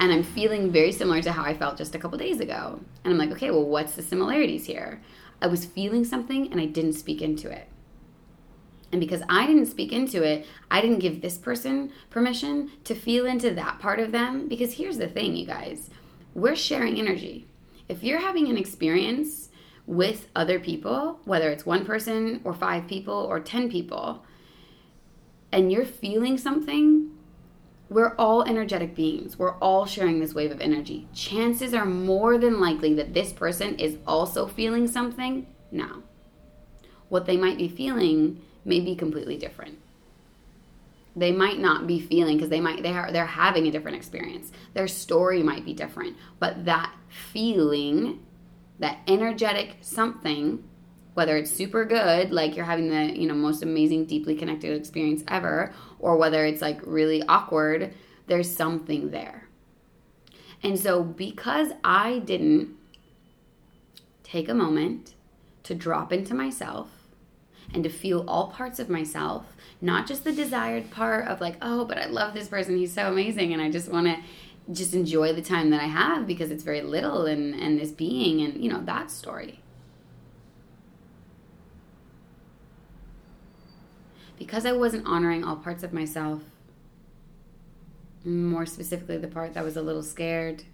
And 0.01 0.13
I'm 0.13 0.23
feeling 0.23 0.71
very 0.71 0.93
similar 0.93 1.21
to 1.23 1.33
how 1.33 1.43
I 1.45 1.55
felt 1.55 1.77
just 1.77 1.95
a 1.95 1.99
couple 1.99 2.19
days 2.19 2.41
ago. 2.41 2.81
And 3.05 3.13
I'm 3.13 3.19
like, 3.19 3.33
okay, 3.33 3.51
well, 3.51 3.65
what's 3.65 3.95
the 3.95 4.03
similarities 4.03 4.67
here? 4.67 5.01
I 5.43 5.49
was 5.49 5.65
feeling 5.65 6.05
something 6.05 6.51
and 6.51 6.61
I 6.61 6.67
didn't 6.67 6.93
speak 6.93 7.21
into 7.21 7.51
it. 7.51 7.69
And 8.91 9.01
because 9.01 9.23
I 9.29 9.47
didn't 9.47 9.67
speak 9.67 9.93
into 9.93 10.23
it, 10.23 10.47
I 10.71 10.81
didn't 10.81 11.01
give 11.01 11.21
this 11.21 11.37
person 11.37 11.93
permission 12.11 12.71
to 12.85 12.95
feel 12.95 13.27
into 13.27 13.53
that 13.55 13.79
part 13.81 14.01
of 14.01 14.13
them. 14.13 14.49
Because 14.49 14.75
here's 14.75 14.99
the 14.99 15.09
thing, 15.09 15.37
you 15.37 15.47
guys 15.47 15.91
we're 16.35 16.57
sharing 16.57 16.99
energy. 16.99 17.49
If 17.89 18.05
you're 18.05 18.21
having 18.21 18.49
an 18.49 18.57
experience 18.57 19.49
with 19.87 20.29
other 20.37 20.61
people, 20.61 21.19
whether 21.25 21.51
it's 21.51 21.67
one 21.67 21.85
person 21.85 22.41
or 22.45 22.53
five 22.53 22.87
people 22.87 23.15
or 23.15 23.41
10 23.41 23.71
people, 23.71 24.25
and 25.51 25.73
you're 25.73 25.87
feeling 25.87 26.39
something, 26.39 27.11
we're 27.91 28.15
all 28.17 28.43
energetic 28.43 28.95
beings. 28.95 29.39
We're 29.39 29.57
all 29.59 29.87
sharing 29.87 30.21
this 30.21 30.35
wave 30.35 30.51
of 30.51 30.61
energy. 30.61 31.09
Chances 31.15 31.73
are 31.73 31.87
more 31.87 32.37
than 32.37 32.61
likely 32.61 32.95
that 32.95 33.15
this 33.15 33.33
person 33.33 33.77
is 33.77 33.97
also 34.07 34.47
feeling 34.47 34.87
something 34.87 35.47
now. 35.71 36.03
What 37.09 37.27
they 37.27 37.37
might 37.37 37.57
be 37.57 37.69
feeling 37.69 38.43
may 38.65 38.81
be 38.81 38.95
completely 38.95 39.39
different. 39.39 39.79
They 41.17 41.33
might 41.33 41.59
not 41.59 41.87
be 41.87 41.99
feeling 41.99 42.37
because 42.37 42.51
they 42.51 42.61
might 42.61 42.83
they 42.83 42.93
are 42.93 43.11
they're 43.11 43.27
having 43.27 43.67
a 43.67 43.71
different 43.71 43.97
experience. 43.97 44.53
Their 44.75 44.87
story 44.87 45.43
might 45.43 45.65
be 45.65 45.73
different, 45.73 46.17
but 46.39 46.67
that 46.67 46.95
feeling, 47.09 48.25
that 48.79 48.99
energetic 49.09 49.77
something, 49.81 50.63
whether 51.15 51.37
it's 51.37 51.51
super 51.51 51.85
good, 51.85 52.31
like 52.31 52.55
you're 52.55 52.65
having 52.65 52.91
the, 52.91 53.19
you 53.19 53.27
know, 53.27 53.35
most 53.35 53.65
amazing 53.65 54.05
deeply 54.05 54.37
connected 54.37 54.77
experience 54.79 55.25
ever, 55.27 55.75
or 55.99 56.17
whether 56.17 56.45
it's 56.45 56.63
like 56.63 56.81
really 56.85 57.23
awkward, 57.29 57.95
there's 58.27 58.55
something 58.55 59.11
there. 59.11 59.49
And 60.63 60.79
so 60.79 61.03
because 61.03 61.73
I 61.85 62.19
didn't 62.21 62.77
take 64.23 64.49
a 64.49 64.55
moment 64.55 65.15
to 65.65 65.75
drop 65.75 66.13
into 66.13 66.35
myself 66.35 66.89
and 67.73 67.85
to 67.85 67.91
feel 67.91 68.25
all 68.27 68.49
parts 68.49 68.79
of 68.79 68.89
myself, 68.89 69.45
not 69.81 70.07
just 70.07 70.25
the 70.25 70.33
desired 70.33 70.91
part 70.91 71.27
of 71.29 71.41
like, 71.41 71.57
oh, 71.63 71.85
but 71.85 71.99
I 71.99 72.07
love 72.07 72.35
this 72.35 72.49
person, 72.49 72.77
he's 72.77 72.93
so 72.93 73.09
amazing, 73.09 73.53
and 73.53 73.63
I 73.63 73.71
just 73.71 73.91
want 73.91 74.07
to 74.07 74.17
just 74.73 74.95
enjoy 74.95 75.33
the 75.33 75.43
time 75.43 75.71
that 75.71 75.81
I 75.81 75.87
have 75.87 76.27
because 76.27 76.51
it's 76.51 76.63
very 76.63 76.83
little 76.83 77.25
and 77.25 77.55
and 77.55 77.81
this 77.81 77.91
being 77.91 78.43
and 78.43 78.63
you 78.63 78.71
know 78.71 78.83
that 78.85 79.11
story. 79.11 79.61
Because 84.39 84.65
I 84.65 84.73
wasn't 84.73 85.07
honoring 85.07 85.45
all 85.45 85.57
parts 85.57 85.83
of 85.83 85.93
myself, 85.93 86.43
More 88.25 88.67
specifically, 88.67 89.17
the 89.17 89.29
part 89.29 89.55
that 89.55 89.65
was 89.65 89.77
a 89.77 89.83
little 89.83 90.03
scared, 90.03 90.65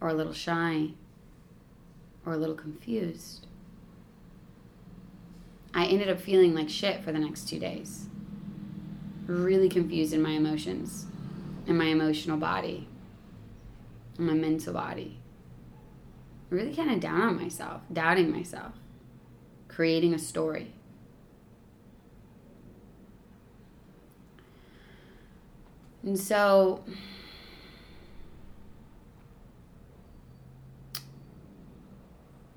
or 0.00 0.08
a 0.08 0.14
little 0.14 0.32
shy, 0.32 0.90
or 2.26 2.32
a 2.32 2.36
little 2.36 2.56
confused. 2.56 3.46
I 5.72 5.86
ended 5.86 6.10
up 6.10 6.20
feeling 6.20 6.54
like 6.54 6.68
shit 6.68 7.02
for 7.02 7.12
the 7.12 7.18
next 7.18 7.48
two 7.48 7.58
days. 7.58 8.08
Really 9.26 9.68
confused 9.68 10.12
in 10.12 10.20
my 10.20 10.30
emotions, 10.32 11.06
in 11.66 11.78
my 11.78 11.86
emotional 11.86 12.36
body, 12.36 12.88
in 14.18 14.26
my 14.26 14.34
mental 14.34 14.72
body. 14.72 15.18
Really 16.50 16.74
kind 16.74 16.90
of 16.90 17.00
down 17.00 17.22
on 17.22 17.36
myself, 17.40 17.82
doubting 17.92 18.32
myself, 18.32 18.72
creating 19.68 20.12
a 20.12 20.18
story. 20.18 20.74
And 26.08 26.18
so 26.18 26.82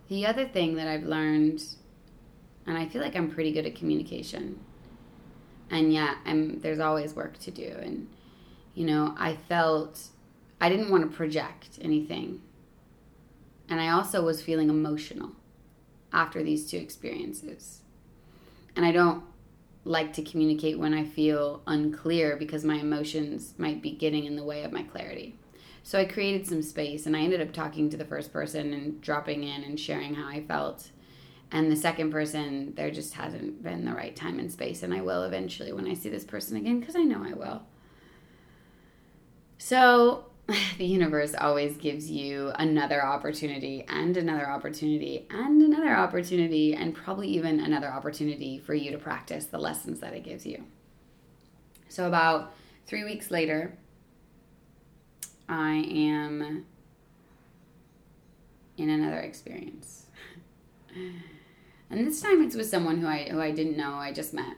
the 0.07 0.25
other 0.25 0.47
thing 0.47 0.75
that 0.75 0.87
I've 0.87 1.03
learned 1.03 1.61
and 2.65 2.77
I 2.77 2.87
feel 2.87 3.01
like 3.01 3.13
I'm 3.17 3.29
pretty 3.29 3.51
good 3.51 3.65
at 3.65 3.75
communication. 3.75 4.57
And 5.69 5.91
yet 5.91 6.15
I'm 6.25 6.61
there's 6.61 6.79
always 6.79 7.13
work 7.13 7.39
to 7.39 7.51
do 7.51 7.75
and 7.81 8.07
you 8.73 8.85
know, 8.85 9.15
I 9.17 9.35
felt 9.35 10.01
I 10.61 10.69
didn't 10.69 10.89
want 10.89 11.11
to 11.11 11.13
project 11.13 11.77
anything. 11.81 12.41
And 13.67 13.81
I 13.81 13.89
also 13.89 14.23
was 14.23 14.41
feeling 14.41 14.69
emotional 14.69 15.31
after 16.13 16.41
these 16.41 16.71
two 16.71 16.77
experiences. 16.77 17.81
And 18.77 18.85
I 18.85 18.93
don't 18.93 19.25
like 19.83 20.13
to 20.13 20.21
communicate 20.21 20.77
when 20.77 20.93
I 20.93 21.03
feel 21.03 21.61
unclear 21.65 22.35
because 22.37 22.63
my 22.63 22.75
emotions 22.75 23.53
might 23.57 23.81
be 23.81 23.91
getting 23.91 24.25
in 24.25 24.35
the 24.35 24.43
way 24.43 24.63
of 24.63 24.71
my 24.71 24.83
clarity. 24.83 25.35
So 25.83 25.99
I 25.99 26.05
created 26.05 26.45
some 26.45 26.61
space 26.61 27.05
and 27.05 27.15
I 27.15 27.21
ended 27.21 27.41
up 27.41 27.51
talking 27.51 27.89
to 27.89 27.97
the 27.97 28.05
first 28.05 28.31
person 28.31 28.73
and 28.73 29.01
dropping 29.01 29.43
in 29.43 29.63
and 29.63 29.79
sharing 29.79 30.13
how 30.13 30.27
I 30.27 30.43
felt. 30.43 30.91
And 31.51 31.71
the 31.71 31.75
second 31.75 32.11
person 32.11 32.73
there 32.75 32.91
just 32.91 33.15
hasn't 33.15 33.63
been 33.63 33.85
the 33.85 33.93
right 33.93 34.15
time 34.15 34.39
and 34.39 34.51
space. 34.51 34.83
And 34.83 34.93
i 34.93 35.01
will 35.01 35.23
eventually 35.23 35.73
when 35.73 35.87
i 35.87 35.93
see 35.93 36.09
this 36.09 36.23
person 36.23 36.57
again 36.57 36.79
because 36.79 36.95
i 36.95 37.03
know 37.03 37.23
i 37.25 37.33
will. 37.33 37.63
So 39.57 40.25
the 40.77 40.85
universe 40.85 41.33
always 41.37 41.77
gives 41.77 42.09
you 42.09 42.51
another 42.55 43.03
opportunity 43.03 43.85
and 43.87 44.17
another 44.17 44.47
opportunity 44.49 45.27
and 45.29 45.61
another 45.61 45.95
opportunity 45.95 46.73
and 46.73 46.93
probably 46.93 47.27
even 47.27 47.59
another 47.59 47.87
opportunity 47.87 48.59
for 48.59 48.73
you 48.73 48.91
to 48.91 48.97
practice 48.97 49.45
the 49.45 49.57
lessons 49.57 49.99
that 49.99 50.13
it 50.13 50.23
gives 50.23 50.45
you 50.45 50.63
so 51.89 52.07
about 52.07 52.53
three 52.85 53.03
weeks 53.03 53.31
later 53.31 53.77
i 55.49 55.73
am 55.73 56.65
in 58.77 58.89
another 58.89 59.19
experience 59.19 60.05
and 61.91 62.07
this 62.07 62.21
time 62.21 62.41
it's 62.41 62.55
with 62.55 62.69
someone 62.69 62.97
who 62.97 63.07
I 63.07 63.27
who 63.29 63.39
I 63.39 63.51
didn't 63.51 63.77
know. 63.77 63.93
I 63.95 64.13
just 64.13 64.33
met, 64.33 64.55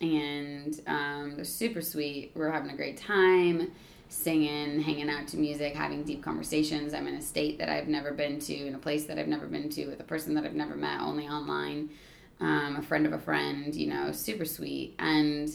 and 0.00 0.80
um, 0.86 1.32
they're 1.34 1.44
super 1.44 1.82
sweet. 1.82 2.30
We're 2.34 2.50
having 2.50 2.70
a 2.70 2.76
great 2.76 2.96
time, 2.96 3.72
singing, 4.08 4.80
hanging 4.80 5.10
out 5.10 5.28
to 5.28 5.36
music, 5.36 5.74
having 5.74 6.04
deep 6.04 6.22
conversations. 6.22 6.94
I'm 6.94 7.06
in 7.06 7.14
a 7.14 7.22
state 7.22 7.58
that 7.58 7.68
I've 7.68 7.88
never 7.88 8.12
been 8.12 8.38
to, 8.40 8.66
in 8.66 8.74
a 8.74 8.78
place 8.78 9.04
that 9.06 9.18
I've 9.18 9.28
never 9.28 9.46
been 9.46 9.68
to, 9.70 9.86
with 9.86 10.00
a 10.00 10.04
person 10.04 10.34
that 10.34 10.44
I've 10.44 10.54
never 10.54 10.76
met, 10.76 11.00
only 11.00 11.26
online. 11.28 11.90
Um, 12.38 12.76
a 12.76 12.82
friend 12.82 13.06
of 13.06 13.12
a 13.12 13.18
friend, 13.18 13.74
you 13.74 13.86
know, 13.86 14.12
super 14.12 14.44
sweet. 14.44 14.94
And 14.98 15.50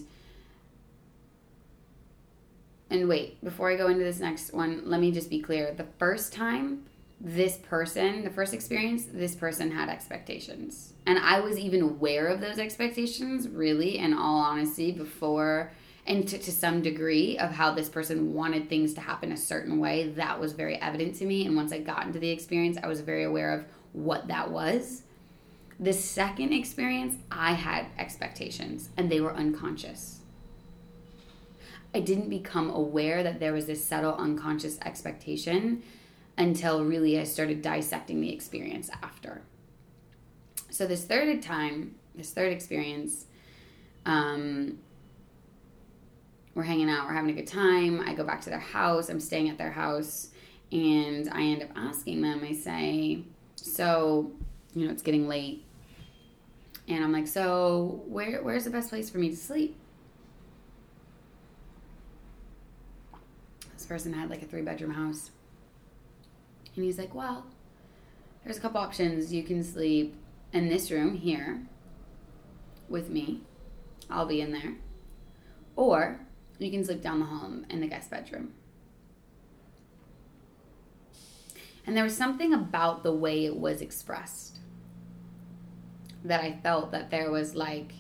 and 2.89 3.07
wait, 3.07 3.41
before 3.43 3.71
I 3.71 3.77
go 3.77 3.87
into 3.87 4.03
this 4.03 4.19
next 4.19 4.53
one, 4.53 4.81
let 4.85 4.99
me 4.99 5.11
just 5.11 5.29
be 5.29 5.39
clear. 5.39 5.73
The 5.73 5.87
first 5.97 6.33
time 6.33 6.83
this 7.23 7.57
person, 7.57 8.23
the 8.23 8.29
first 8.29 8.53
experience, 8.53 9.05
this 9.05 9.35
person 9.35 9.71
had 9.71 9.89
expectations. 9.89 10.93
And 11.05 11.19
I 11.19 11.39
was 11.39 11.57
even 11.57 11.81
aware 11.81 12.27
of 12.27 12.41
those 12.41 12.57
expectations, 12.57 13.47
really, 13.47 13.97
in 13.97 14.13
all 14.13 14.39
honesty, 14.39 14.91
before 14.91 15.71
and 16.12 16.28
to, 16.28 16.38
to 16.38 16.52
some 16.52 16.82
degree 16.82 17.38
of 17.38 17.52
how 17.52 17.71
this 17.71 17.88
person 17.88 18.34
wanted 18.34 18.67
things 18.67 18.93
to 18.93 19.00
happen 19.00 19.32
a 19.32 19.38
certain 19.38 19.80
way. 19.80 20.10
That 20.10 20.41
was 20.41 20.52
very 20.52 20.76
evident 20.76 21.15
to 21.15 21.26
me. 21.26 21.45
And 21.45 21.56
once 21.56 21.71
I 21.71 21.80
got 21.80 22.06
into 22.06 22.19
the 22.19 22.30
experience, 22.30 22.78
I 22.84 22.88
was 22.88 23.00
very 23.00 23.24
aware 23.24 23.54
of 23.54 23.63
what 23.93 24.28
that 24.28 24.52
was. 24.52 25.04
The 25.80 25.93
second 25.93 26.52
experience, 26.52 27.15
I 27.32 27.54
had 27.54 27.86
expectations 27.97 28.89
and 28.97 29.10
they 29.10 29.21
were 29.21 29.34
unconscious. 29.34 30.19
I 31.95 32.02
didn't 32.02 32.30
become 32.30 32.69
aware 32.69 33.24
that 33.24 33.39
there 33.39 33.54
was 33.54 33.67
this 33.67 33.86
subtle 33.86 34.15
unconscious 34.15 34.80
expectation 34.82 35.82
until 36.38 36.84
really 36.84 37.21
I 37.21 37.24
started 37.24 37.62
dissecting 37.62 38.19
the 38.19 38.34
experience 38.34 38.89
after. 39.02 39.43
So 40.71 40.86
this 40.86 41.06
third 41.06 41.41
time, 41.41 41.95
this 42.15 42.32
third 42.32 42.52
experience, 42.52 43.28
um, 44.06 44.80
we're 46.53 46.63
hanging 46.63 46.89
out, 46.89 47.07
we're 47.07 47.13
having 47.13 47.31
a 47.31 47.33
good 47.33 47.47
time. 47.47 48.01
I 48.01 48.13
go 48.13 48.23
back 48.23 48.41
to 48.41 48.49
their 48.49 48.59
house, 48.59 49.09
I'm 49.09 49.19
staying 49.19 49.49
at 49.49 49.57
their 49.57 49.71
house, 49.71 50.29
and 50.71 51.29
I 51.29 51.41
end 51.41 51.63
up 51.63 51.69
asking 51.75 52.21
them, 52.21 52.41
I 52.43 52.53
say, 52.53 53.23
so, 53.55 54.31
you 54.73 54.85
know, 54.85 54.91
it's 54.91 55.01
getting 55.01 55.27
late. 55.27 55.63
And 56.87 57.03
I'm 57.03 57.11
like, 57.11 57.27
so 57.27 58.03
where 58.07 58.41
where's 58.43 58.65
the 58.65 58.69
best 58.69 58.89
place 58.89 59.09
for 59.09 59.17
me 59.17 59.29
to 59.29 59.35
sleep? 59.35 59.77
This 63.73 63.85
person 63.85 64.13
had 64.13 64.29
like 64.29 64.41
a 64.41 64.45
three 64.45 64.61
bedroom 64.61 64.93
house. 64.93 65.31
And 66.75 66.83
he's 66.83 66.97
like, 66.97 67.13
Well, 67.13 67.45
there's 68.43 68.57
a 68.57 68.59
couple 68.59 68.81
options. 68.81 69.31
You 69.31 69.43
can 69.43 69.63
sleep 69.63 70.15
in 70.51 70.67
this 70.67 70.91
room 70.91 71.15
here 71.15 71.61
with 72.89 73.09
me, 73.09 73.41
I'll 74.09 74.25
be 74.25 74.41
in 74.41 74.51
there. 74.51 74.75
Or 75.75 76.19
you 76.62 76.71
can 76.71 76.84
sleep 76.84 77.02
down 77.02 77.19
the 77.19 77.26
hall 77.26 77.52
in 77.69 77.82
the 77.82 77.88
guest 77.88 78.10
bedroom. 78.10 78.54
And 81.86 81.97
there 81.97 82.04
was 82.04 82.15
something 82.15 82.54
about 82.54 83.04
the 83.04 83.12
way 83.12 83.45
it 83.45 83.58
was 83.58 83.82
expressed 83.82 84.60
that 86.24 86.41
I 86.41 86.60
felt 86.62 86.91
that 86.91 87.10
there 87.10 87.32
was 87.32 87.56
like 87.56 87.93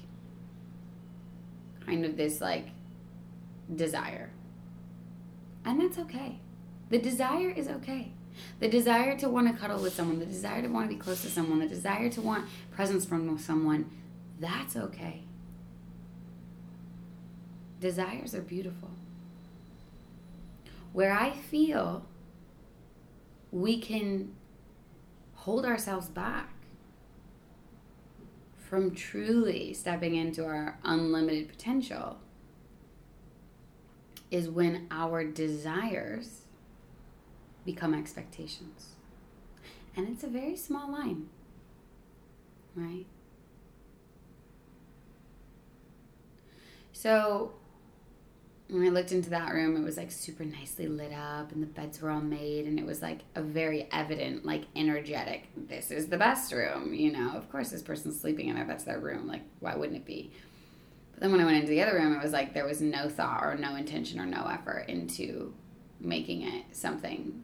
kind 1.85 2.05
of 2.05 2.15
this 2.15 2.39
like 2.39 2.67
desire. 3.73 4.29
And 5.65 5.81
that's 5.81 5.97
okay. 5.97 6.39
The 6.89 6.99
desire 6.99 7.49
is 7.49 7.67
okay. 7.67 8.11
The 8.59 8.67
desire 8.67 9.17
to 9.19 9.29
want 9.29 9.47
to 9.47 9.59
cuddle 9.59 9.81
with 9.81 9.95
someone, 9.95 10.19
the 10.19 10.25
desire 10.25 10.61
to 10.61 10.67
want 10.67 10.89
to 10.89 10.95
be 10.95 10.99
close 10.99 11.21
to 11.23 11.29
someone, 11.29 11.59
the 11.59 11.67
desire 11.67 12.09
to 12.09 12.21
want 12.21 12.47
presence 12.71 13.05
from 13.05 13.37
someone, 13.37 13.89
that's 14.39 14.75
okay. 14.75 15.23
Desires 17.81 18.35
are 18.35 18.41
beautiful. 18.41 18.91
Where 20.93 21.11
I 21.11 21.31
feel 21.31 22.05
we 23.51 23.81
can 23.81 24.33
hold 25.33 25.65
ourselves 25.65 26.07
back 26.07 26.53
from 28.55 28.93
truly 28.93 29.73
stepping 29.73 30.15
into 30.15 30.45
our 30.45 30.77
unlimited 30.83 31.49
potential 31.49 32.19
is 34.29 34.47
when 34.47 34.87
our 34.91 35.25
desires 35.25 36.43
become 37.65 37.95
expectations. 37.95 38.89
And 39.95 40.07
it's 40.07 40.23
a 40.23 40.27
very 40.27 40.55
small 40.55 40.89
line, 40.91 41.27
right? 42.75 43.07
So 46.93 47.53
when 48.71 48.85
I 48.85 48.89
looked 48.89 49.11
into 49.11 49.29
that 49.31 49.53
room, 49.53 49.75
it 49.75 49.83
was 49.83 49.97
like 49.97 50.11
super 50.11 50.45
nicely 50.45 50.87
lit 50.87 51.11
up 51.11 51.51
and 51.51 51.61
the 51.61 51.67
beds 51.67 52.01
were 52.01 52.09
all 52.09 52.21
made 52.21 52.65
and 52.65 52.79
it 52.79 52.85
was 52.85 53.01
like 53.01 53.19
a 53.35 53.41
very 53.41 53.89
evident, 53.91 54.45
like 54.45 54.63
energetic, 54.77 55.49
this 55.67 55.91
is 55.91 56.07
the 56.07 56.17
best 56.17 56.53
room, 56.53 56.93
you 56.93 57.11
know. 57.11 57.31
Of 57.35 57.51
course 57.51 57.69
this 57.69 57.81
person's 57.81 58.17
sleeping 58.17 58.47
in 58.47 58.55
there, 58.55 58.63
that's 58.63 58.85
their 58.85 58.99
room. 58.99 59.27
Like, 59.27 59.41
why 59.59 59.75
wouldn't 59.75 59.97
it 59.97 60.05
be? 60.05 60.31
But 61.11 61.19
then 61.19 61.31
when 61.33 61.41
I 61.41 61.45
went 61.45 61.57
into 61.57 61.67
the 61.67 61.81
other 61.81 61.95
room, 61.95 62.15
it 62.15 62.23
was 62.23 62.31
like 62.31 62.53
there 62.53 62.65
was 62.65 62.79
no 62.79 63.09
thought 63.09 63.43
or 63.43 63.55
no 63.55 63.75
intention 63.75 64.21
or 64.21 64.25
no 64.25 64.47
effort 64.47 64.85
into 64.87 65.53
making 65.99 66.43
it 66.43 66.65
something 66.71 67.43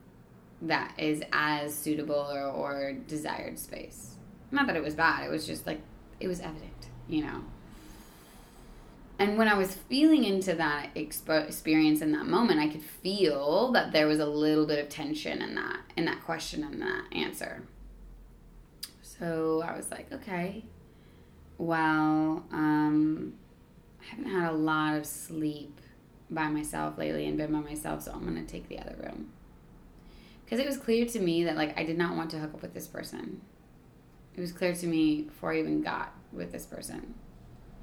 that 0.61 0.93
is 0.97 1.21
as 1.33 1.75
suitable 1.75 2.15
or, 2.15 2.45
or 2.45 2.93
desired 3.05 3.59
space. 3.59 4.15
Not 4.49 4.65
that 4.67 4.77
it 4.77 4.83
was 4.83 4.95
bad, 4.95 5.25
it 5.25 5.29
was 5.29 5.45
just 5.45 5.67
like, 5.67 5.81
it 6.21 6.29
was 6.29 6.39
evident, 6.39 6.87
you 7.09 7.21
know. 7.25 7.43
And 9.19 9.37
when 9.37 9.47
I 9.47 9.55
was 9.55 9.73
feeling 9.73 10.23
into 10.23 10.53
that 10.55 10.93
expo- 10.95 11.45
experience 11.45 12.01
in 12.01 12.11
that 12.11 12.27
moment, 12.27 12.59
I 12.59 12.67
could 12.67 12.83
feel 12.83 13.71
that 13.71 13.91
there 13.91 14.07
was 14.07 14.19
a 14.19 14.25
little 14.25 14.67
bit 14.67 14.77
of 14.79 14.89
tension 14.89 15.41
in 15.41 15.55
that, 15.55 15.79
in 15.95 16.05
that 16.05 16.23
question 16.23 16.63
and 16.63 16.81
that 16.81 17.05
answer. 17.11 17.63
So 19.01 19.63
I 19.65 19.75
was 19.75 19.89
like, 19.89 20.11
okay, 20.11 20.63
well, 21.57 22.45
um, 22.51 23.33
I 24.01 24.05
haven't 24.05 24.31
had 24.31 24.51
a 24.51 24.55
lot 24.55 24.95
of 24.95 25.05
sleep 25.07 25.81
by 26.29 26.47
myself 26.49 26.97
lately 26.97 27.25
and 27.25 27.37
been 27.37 27.51
by 27.51 27.59
myself, 27.59 28.03
so 28.03 28.11
I'm 28.11 28.23
gonna 28.23 28.43
take 28.43 28.67
the 28.67 28.79
other 28.79 28.95
room. 29.01 29.31
Because 30.45 30.59
it 30.59 30.67
was 30.67 30.77
clear 30.77 31.05
to 31.05 31.19
me 31.19 31.43
that 31.45 31.55
like 31.55 31.77
I 31.77 31.83
did 31.83 31.97
not 31.97 32.15
want 32.15 32.29
to 32.31 32.39
hook 32.39 32.53
up 32.53 32.61
with 32.61 32.73
this 32.73 32.87
person. 32.87 33.41
It 34.35 34.41
was 34.41 34.51
clear 34.51 34.75
to 34.75 34.87
me 34.87 35.23
before 35.23 35.53
I 35.53 35.59
even 35.59 35.81
got 35.81 36.13
with 36.31 36.51
this 36.51 36.65
person. 36.65 37.15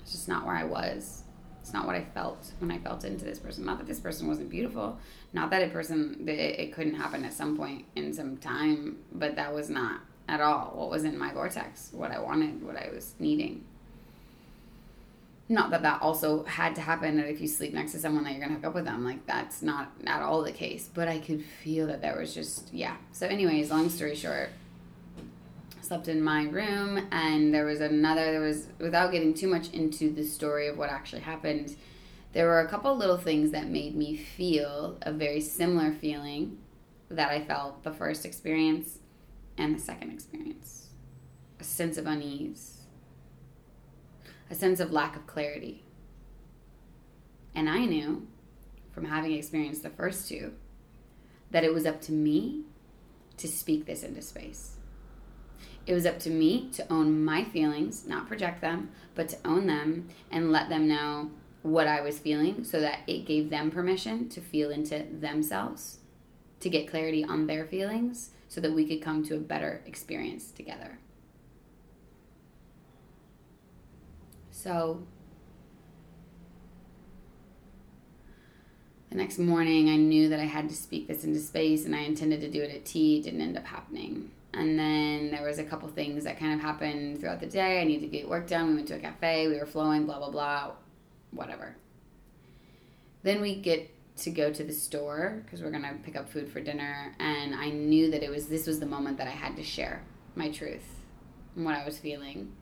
It's 0.04 0.12
just 0.12 0.28
not 0.28 0.46
where 0.46 0.54
I 0.54 0.62
was. 0.64 1.24
It's 1.60 1.72
not 1.72 1.86
what 1.86 1.96
I 1.96 2.04
felt 2.04 2.52
when 2.60 2.70
I 2.70 2.78
felt 2.78 3.04
into 3.04 3.24
this 3.24 3.38
person. 3.38 3.64
Not 3.64 3.78
that 3.78 3.86
this 3.86 3.98
person 3.98 4.28
wasn't 4.28 4.50
beautiful. 4.50 4.98
Not 5.32 5.50
that 5.50 5.62
a 5.62 5.68
person 5.68 6.24
that 6.26 6.36
it, 6.36 6.60
it 6.60 6.72
couldn't 6.72 6.94
happen 6.94 7.24
at 7.24 7.32
some 7.32 7.56
point 7.56 7.86
in 7.96 8.12
some 8.12 8.36
time, 8.36 8.98
but 9.12 9.34
that 9.36 9.52
was 9.52 9.68
not 9.68 10.00
at 10.28 10.40
all 10.40 10.72
what 10.76 10.90
was 10.90 11.04
in 11.04 11.18
my 11.18 11.32
vortex, 11.32 11.88
what 11.92 12.10
I 12.10 12.20
wanted, 12.20 12.62
what 12.62 12.76
I 12.76 12.90
was 12.94 13.14
needing 13.18 13.64
not 15.48 15.70
that 15.70 15.82
that 15.82 16.00
also 16.00 16.42
had 16.44 16.74
to 16.74 16.80
happen 16.80 17.16
that 17.16 17.28
if 17.28 17.40
you 17.40 17.46
sleep 17.46 17.74
next 17.74 17.92
to 17.92 17.98
someone 17.98 18.24
that 18.24 18.32
you're 18.32 18.40
gonna 18.40 18.54
hook 18.54 18.64
up 18.64 18.74
with 18.74 18.84
them 18.84 19.04
like 19.04 19.26
that's 19.26 19.62
not 19.62 19.92
at 20.06 20.22
all 20.22 20.42
the 20.42 20.52
case 20.52 20.88
but 20.92 21.06
i 21.06 21.18
could 21.18 21.44
feel 21.44 21.86
that 21.86 22.00
there 22.00 22.18
was 22.18 22.34
just 22.34 22.72
yeah 22.72 22.96
so 23.12 23.26
anyways 23.26 23.70
long 23.70 23.90
story 23.90 24.14
short 24.14 24.50
slept 25.84 26.08
in 26.08 26.22
my 26.22 26.44
room 26.44 27.06
and 27.12 27.52
there 27.52 27.64
was 27.64 27.80
another 27.80 28.32
there 28.32 28.40
was 28.40 28.68
without 28.78 29.12
getting 29.12 29.34
too 29.34 29.48
much 29.48 29.70
into 29.70 30.10
the 30.10 30.24
story 30.24 30.68
of 30.68 30.78
what 30.78 30.90
actually 30.90 31.22
happened 31.22 31.76
there 32.32 32.46
were 32.46 32.60
a 32.60 32.68
couple 32.68 32.96
little 32.96 33.18
things 33.18 33.52
that 33.52 33.68
made 33.68 33.94
me 33.94 34.16
feel 34.16 34.98
a 35.02 35.12
very 35.12 35.40
similar 35.40 35.92
feeling 35.92 36.58
that 37.10 37.30
i 37.30 37.42
felt 37.44 37.82
the 37.84 37.92
first 37.92 38.24
experience 38.24 38.98
and 39.58 39.76
the 39.76 39.80
second 39.80 40.10
experience 40.10 40.88
a 41.60 41.64
sense 41.64 41.96
of 41.96 42.06
unease 42.06 42.74
a 44.50 44.54
sense 44.54 44.80
of 44.80 44.92
lack 44.92 45.16
of 45.16 45.26
clarity. 45.26 45.82
And 47.54 47.68
I 47.68 47.86
knew 47.86 48.26
from 48.92 49.06
having 49.06 49.32
experienced 49.32 49.82
the 49.82 49.90
first 49.90 50.28
two 50.28 50.52
that 51.50 51.64
it 51.64 51.72
was 51.72 51.86
up 51.86 52.00
to 52.02 52.12
me 52.12 52.62
to 53.36 53.48
speak 53.48 53.86
this 53.86 54.02
into 54.02 54.22
space. 54.22 54.73
It 55.86 55.92
was 55.92 56.06
up 56.06 56.18
to 56.20 56.30
me 56.30 56.70
to 56.72 56.92
own 56.92 57.24
my 57.24 57.44
feelings, 57.44 58.06
not 58.06 58.26
project 58.26 58.60
them, 58.62 58.90
but 59.14 59.28
to 59.28 59.36
own 59.44 59.66
them 59.66 60.08
and 60.30 60.50
let 60.50 60.68
them 60.68 60.88
know 60.88 61.30
what 61.62 61.86
I 61.86 62.00
was 62.00 62.18
feeling 62.18 62.64
so 62.64 62.80
that 62.80 63.00
it 63.06 63.26
gave 63.26 63.50
them 63.50 63.70
permission 63.70 64.28
to 64.30 64.40
feel 64.40 64.70
into 64.70 65.04
themselves, 65.12 65.98
to 66.60 66.70
get 66.70 66.88
clarity 66.88 67.24
on 67.24 67.46
their 67.46 67.66
feelings 67.66 68.30
so 68.48 68.60
that 68.60 68.72
we 68.72 68.86
could 68.86 69.02
come 69.02 69.24
to 69.24 69.36
a 69.36 69.40
better 69.40 69.82
experience 69.86 70.50
together. 70.50 70.98
So 74.50 75.06
the 79.10 79.16
next 79.16 79.38
morning, 79.38 79.90
I 79.90 79.96
knew 79.96 80.28
that 80.30 80.40
I 80.40 80.44
had 80.44 80.68
to 80.70 80.74
speak 80.74 81.08
this 81.08 81.24
into 81.24 81.40
space, 81.40 81.84
and 81.84 81.94
I 81.94 82.00
intended 82.00 82.40
to 82.40 82.50
do 82.50 82.62
it 82.62 82.74
at 82.74 82.84
tea. 82.86 83.18
It 83.18 83.24
didn't 83.24 83.42
end 83.42 83.58
up 83.58 83.66
happening. 83.66 84.30
And 84.56 84.78
then 84.78 85.30
there 85.30 85.44
was 85.44 85.58
a 85.58 85.64
couple 85.64 85.88
things 85.88 86.24
that 86.24 86.38
kind 86.38 86.54
of 86.54 86.60
happened 86.60 87.20
throughout 87.20 87.40
the 87.40 87.46
day. 87.46 87.80
I 87.80 87.84
needed 87.84 88.02
to 88.02 88.16
get 88.16 88.28
work 88.28 88.46
done. 88.46 88.68
We 88.68 88.74
went 88.76 88.88
to 88.88 88.94
a 88.94 88.98
cafe. 88.98 89.48
We 89.48 89.58
were 89.58 89.66
flowing. 89.66 90.06
Blah 90.06 90.18
blah 90.18 90.30
blah. 90.30 90.72
Whatever. 91.30 91.76
Then 93.22 93.40
we 93.40 93.56
get 93.56 93.90
to 94.18 94.30
go 94.30 94.52
to 94.52 94.62
the 94.62 94.72
store 94.72 95.42
because 95.44 95.62
we're 95.62 95.70
gonna 95.70 95.98
pick 96.04 96.14
up 96.14 96.28
food 96.28 96.48
for 96.48 96.60
dinner, 96.60 97.14
and 97.18 97.54
I 97.54 97.70
knew 97.70 98.10
that 98.12 98.22
it 98.22 98.30
was 98.30 98.46
this 98.46 98.66
was 98.66 98.78
the 98.78 98.86
moment 98.86 99.18
that 99.18 99.26
I 99.26 99.32
had 99.32 99.56
to 99.56 99.62
share 99.62 100.02
my 100.36 100.50
truth 100.50 100.84
and 101.56 101.64
what 101.64 101.74
I 101.74 101.84
was 101.84 101.98
feeling 101.98 102.52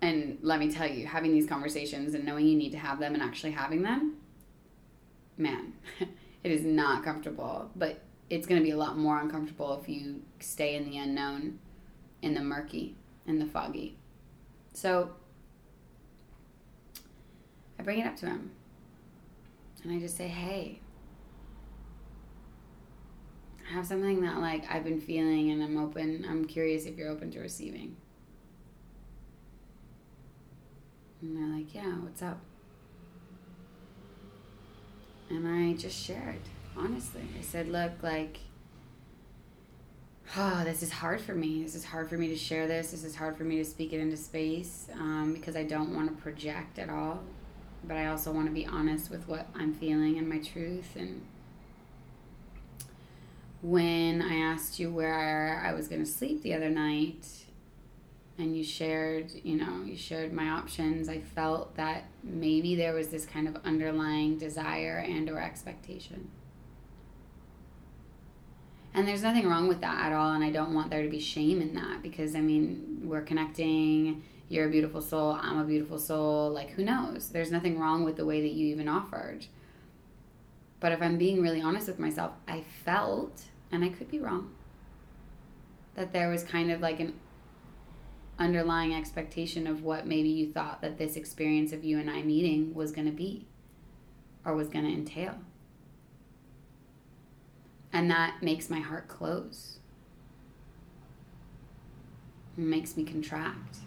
and 0.00 0.38
let 0.42 0.60
me 0.60 0.70
tell 0.70 0.88
you, 0.88 1.06
having 1.06 1.32
these 1.32 1.46
conversations 1.46 2.14
and 2.14 2.24
knowing 2.24 2.46
you 2.46 2.56
need 2.56 2.70
to 2.70 2.78
have 2.78 3.00
them 3.00 3.14
and 3.14 3.22
actually 3.22 3.52
having 3.52 3.82
them, 3.82 4.16
man, 5.36 5.72
it 6.44 6.52
is 6.52 6.64
not 6.64 7.04
comfortable. 7.04 7.70
But 7.74 8.00
it's 8.30 8.46
going 8.46 8.60
to 8.60 8.64
be 8.64 8.70
a 8.70 8.76
lot 8.76 8.96
more 8.98 9.18
uncomfortable 9.20 9.78
if 9.80 9.88
you 9.88 10.22
stay 10.40 10.74
in 10.74 10.88
the 10.88 10.98
unknown, 10.98 11.58
in 12.22 12.34
the 12.34 12.42
murky, 12.42 12.94
in 13.26 13.38
the 13.38 13.46
foggy. 13.46 13.96
So 14.72 15.10
I 17.78 17.82
bring 17.82 18.00
it 18.00 18.06
up 18.06 18.16
to 18.16 18.26
him. 18.26 18.50
And 19.82 19.92
I 19.92 19.98
just 19.98 20.16
say, 20.16 20.28
hey, 20.28 20.80
I 23.68 23.74
have 23.74 23.86
something 23.86 24.20
that 24.22 24.38
like 24.40 24.64
I've 24.70 24.84
been 24.84 25.00
feeling 25.00 25.50
and 25.50 25.62
I'm 25.62 25.76
open. 25.76 26.26
I'm 26.28 26.44
curious 26.44 26.84
if 26.84 26.96
you're 26.96 27.10
open 27.10 27.30
to 27.32 27.40
receiving. 27.40 27.96
And 31.20 31.36
they're 31.36 31.58
like, 31.58 31.74
yeah, 31.74 31.94
what's 31.98 32.22
up? 32.22 32.40
And 35.30 35.46
I 35.46 35.74
just 35.74 36.02
shared, 36.02 36.40
honestly. 36.78 37.22
I 37.38 37.42
said, 37.42 37.68
look, 37.68 38.02
like, 38.02 38.38
oh, 40.36 40.62
this 40.64 40.82
is 40.82 40.90
hard 40.90 41.20
for 41.20 41.34
me. 41.34 41.62
This 41.62 41.74
is 41.74 41.84
hard 41.84 42.08
for 42.08 42.16
me 42.16 42.28
to 42.28 42.36
share 42.36 42.66
this. 42.66 42.90
This 42.90 43.04
is 43.04 43.16
hard 43.16 43.36
for 43.36 43.44
me 43.44 43.56
to 43.56 43.64
speak 43.64 43.92
it 43.92 44.00
into 44.00 44.16
space 44.16 44.88
um, 44.94 45.32
because 45.34 45.56
I 45.56 45.64
don't 45.64 45.94
want 45.94 46.08
to 46.14 46.22
project 46.22 46.78
at 46.78 46.88
all. 46.90 47.20
But 47.84 47.96
I 47.96 48.06
also 48.06 48.32
want 48.32 48.46
to 48.46 48.52
be 48.52 48.66
honest 48.66 49.10
with 49.10 49.28
what 49.28 49.46
I'm 49.54 49.72
feeling 49.74 50.18
and 50.18 50.28
my 50.28 50.38
truth. 50.38 50.96
And 50.96 51.22
when 53.62 54.20
I 54.20 54.36
asked 54.36 54.78
you 54.78 54.90
where 54.90 55.62
I 55.64 55.72
was 55.72 55.88
going 55.88 56.04
to 56.04 56.10
sleep 56.10 56.42
the 56.42 56.54
other 56.54 56.70
night, 56.70 57.26
and 58.38 58.56
you 58.56 58.62
shared, 58.62 59.32
you 59.42 59.56
know, 59.56 59.82
you 59.84 59.96
shared 59.96 60.32
my 60.32 60.48
options, 60.48 61.08
I 61.08 61.20
felt 61.20 61.74
that 61.74 62.04
maybe 62.22 62.76
there 62.76 62.94
was 62.94 63.08
this 63.08 63.26
kind 63.26 63.48
of 63.48 63.56
underlying 63.64 64.38
desire 64.38 64.98
and 64.98 65.28
or 65.28 65.40
expectation. 65.40 66.30
And 68.94 69.06
there's 69.06 69.22
nothing 69.22 69.48
wrong 69.48 69.68
with 69.68 69.80
that 69.82 70.06
at 70.06 70.12
all 70.12 70.32
and 70.32 70.42
I 70.42 70.50
don't 70.50 70.74
want 70.74 70.90
there 70.90 71.02
to 71.02 71.08
be 71.08 71.20
shame 71.20 71.60
in 71.60 71.74
that 71.74 72.02
because 72.02 72.34
I 72.34 72.40
mean, 72.40 73.02
we're 73.04 73.22
connecting, 73.22 74.22
you're 74.48 74.66
a 74.66 74.70
beautiful 74.70 75.02
soul, 75.02 75.32
I'm 75.32 75.58
a 75.58 75.64
beautiful 75.64 75.98
soul, 75.98 76.50
like 76.50 76.70
who 76.70 76.84
knows? 76.84 77.28
There's 77.28 77.52
nothing 77.52 77.78
wrong 77.78 78.04
with 78.04 78.16
the 78.16 78.24
way 78.24 78.40
that 78.40 78.52
you 78.52 78.66
even 78.68 78.88
offered. 78.88 79.46
But 80.80 80.92
if 80.92 81.02
I'm 81.02 81.18
being 81.18 81.42
really 81.42 81.60
honest 81.60 81.88
with 81.88 81.98
myself, 81.98 82.32
I 82.46 82.64
felt, 82.84 83.42
and 83.70 83.84
I 83.84 83.88
could 83.88 84.10
be 84.10 84.20
wrong, 84.20 84.52
that 85.94 86.12
there 86.12 86.28
was 86.28 86.44
kind 86.44 86.70
of 86.70 86.80
like 86.80 87.00
an 87.00 87.14
underlying 88.38 88.94
expectation 88.94 89.66
of 89.66 89.82
what 89.82 90.06
maybe 90.06 90.28
you 90.28 90.50
thought 90.50 90.80
that 90.80 90.96
this 90.96 91.16
experience 91.16 91.72
of 91.72 91.84
you 91.84 91.98
and 91.98 92.08
I 92.08 92.22
meeting 92.22 92.72
was 92.72 92.92
going 92.92 93.06
to 93.06 93.12
be 93.12 93.46
or 94.44 94.54
was 94.54 94.68
going 94.68 94.84
to 94.84 94.92
entail. 94.92 95.34
And 97.92 98.10
that 98.10 98.42
makes 98.42 98.68
my 98.68 98.80
heart 98.80 99.08
close. 99.08 99.78
It 102.56 102.64
makes 102.64 102.96
me 102.96 103.04
contract. 103.04 103.78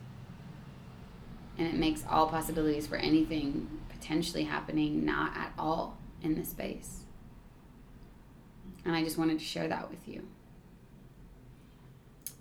And 1.58 1.68
it 1.68 1.76
makes 1.76 2.04
all 2.10 2.28
possibilities 2.28 2.88
for 2.88 2.96
anything 2.96 3.68
potentially 3.90 4.44
happening 4.44 5.06
not 5.06 5.36
at 5.38 5.54
all 5.58 5.98
in 6.24 6.36
this 6.36 6.50
space. 6.50 7.02
And 8.84 8.96
I 8.96 9.04
just 9.04 9.18
wanted 9.18 9.38
to 9.40 9.46
share 9.46 9.68
that 9.68 9.90
with 9.90 10.08
you. 10.08 10.28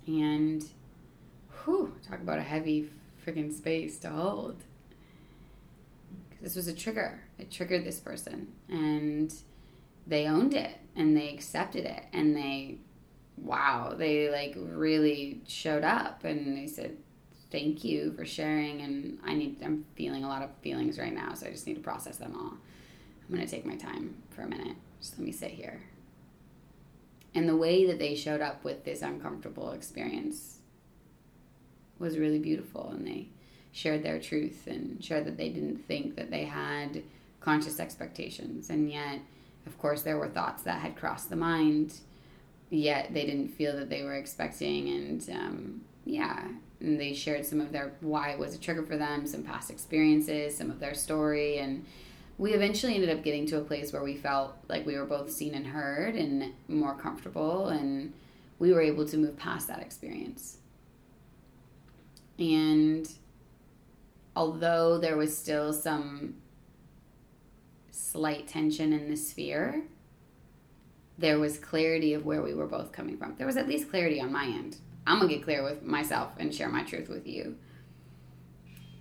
And 0.06 0.64
whew, 1.64 1.94
talk 2.08 2.20
about 2.20 2.38
a 2.38 2.42
heavy 2.42 2.90
freaking 3.24 3.52
space 3.52 3.98
to 4.00 4.08
hold. 4.08 4.64
This 6.40 6.56
was 6.56 6.68
a 6.68 6.72
trigger. 6.72 7.20
It 7.38 7.50
triggered 7.50 7.84
this 7.84 8.00
person, 8.00 8.48
and 8.68 9.32
they 10.06 10.26
owned 10.26 10.54
it, 10.54 10.79
and 10.96 11.16
they 11.16 11.28
accepted 11.28 11.84
it, 11.84 12.04
and 12.12 12.36
they, 12.36 12.78
wow, 13.36 13.94
they 13.96 14.30
like 14.30 14.54
really 14.56 15.40
showed 15.46 15.84
up, 15.84 16.24
and 16.24 16.56
they 16.56 16.66
said, 16.66 16.96
"Thank 17.50 17.84
you 17.84 18.12
for 18.12 18.24
sharing." 18.24 18.80
And 18.82 19.18
I 19.24 19.34
need, 19.34 19.56
I'm 19.62 19.84
feeling 19.94 20.24
a 20.24 20.28
lot 20.28 20.42
of 20.42 20.50
feelings 20.62 20.98
right 20.98 21.14
now, 21.14 21.34
so 21.34 21.46
I 21.46 21.50
just 21.50 21.66
need 21.66 21.74
to 21.74 21.80
process 21.80 22.16
them 22.16 22.34
all. 22.36 22.54
I'm 23.28 23.34
gonna 23.34 23.46
take 23.46 23.64
my 23.64 23.76
time 23.76 24.16
for 24.30 24.42
a 24.42 24.48
minute. 24.48 24.76
Just 25.00 25.18
let 25.18 25.24
me 25.24 25.32
sit 25.32 25.52
here. 25.52 25.80
And 27.34 27.48
the 27.48 27.56
way 27.56 27.86
that 27.86 27.98
they 27.98 28.14
showed 28.14 28.40
up 28.40 28.64
with 28.64 28.84
this 28.84 29.02
uncomfortable 29.02 29.70
experience 29.70 30.58
was 31.98 32.18
really 32.18 32.38
beautiful 32.38 32.88
and 32.90 33.06
they 33.06 33.28
shared 33.72 34.02
their 34.02 34.18
truth 34.18 34.66
and 34.66 35.04
shared 35.04 35.26
that 35.26 35.36
they 35.36 35.48
didn't 35.48 35.86
think 35.86 36.16
that 36.16 36.30
they 36.30 36.44
had 36.44 37.02
conscious 37.38 37.78
expectations 37.78 38.68
and 38.68 38.90
yet 38.90 39.20
of 39.66 39.78
course 39.78 40.02
there 40.02 40.18
were 40.18 40.28
thoughts 40.28 40.62
that 40.62 40.80
had 40.80 40.96
crossed 40.96 41.30
the 41.30 41.36
mind 41.36 42.00
yet 42.70 43.12
they 43.12 43.26
didn't 43.26 43.48
feel 43.48 43.76
that 43.76 43.90
they 43.90 44.02
were 44.02 44.14
expecting 44.14 44.88
and 44.88 45.30
um, 45.30 45.80
yeah 46.04 46.48
and 46.80 46.98
they 46.98 47.12
shared 47.12 47.44
some 47.44 47.60
of 47.60 47.72
their 47.72 47.92
why 48.00 48.30
it 48.30 48.38
was 48.38 48.54
a 48.54 48.58
trigger 48.58 48.82
for 48.82 48.96
them 48.96 49.26
some 49.26 49.42
past 49.42 49.70
experiences 49.70 50.56
some 50.56 50.70
of 50.70 50.80
their 50.80 50.94
story 50.94 51.58
and 51.58 51.84
we 52.40 52.54
eventually 52.54 52.94
ended 52.94 53.10
up 53.10 53.22
getting 53.22 53.44
to 53.44 53.58
a 53.58 53.60
place 53.60 53.92
where 53.92 54.02
we 54.02 54.16
felt 54.16 54.56
like 54.66 54.86
we 54.86 54.96
were 54.96 55.04
both 55.04 55.30
seen 55.30 55.54
and 55.54 55.66
heard 55.66 56.14
and 56.14 56.54
more 56.68 56.94
comfortable 56.94 57.68
and 57.68 58.14
we 58.58 58.72
were 58.72 58.80
able 58.80 59.06
to 59.06 59.18
move 59.18 59.36
past 59.36 59.68
that 59.68 59.80
experience. 59.80 60.56
And 62.38 63.06
although 64.34 64.96
there 64.96 65.18
was 65.18 65.36
still 65.36 65.74
some 65.74 66.36
slight 67.90 68.48
tension 68.48 68.92
in 68.92 69.10
the 69.10 69.16
sphere, 69.16 69.84
there 71.18 71.38
was 71.38 71.58
clarity 71.58 72.14
of 72.14 72.24
where 72.24 72.42
we 72.42 72.54
were 72.54 72.66
both 72.66 72.92
coming 72.92 73.16
from. 73.16 73.34
There 73.36 73.46
was 73.46 73.56
at 73.56 73.68
least 73.68 73.90
clarity 73.90 74.20
on 74.20 74.32
my 74.32 74.44
end. 74.46 74.78
I'm 75.06 75.20
to 75.20 75.28
get 75.28 75.44
clear 75.44 75.62
with 75.62 75.82
myself 75.82 76.32
and 76.38 76.54
share 76.54 76.68
my 76.68 76.82
truth 76.82 77.08
with 77.08 77.26
you. 77.26 77.56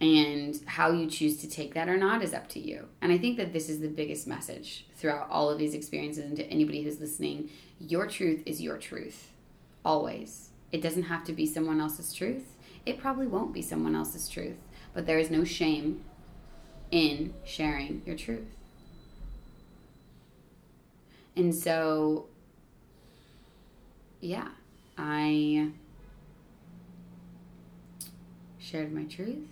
And 0.02 0.58
how 0.66 0.92
you 0.92 1.10
choose 1.10 1.38
to 1.38 1.50
take 1.50 1.74
that 1.74 1.90
or 1.90 1.98
not 1.98 2.24
is 2.24 2.34
up 2.34 2.48
to 2.50 2.60
you. 2.60 2.88
And 3.02 3.12
I 3.12 3.18
think 3.18 3.38
that 3.38 3.52
this 3.52 3.70
is 3.70 3.80
the 3.80 3.90
biggest 3.90 4.28
message 4.28 4.86
throughout 4.96 5.30
all 5.30 5.50
of 5.50 5.60
these 5.60 5.74
experiences 5.74 6.26
and 6.26 6.38
to 6.38 6.46
anybody 6.46 6.84
who's 6.84 7.00
listening. 7.00 7.50
Your 7.80 8.08
truth 8.08 8.42
is 8.46 8.62
your 8.62 8.78
truth, 8.78 9.32
always. 9.84 10.50
It 10.72 10.82
doesn't 10.82 11.04
have 11.04 11.26
to 11.26 11.34
be 11.34 11.46
someone 11.46 11.82
else's 11.82 12.14
truth. 12.14 12.56
It 12.86 13.00
probably 13.00 13.28
won't 13.28 13.54
be 13.54 13.62
someone 13.62 13.96
else's 13.96 14.30
truth, 14.30 14.58
but 14.94 15.06
there 15.06 15.20
is 15.20 15.30
no 15.30 15.44
shame 15.44 16.04
in 16.92 17.34
sharing 17.44 18.02
your 18.06 18.16
truth. 18.16 18.56
And 21.36 21.54
so, 21.54 22.26
yeah, 24.20 24.50
I 24.98 25.70
shared 28.58 28.94
my 28.94 29.04
truth 29.06 29.48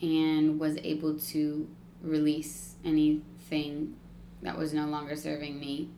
and 0.00 0.58
was 0.58 0.76
able 0.84 1.18
to 1.18 1.68
release 2.02 2.74
anything 2.84 3.96
that 4.42 4.56
was 4.56 4.72
no 4.72 4.86
longer 4.86 5.16
serving 5.16 5.58
me 5.58 5.90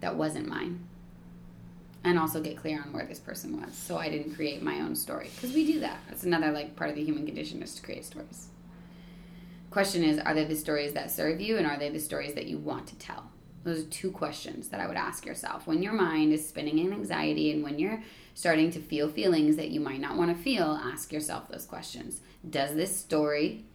that 0.00 0.14
wasn't 0.14 0.46
mine 0.46 0.84
and 2.04 2.18
also 2.18 2.40
get 2.40 2.56
clear 2.56 2.80
on 2.80 2.92
where 2.92 3.06
this 3.06 3.18
person 3.18 3.60
was 3.60 3.74
so 3.74 3.96
i 3.96 4.08
didn't 4.08 4.34
create 4.34 4.62
my 4.62 4.80
own 4.80 4.94
story. 4.94 5.30
Because 5.34 5.54
we 5.54 5.66
do 5.66 5.80
that. 5.80 5.98
That's 6.08 6.24
another 6.24 6.52
like 6.52 6.76
part 6.76 6.90
of 6.90 6.96
the 6.96 7.04
human 7.04 7.26
condition 7.26 7.62
is 7.62 7.74
to 7.76 7.82
create 7.82 8.04
stories 8.04 8.48
question 9.78 10.02
is 10.02 10.18
are 10.18 10.34
they 10.34 10.42
the 10.42 10.56
stories 10.56 10.92
that 10.94 11.08
serve 11.08 11.40
you 11.40 11.56
and 11.56 11.64
are 11.64 11.78
they 11.78 11.88
the 11.88 12.00
stories 12.00 12.34
that 12.34 12.46
you 12.46 12.58
want 12.58 12.88
to 12.88 12.98
tell? 12.98 13.30
Those 13.62 13.84
are 13.84 13.90
two 13.90 14.10
questions 14.10 14.70
that 14.70 14.80
i 14.80 14.88
would 14.88 14.96
ask 14.96 15.24
yourself. 15.24 15.68
When 15.68 15.84
your 15.84 15.92
mind 15.92 16.32
is 16.32 16.48
spinning 16.48 16.80
in 16.80 16.92
anxiety 16.92 17.52
and 17.52 17.62
when 17.62 17.78
you're 17.78 18.02
starting 18.34 18.72
to 18.72 18.80
feel 18.80 19.08
feelings 19.08 19.54
that 19.54 19.68
you 19.68 19.78
might 19.78 20.00
not 20.00 20.16
want 20.16 20.36
to 20.36 20.42
feel 20.42 20.80
ask 20.82 21.12
yourself 21.12 21.48
those 21.48 21.64
questions. 21.64 22.22
Does 22.50 22.74
this 22.74 22.96
story 22.96 23.66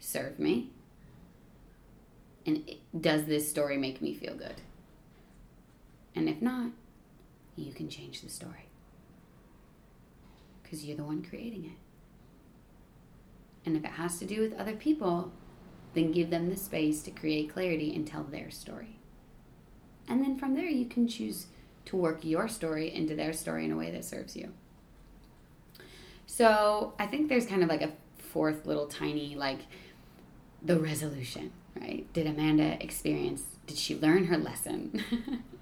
serve 0.00 0.38
me? 0.38 0.68
And 2.44 2.70
does 3.00 3.24
this 3.24 3.48
story 3.48 3.78
make 3.78 4.02
me 4.02 4.12
feel 4.12 4.34
good? 4.34 4.60
And 6.14 6.28
if 6.28 6.42
not 6.42 6.72
you 7.56 7.72
can 7.72 7.88
change 7.88 8.20
the 8.20 8.28
story. 8.28 8.68
Because 10.62 10.84
you're 10.84 10.98
the 10.98 11.04
one 11.04 11.22
creating 11.22 11.64
it. 11.64 11.87
And 13.64 13.76
if 13.76 13.84
it 13.84 13.92
has 13.92 14.18
to 14.18 14.24
do 14.24 14.40
with 14.40 14.54
other 14.54 14.74
people, 14.74 15.32
then 15.94 16.12
give 16.12 16.30
them 16.30 16.48
the 16.48 16.56
space 16.56 17.02
to 17.02 17.10
create 17.10 17.52
clarity 17.52 17.94
and 17.94 18.06
tell 18.06 18.24
their 18.24 18.50
story. 18.50 18.98
And 20.08 20.22
then 20.22 20.38
from 20.38 20.54
there, 20.54 20.68
you 20.68 20.86
can 20.86 21.06
choose 21.06 21.46
to 21.86 21.96
work 21.96 22.24
your 22.24 22.48
story 22.48 22.92
into 22.92 23.14
their 23.14 23.32
story 23.32 23.64
in 23.64 23.72
a 23.72 23.76
way 23.76 23.90
that 23.90 24.04
serves 24.04 24.36
you. 24.36 24.52
So 26.26 26.92
I 26.98 27.06
think 27.06 27.28
there's 27.28 27.46
kind 27.46 27.62
of 27.62 27.68
like 27.68 27.82
a 27.82 27.92
fourth 28.16 28.66
little 28.66 28.86
tiny, 28.86 29.34
like 29.34 29.60
the 30.62 30.78
resolution, 30.78 31.52
right? 31.80 32.06
Did 32.12 32.26
Amanda 32.26 32.82
experience, 32.82 33.42
did 33.66 33.78
she 33.78 33.98
learn 33.98 34.26
her 34.26 34.36
lesson? 34.36 35.02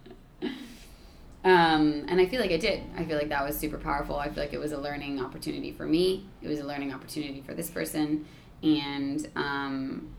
Um, 1.47 2.07
and 2.09 2.21
I 2.21 2.27
feel 2.27 2.41
like 2.41 2.51
I 2.51 2.57
did. 2.57 2.83
I 2.97 3.05
feel 3.05 3.17
like 3.17 3.29
that 3.29 3.47
was 3.47 3.57
super 3.57 3.79
powerful. 3.79 4.17
I 4.17 4.29
feel 4.29 4.43
like 4.43 4.53
it 4.53 4.59
was 4.59 4.73
a 4.73 4.79
learning 4.79 5.25
opportunity 5.25 5.71
for 5.71 5.87
me. 5.87 6.27
It 6.43 6.49
was 6.49 6.59
a 6.59 6.65
learning 6.65 6.93
opportunity 6.93 7.41
for 7.41 7.55
this 7.55 7.71
person. 7.71 8.27
And 8.65 9.31
um, 9.37 10.13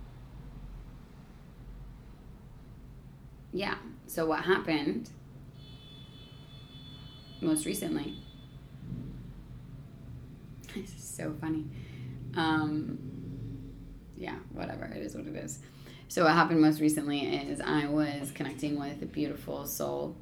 yeah, 3.51 3.75
so 4.07 4.25
what 4.25 4.45
happened 4.45 5.09
most 7.41 7.65
recently? 7.65 8.15
This 10.75 10.93
is 10.95 11.03
so 11.03 11.33
funny. 11.41 11.65
Um, 12.35 12.99
yeah, 14.15 14.35
whatever. 14.53 14.85
It 14.85 15.01
is 15.01 15.15
what 15.15 15.25
it 15.25 15.35
is. 15.35 15.59
So, 16.07 16.23
what 16.23 16.33
happened 16.33 16.61
most 16.61 16.79
recently 16.79 17.21
is 17.21 17.59
I 17.59 17.87
was 17.87 18.31
connecting 18.31 18.79
with 18.79 19.01
a 19.01 19.05
beautiful 19.05 19.65
soul 19.65 20.15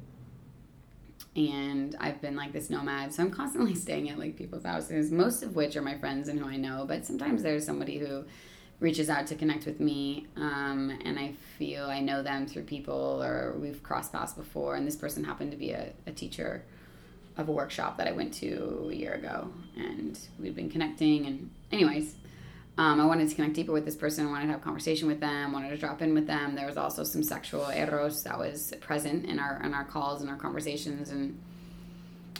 and 1.36 1.94
I've 2.00 2.20
been 2.20 2.34
like 2.34 2.52
this 2.52 2.70
nomad, 2.70 3.12
so 3.12 3.22
I'm 3.22 3.30
constantly 3.30 3.74
staying 3.86 4.08
at 4.10 4.18
like 4.18 4.36
people's 4.36 4.64
houses, 4.64 5.10
most 5.12 5.42
of 5.42 5.54
which 5.54 5.76
are 5.76 5.82
my 5.82 5.96
friends 5.98 6.28
and 6.28 6.38
who 6.38 6.48
I 6.48 6.56
know, 6.56 6.84
but 6.88 7.04
sometimes 7.04 7.42
there's 7.42 7.64
somebody 7.64 7.98
who 7.98 8.24
reaches 8.80 9.08
out 9.08 9.26
to 9.28 9.34
connect 9.34 9.66
with 9.66 9.80
me, 9.80 10.26
um, 10.36 10.98
and 11.04 11.18
I 11.18 11.32
feel 11.58 11.86
I 11.86 12.00
know 12.00 12.22
them 12.22 12.46
through 12.46 12.64
people 12.64 13.22
or 13.22 13.54
we've 13.58 13.82
crossed 13.82 14.12
paths 14.12 14.32
before, 14.32 14.76
and 14.76 14.86
this 14.86 14.96
person 14.96 15.24
happened 15.24 15.50
to 15.52 15.56
be 15.56 15.72
a, 15.72 15.92
a 16.06 16.12
teacher 16.12 16.62
of 17.36 17.48
a 17.48 17.52
workshop 17.52 17.98
that 17.98 18.08
I 18.08 18.12
went 18.12 18.32
to 18.34 18.88
a 18.90 18.94
year 18.94 19.12
ago, 19.14 19.50
and 19.76 20.18
we've 20.38 20.56
been 20.56 20.70
connecting, 20.70 21.26
and 21.26 21.50
anyways, 21.70 22.14
um, 22.78 23.00
I 23.00 23.06
wanted 23.06 23.28
to 23.28 23.34
connect 23.34 23.54
deeper 23.54 23.72
with 23.72 23.86
this 23.86 23.96
person. 23.96 24.26
I 24.26 24.30
wanted 24.30 24.46
to 24.46 24.52
have 24.52 24.60
a 24.60 24.64
conversation 24.64 25.08
with 25.08 25.20
them. 25.20 25.52
Wanted 25.52 25.70
to 25.70 25.78
drop 25.78 26.02
in 26.02 26.12
with 26.12 26.26
them. 26.26 26.54
There 26.54 26.66
was 26.66 26.76
also 26.76 27.04
some 27.04 27.22
sexual 27.22 27.66
eros 27.70 28.22
that 28.24 28.38
was 28.38 28.74
present 28.80 29.24
in 29.24 29.38
our 29.38 29.62
in 29.62 29.72
our 29.72 29.84
calls 29.84 30.20
and 30.20 30.28
our 30.28 30.36
conversations. 30.36 31.08
And 31.08 31.40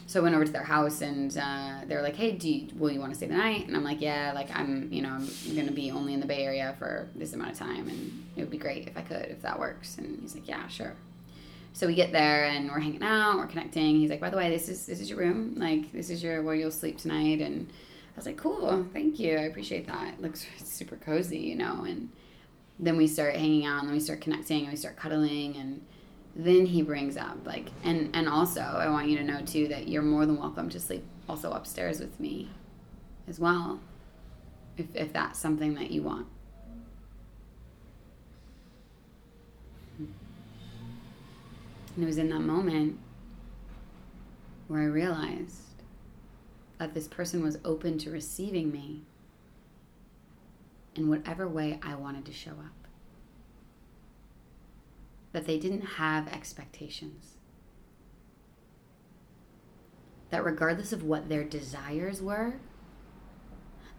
so 0.07 0.21
I 0.21 0.23
went 0.23 0.35
over 0.35 0.45
to 0.45 0.53
their 0.53 0.63
house, 0.63 1.01
and 1.01 1.37
uh, 1.39 1.81
they 1.87 1.97
were 1.97 2.03
like, 2.03 2.17
"Hey, 2.17 2.33
do 2.33 2.51
you, 2.51 2.69
will 2.77 2.91
you 2.91 3.01
want 3.01 3.13
to 3.13 3.17
stay 3.17 3.27
the 3.27 3.37
night?" 3.37 3.67
And 3.67 3.75
I'm 3.75 3.83
like, 3.83 4.03
"Yeah, 4.03 4.33
like 4.35 4.55
I'm 4.55 4.93
you 4.93 5.01
know 5.01 5.09
I'm 5.09 5.27
gonna 5.57 5.73
be 5.73 5.91
only 5.91 6.13
in 6.13 6.21
the 6.21 6.27
Bay 6.27 6.45
Area 6.45 6.75
for 6.79 7.09
this 7.15 7.33
amount 7.33 7.53
of 7.53 7.59
time, 7.59 7.89
and 7.89 8.27
it 8.37 8.41
would 8.41 8.51
be 8.51 8.59
great 8.59 8.89
if 8.89 8.97
I 8.97 9.01
could 9.01 9.27
if 9.31 9.41
that 9.41 9.59
works." 9.59 9.97
And 9.97 10.19
he's 10.21 10.35
like, 10.35 10.47
"Yeah, 10.47 10.69
sure." 10.69 10.95
So 11.73 11.87
we 11.87 11.95
get 11.95 12.13
there 12.13 12.47
and 12.47 12.71
we're 12.71 12.81
hanging 12.81 13.03
out, 13.03 13.37
we're 13.37 13.47
connecting. 13.47 14.01
He's 14.01 14.11
like, 14.11 14.21
"By 14.21 14.31
the 14.31 14.37
way, 14.37 14.51
this 14.51 14.69
is 14.69 14.85
this 14.85 15.01
is 15.01 15.09
your 15.09 15.19
room. 15.19 15.55
Like 15.57 15.93
this 15.93 16.11
is 16.11 16.23
your 16.23 16.43
where 16.43 16.55
you'll 16.55 16.71
sleep 16.71 16.99
tonight." 16.99 17.41
And 17.41 17.71
I 18.17 18.19
was 18.19 18.25
like, 18.25 18.39
cool, 18.39 18.87
thank 18.95 19.19
you. 19.19 19.37
I 19.37 19.43
appreciate 19.43 19.87
that. 19.89 20.15
It 20.15 20.23
looks 20.23 20.47
super 20.65 20.97
cozy, 20.97 21.39
you 21.39 21.55
know. 21.55 21.85
And 21.85 22.09
then 22.79 22.97
we 22.97 23.07
start 23.07 23.37
hanging 23.37 23.67
out 23.67 23.81
and 23.81 23.89
then 23.89 23.95
we 23.95 24.01
start 24.01 24.23
connecting 24.23 24.63
and 24.63 24.71
we 24.71 24.77
start 24.77 24.97
cuddling 24.97 25.57
and 25.57 25.83
then 26.35 26.67
he 26.67 26.83
brings 26.83 27.17
up 27.17 27.39
like 27.47 27.71
and 27.83 28.15
and 28.15 28.29
also 28.29 28.61
I 28.61 28.91
want 28.91 29.09
you 29.09 29.17
to 29.17 29.25
know 29.25 29.41
too 29.41 29.69
that 29.69 29.89
you're 29.89 30.03
more 30.03 30.27
than 30.27 30.39
welcome 30.39 30.69
to 30.69 30.79
sleep 30.79 31.03
also 31.29 31.53
upstairs 31.53 32.01
with 32.01 32.19
me 32.21 32.51
as 33.29 33.39
well. 33.39 33.81
If 34.77 34.87
if 34.95 35.13
that's 35.13 35.39
something 35.39 35.75
that 35.75 35.91
you 35.91 36.03
want. 36.03 36.27
And 39.99 42.05
it 42.05 42.07
was 42.07 42.19
in 42.19 42.29
that 42.31 42.41
moment 42.41 42.99
where 44.69 44.83
I 44.83 44.87
realized 44.87 45.76
that 46.79 46.95
this 46.95 47.09
person 47.09 47.43
was 47.43 47.59
open 47.65 47.99
to 47.99 48.11
receiving 48.11 48.71
me 48.71 49.03
in 50.95 51.09
whatever 51.09 51.49
way 51.49 51.79
I 51.83 51.95
wanted 51.95 52.25
to 52.27 52.33
show 52.33 52.53
up. 52.53 52.89
That 55.33 55.47
they 55.47 55.59
didn't 55.59 55.83
have 55.83 56.29
expectations. 56.29 57.35
That 60.31 60.45
regardless 60.45 60.93
of 60.93 61.03
what 61.03 61.29
their 61.29 61.45
desires 61.45 62.21
were, 62.21 62.55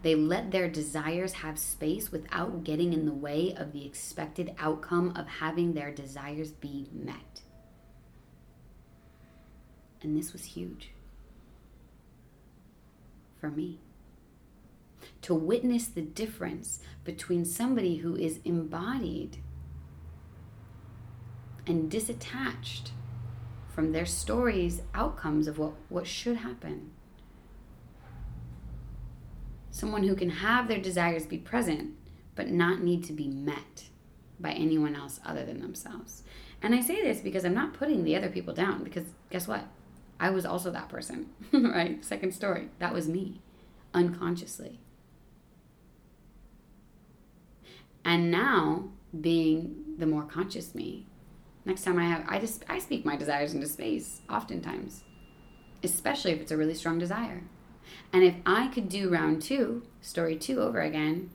they 0.02 0.14
let 0.14 0.52
their 0.52 0.68
desires 0.68 1.34
have 1.34 1.58
space 1.58 2.12
without 2.12 2.62
getting 2.62 2.92
in 2.92 3.06
the 3.06 3.12
way 3.12 3.54
of 3.56 3.72
the 3.72 3.84
expected 3.84 4.54
outcome 4.58 5.12
of 5.16 5.26
having 5.26 5.74
their 5.74 5.90
desires 5.90 6.52
be 6.52 6.88
met. 6.92 7.42
And 10.00 10.16
this 10.16 10.32
was 10.32 10.44
huge 10.44 10.92
for 13.40 13.50
me. 13.50 13.78
To 15.22 15.34
witness 15.34 15.86
the 15.86 16.02
difference 16.02 16.80
between 17.04 17.44
somebody 17.44 17.96
who 17.96 18.16
is 18.16 18.40
embodied 18.44 19.38
and 21.66 21.90
disattached 21.90 22.90
from 23.68 23.92
their 23.92 24.06
stories' 24.06 24.82
outcomes 24.94 25.46
of 25.46 25.58
what, 25.58 25.72
what 25.88 26.06
should 26.06 26.38
happen. 26.38 26.90
Someone 29.70 30.02
who 30.02 30.16
can 30.16 30.30
have 30.30 30.66
their 30.66 30.80
desires 30.80 31.26
be 31.26 31.38
present, 31.38 31.94
but 32.34 32.48
not 32.48 32.82
need 32.82 33.04
to 33.04 33.12
be 33.12 33.28
met 33.28 33.84
by 34.40 34.50
anyone 34.50 34.96
else 34.96 35.20
other 35.24 35.44
than 35.44 35.60
themselves. 35.60 36.24
And 36.62 36.74
I 36.74 36.80
say 36.80 37.02
this 37.02 37.20
because 37.20 37.44
I'm 37.44 37.54
not 37.54 37.74
putting 37.74 38.02
the 38.02 38.16
other 38.16 38.28
people 38.28 38.54
down, 38.54 38.82
because 38.82 39.04
guess 39.30 39.46
what? 39.46 39.64
I 40.20 40.30
was 40.30 40.44
also 40.44 40.70
that 40.70 40.88
person, 40.88 41.28
right? 41.52 42.04
Second 42.04 42.32
story. 42.32 42.68
That 42.78 42.92
was 42.92 43.08
me, 43.08 43.40
unconsciously. 43.94 44.80
And 48.04 48.30
now, 48.30 48.88
being 49.18 49.94
the 49.98 50.06
more 50.06 50.24
conscious 50.24 50.74
me, 50.74 51.06
next 51.64 51.82
time 51.82 51.98
I 51.98 52.04
have, 52.04 52.24
I 52.28 52.38
just, 52.38 52.64
I 52.68 52.78
speak 52.78 53.04
my 53.04 53.16
desires 53.16 53.54
into 53.54 53.66
space, 53.66 54.22
oftentimes, 54.30 55.04
especially 55.82 56.32
if 56.32 56.40
it's 56.40 56.50
a 56.50 56.56
really 56.56 56.74
strong 56.74 56.98
desire. 56.98 57.42
And 58.12 58.24
if 58.24 58.34
I 58.46 58.68
could 58.68 58.88
do 58.88 59.10
round 59.10 59.42
two, 59.42 59.82
story 60.00 60.36
two 60.36 60.60
over 60.60 60.80
again, 60.80 61.30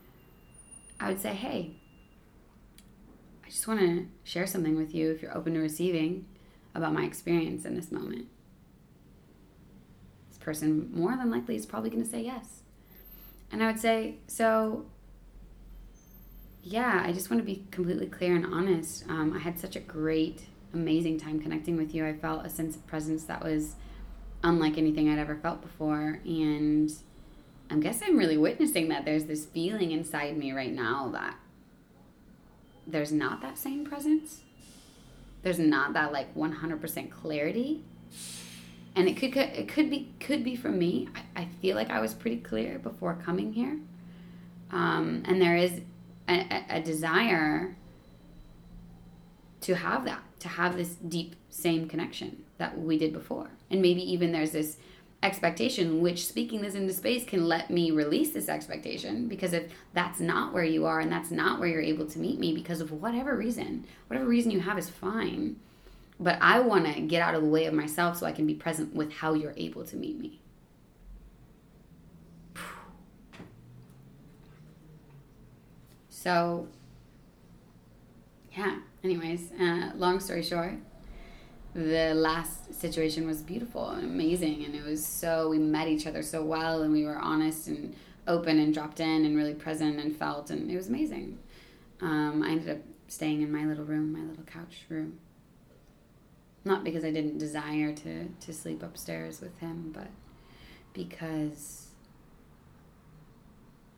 I 1.00 1.10
would 1.10 1.22
say, 1.22 1.34
hey, 1.34 1.76
I 3.46 3.50
just 3.50 3.68
want 3.68 3.80
to 3.82 4.08
share 4.24 4.48
something 4.48 4.76
with 4.76 4.96
you 4.96 5.12
if 5.12 5.22
you're 5.22 5.36
open 5.38 5.54
to 5.54 5.60
receiving 5.60 6.26
about 6.74 6.94
my 6.94 7.04
experience 7.04 7.66
in 7.66 7.76
this 7.76 7.92
moment. 7.92 8.28
Person, 10.44 10.92
more 10.94 11.16
than 11.16 11.32
likely, 11.32 11.56
is 11.56 11.66
probably 11.66 11.90
going 11.90 12.04
to 12.04 12.10
say 12.10 12.22
yes. 12.22 12.62
And 13.52 13.64
I 13.64 13.68
would 13.68 13.80
say, 13.80 14.16
so 14.28 14.86
yeah, 16.64 17.02
I 17.06 17.12
just 17.12 17.30
want 17.30 17.42
to 17.42 17.46
be 17.46 17.66
completely 17.72 18.08
clear 18.08 18.36
and 18.36 18.46
honest. 18.46 19.06
Um, 19.10 19.34
I 19.34 19.40
had 19.40 19.60
such 19.60 19.76
a 19.76 19.80
great, 19.80 20.44
amazing 20.74 21.20
time 21.20 21.40
connecting 21.40 21.78
with 21.78 21.94
you. 21.94 22.06
I 22.06 22.14
felt 22.14 22.46
a 22.46 22.50
sense 22.50 22.76
of 22.76 22.86
presence 22.88 23.24
that 23.26 23.44
was 23.44 23.76
unlike 24.44 24.78
anything 24.78 25.10
I'd 25.10 25.20
ever 25.20 25.36
felt 25.36 25.62
before. 25.62 26.20
And 26.26 26.92
I 27.70 27.76
guess 27.76 28.02
I'm 28.02 28.18
really 28.18 28.38
witnessing 28.38 28.90
that 28.90 29.06
there's 29.06 29.26
this 29.26 29.46
feeling 29.46 29.92
inside 29.92 30.38
me 30.38 30.52
right 30.52 30.74
now 30.74 31.10
that 31.14 31.36
there's 32.88 33.12
not 33.12 33.42
that 33.42 33.58
same 33.58 33.86
presence. 33.86 34.42
There's 35.42 35.60
not 35.60 35.94
that 35.94 36.14
like 36.14 36.34
100% 36.36 37.12
clarity. 37.12 37.84
And 38.96 39.08
it 39.08 39.18
could 39.18 39.36
it 39.36 39.68
could 39.68 39.90
be 39.90 40.14
could 40.20 40.44
be 40.44 40.56
from 40.56 40.78
me. 40.78 41.10
I, 41.16 41.42
I 41.42 41.48
feel 41.62 41.76
like 41.76 41.90
I 41.90 42.00
was 42.00 42.14
pretty 42.14 42.38
clear 42.38 42.80
before 42.80 43.16
coming 43.16 43.54
here. 43.54 43.80
Um, 44.72 45.24
and 45.26 45.42
there 45.42 45.56
is 45.56 45.82
a, 46.28 46.64
a 46.70 46.82
desire 46.82 47.76
to 49.62 49.76
have 49.76 50.04
that, 50.06 50.22
to 50.40 50.50
have 50.50 50.76
this 50.76 50.96
deep, 50.96 51.36
same 51.50 51.88
connection 51.88 52.44
that 52.58 52.78
we 52.78 52.98
did 52.98 53.14
before. 53.14 53.50
And 53.70 53.82
maybe 53.82 54.02
even 54.12 54.32
there's 54.32 54.52
this 54.52 54.78
expectation, 55.22 56.02
which 56.02 56.28
speaking 56.28 56.62
this 56.62 56.76
into 56.76 56.94
space 56.94 57.24
can 57.24 57.48
let 57.48 57.72
me 57.72 57.92
release 57.92 58.32
this 58.32 58.50
expectation 58.50 59.28
because 59.30 59.54
if 59.54 59.72
that's 59.94 60.20
not 60.20 60.54
where 60.54 60.66
you 60.66 60.86
are 60.86 61.00
and 61.00 61.12
that's 61.12 61.32
not 61.32 61.60
where 61.60 61.70
you're 61.70 61.82
able 61.82 62.06
to 62.08 62.20
meet 62.20 62.40
me 62.40 62.54
because 62.54 62.82
of 62.82 62.92
whatever 62.92 63.38
reason, 63.38 63.86
whatever 64.08 64.28
reason 64.28 64.52
you 64.52 64.60
have 64.60 64.78
is 64.78 64.90
fine. 64.90 65.56
But 66.24 66.38
I 66.40 66.62
want 66.62 66.86
to 66.86 67.02
get 67.02 67.22
out 67.22 67.36
of 67.36 67.42
the 67.42 67.50
way 67.50 67.66
of 67.66 67.74
myself 67.74 68.18
so 68.18 68.26
I 68.26 68.32
can 68.32 68.48
be 68.48 68.54
present 68.54 68.96
with 68.96 69.12
how 69.12 69.34
you're 69.34 69.54
able 69.58 69.84
to 69.84 69.98
meet 69.98 70.18
me. 70.18 70.40
So, 76.08 76.70
yeah, 78.58 78.78
anyways, 79.04 79.52
uh, 79.60 79.92
long 79.96 80.22
story 80.22 80.44
short, 80.44 80.76
the 81.74 82.14
last 82.14 82.74
situation 82.74 83.28
was 83.28 83.42
beautiful 83.42 83.90
and 83.90 84.06
amazing. 84.06 84.64
And 84.64 84.76
it 84.76 84.86
was 84.86 85.06
so, 85.06 85.50
we 85.50 85.60
met 85.60 85.90
each 85.90 86.08
other 86.08 86.24
so 86.24 86.42
well 86.42 86.84
and 86.84 86.94
we 86.94 87.04
were 87.04 87.18
honest 87.18 87.68
and 87.68 87.94
open 88.30 88.60
and 88.60 88.74
dropped 88.74 89.02
in 89.02 89.26
and 89.26 89.36
really 89.36 89.54
present 89.56 90.00
and 90.00 90.16
felt. 90.16 90.50
And 90.50 90.72
it 90.72 90.78
was 90.78 90.88
amazing. 90.88 91.38
Um, 92.00 92.42
I 92.42 92.52
ended 92.52 92.70
up 92.70 92.84
staying 93.10 93.42
in 93.42 93.52
my 93.52 93.66
little 93.66 93.84
room, 93.84 94.14
my 94.14 94.22
little 94.22 94.46
couch 94.46 94.86
room. 94.88 95.20
Not 96.66 96.84
because 96.84 97.04
I 97.04 97.12
didn't 97.12 97.38
desire 97.38 97.94
to, 97.94 98.28
to 98.30 98.54
sleep 98.54 98.84
upstairs 98.84 99.42
with 99.42 99.58
him, 99.60 99.92
but 99.94 100.08
because 100.94 101.88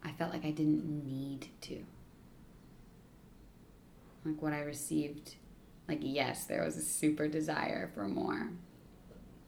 I 0.03 0.11
felt 0.13 0.31
like 0.31 0.45
I 0.45 0.51
didn't 0.51 1.05
need 1.05 1.47
to 1.61 1.83
like 4.25 4.41
what 4.41 4.53
I 4.53 4.61
received, 4.61 5.35
like, 5.87 5.99
yes, 6.01 6.45
there 6.45 6.63
was 6.63 6.77
a 6.77 6.81
super 6.81 7.27
desire 7.27 7.91
for 7.93 8.07
more. 8.07 8.49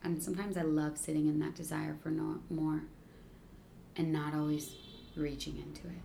And 0.04 0.22
sometimes 0.22 0.56
I 0.56 0.62
love 0.62 0.96
sitting 0.96 1.26
in 1.26 1.40
that 1.40 1.56
desire 1.56 1.96
for 2.00 2.10
no, 2.10 2.38
more 2.48 2.84
and 3.96 4.12
not 4.12 4.34
always 4.34 4.70
reaching 5.16 5.56
into 5.58 5.88
it. 5.88 6.02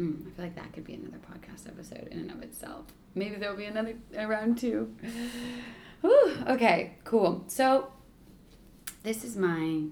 Mm, 0.00 0.26
I 0.26 0.30
feel 0.30 0.44
like 0.44 0.56
that 0.56 0.72
could 0.72 0.84
be 0.84 0.94
another 0.94 1.18
podcast 1.18 1.68
episode 1.68 2.08
in 2.10 2.18
and 2.18 2.32
of 2.32 2.42
itself. 2.42 2.86
Maybe 3.14 3.36
there'll 3.36 3.56
be 3.56 3.66
another 3.66 3.96
round 4.14 4.58
two. 4.58 4.94
Whew, 6.00 6.36
okay, 6.48 6.96
cool. 7.04 7.44
So, 7.46 7.92
this 9.02 9.24
is 9.24 9.36
my 9.36 9.84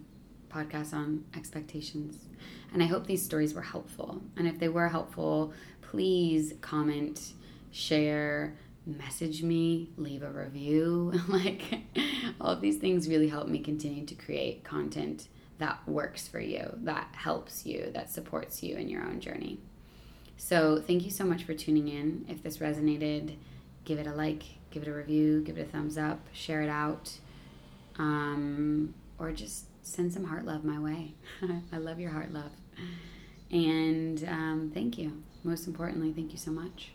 podcast 0.50 0.92
on 0.92 1.24
expectations. 1.36 2.26
And 2.72 2.82
I 2.82 2.86
hope 2.86 3.06
these 3.06 3.24
stories 3.24 3.54
were 3.54 3.62
helpful. 3.62 4.22
And 4.36 4.46
if 4.46 4.58
they 4.58 4.68
were 4.68 4.88
helpful, 4.88 5.52
please 5.80 6.54
comment, 6.60 7.32
share, 7.70 8.56
message 8.86 9.42
me, 9.42 9.90
leave 9.96 10.22
a 10.22 10.30
review. 10.30 11.12
like, 11.28 11.62
all 12.40 12.50
of 12.50 12.60
these 12.60 12.78
things 12.78 13.08
really 13.08 13.28
help 13.28 13.48
me 13.48 13.60
continue 13.60 14.04
to 14.06 14.14
create 14.14 14.64
content 14.64 15.28
that 15.58 15.86
works 15.86 16.26
for 16.26 16.40
you, 16.40 16.76
that 16.78 17.08
helps 17.12 17.64
you, 17.64 17.90
that 17.94 18.10
supports 18.10 18.62
you 18.62 18.76
in 18.76 18.88
your 18.88 19.04
own 19.04 19.20
journey. 19.20 19.60
So, 20.44 20.82
thank 20.84 21.04
you 21.04 21.10
so 21.12 21.24
much 21.24 21.44
for 21.44 21.54
tuning 21.54 21.86
in. 21.86 22.26
If 22.28 22.42
this 22.42 22.58
resonated, 22.58 23.36
give 23.84 24.00
it 24.00 24.08
a 24.08 24.12
like, 24.12 24.42
give 24.72 24.82
it 24.82 24.88
a 24.88 24.92
review, 24.92 25.40
give 25.40 25.56
it 25.56 25.68
a 25.68 25.70
thumbs 25.70 25.96
up, 25.96 26.18
share 26.32 26.62
it 26.62 26.68
out, 26.68 27.16
um, 27.96 28.92
or 29.20 29.30
just 29.30 29.66
send 29.82 30.12
some 30.12 30.24
heart 30.24 30.44
love 30.44 30.64
my 30.64 30.80
way. 30.80 31.14
I 31.72 31.76
love 31.76 32.00
your 32.00 32.10
heart 32.10 32.32
love. 32.32 32.50
And 33.52 34.24
um, 34.28 34.72
thank 34.74 34.98
you. 34.98 35.22
Most 35.44 35.68
importantly, 35.68 36.12
thank 36.12 36.32
you 36.32 36.38
so 36.38 36.50
much. 36.50 36.90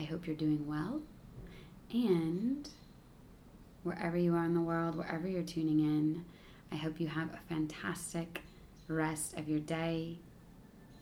I 0.00 0.02
hope 0.02 0.26
you're 0.26 0.34
doing 0.34 0.66
well. 0.66 1.00
And 1.92 2.68
wherever 3.84 4.16
you 4.16 4.34
are 4.34 4.44
in 4.44 4.54
the 4.54 4.60
world, 4.60 4.96
wherever 4.96 5.28
you're 5.28 5.44
tuning 5.44 5.78
in, 5.78 6.24
I 6.72 6.76
hope 6.76 6.98
you 6.98 7.06
have 7.06 7.32
a 7.32 7.38
fantastic 7.48 8.40
rest 8.88 9.38
of 9.38 9.48
your 9.48 9.60
day 9.60 10.18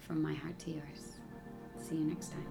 from 0.07 0.23
my 0.23 0.35
heart 0.35 0.59
to 0.59 0.71
yours. 0.71 1.17
See 1.81 1.97
you 1.97 2.05
next 2.05 2.33
time. 2.33 2.45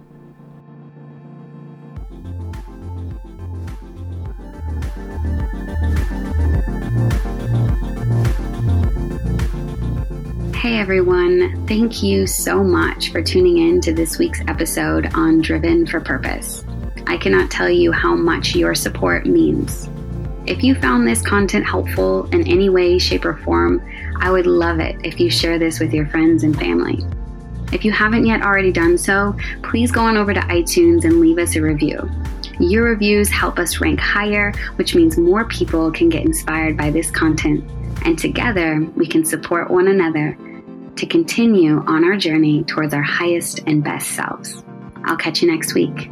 Hey 10.54 10.78
everyone, 10.78 11.66
thank 11.66 12.02
you 12.02 12.26
so 12.26 12.64
much 12.64 13.12
for 13.12 13.22
tuning 13.22 13.58
in 13.58 13.80
to 13.82 13.92
this 13.92 14.18
week's 14.18 14.40
episode 14.48 15.14
on 15.14 15.40
Driven 15.40 15.86
for 15.86 16.00
Purpose. 16.00 16.64
I 17.06 17.18
cannot 17.18 17.50
tell 17.50 17.70
you 17.70 17.92
how 17.92 18.16
much 18.16 18.56
your 18.56 18.74
support 18.74 19.26
means. 19.26 19.88
If 20.46 20.64
you 20.64 20.74
found 20.74 21.06
this 21.06 21.22
content 21.22 21.66
helpful 21.66 22.26
in 22.26 22.46
any 22.48 22.68
way, 22.68 22.98
shape, 22.98 23.24
or 23.24 23.36
form, 23.36 23.80
I 24.20 24.30
would 24.30 24.46
love 24.46 24.80
it 24.80 24.96
if 25.04 25.20
you 25.20 25.30
share 25.30 25.58
this 25.58 25.78
with 25.80 25.94
your 25.94 26.06
friends 26.08 26.42
and 26.42 26.58
family. 26.58 27.04
If 27.72 27.84
you 27.84 27.92
haven't 27.92 28.26
yet 28.26 28.42
already 28.42 28.72
done 28.72 28.96
so, 28.98 29.36
please 29.62 29.90
go 29.90 30.02
on 30.02 30.16
over 30.16 30.32
to 30.32 30.40
iTunes 30.40 31.04
and 31.04 31.20
leave 31.20 31.38
us 31.38 31.56
a 31.56 31.62
review. 31.62 32.10
Your 32.60 32.84
reviews 32.84 33.30
help 33.30 33.58
us 33.58 33.80
rank 33.80 33.98
higher, 33.98 34.52
which 34.76 34.94
means 34.94 35.18
more 35.18 35.44
people 35.46 35.90
can 35.90 36.08
get 36.08 36.24
inspired 36.24 36.76
by 36.76 36.90
this 36.90 37.10
content, 37.10 37.68
and 38.04 38.18
together 38.18 38.80
we 38.96 39.06
can 39.06 39.24
support 39.24 39.70
one 39.70 39.88
another 39.88 40.38
to 40.96 41.06
continue 41.06 41.82
on 41.86 42.04
our 42.04 42.16
journey 42.16 42.62
towards 42.64 42.94
our 42.94 43.02
highest 43.02 43.60
and 43.66 43.82
best 43.82 44.12
selves. 44.12 44.62
I'll 45.04 45.16
catch 45.16 45.42
you 45.42 45.50
next 45.50 45.74
week. 45.74 46.08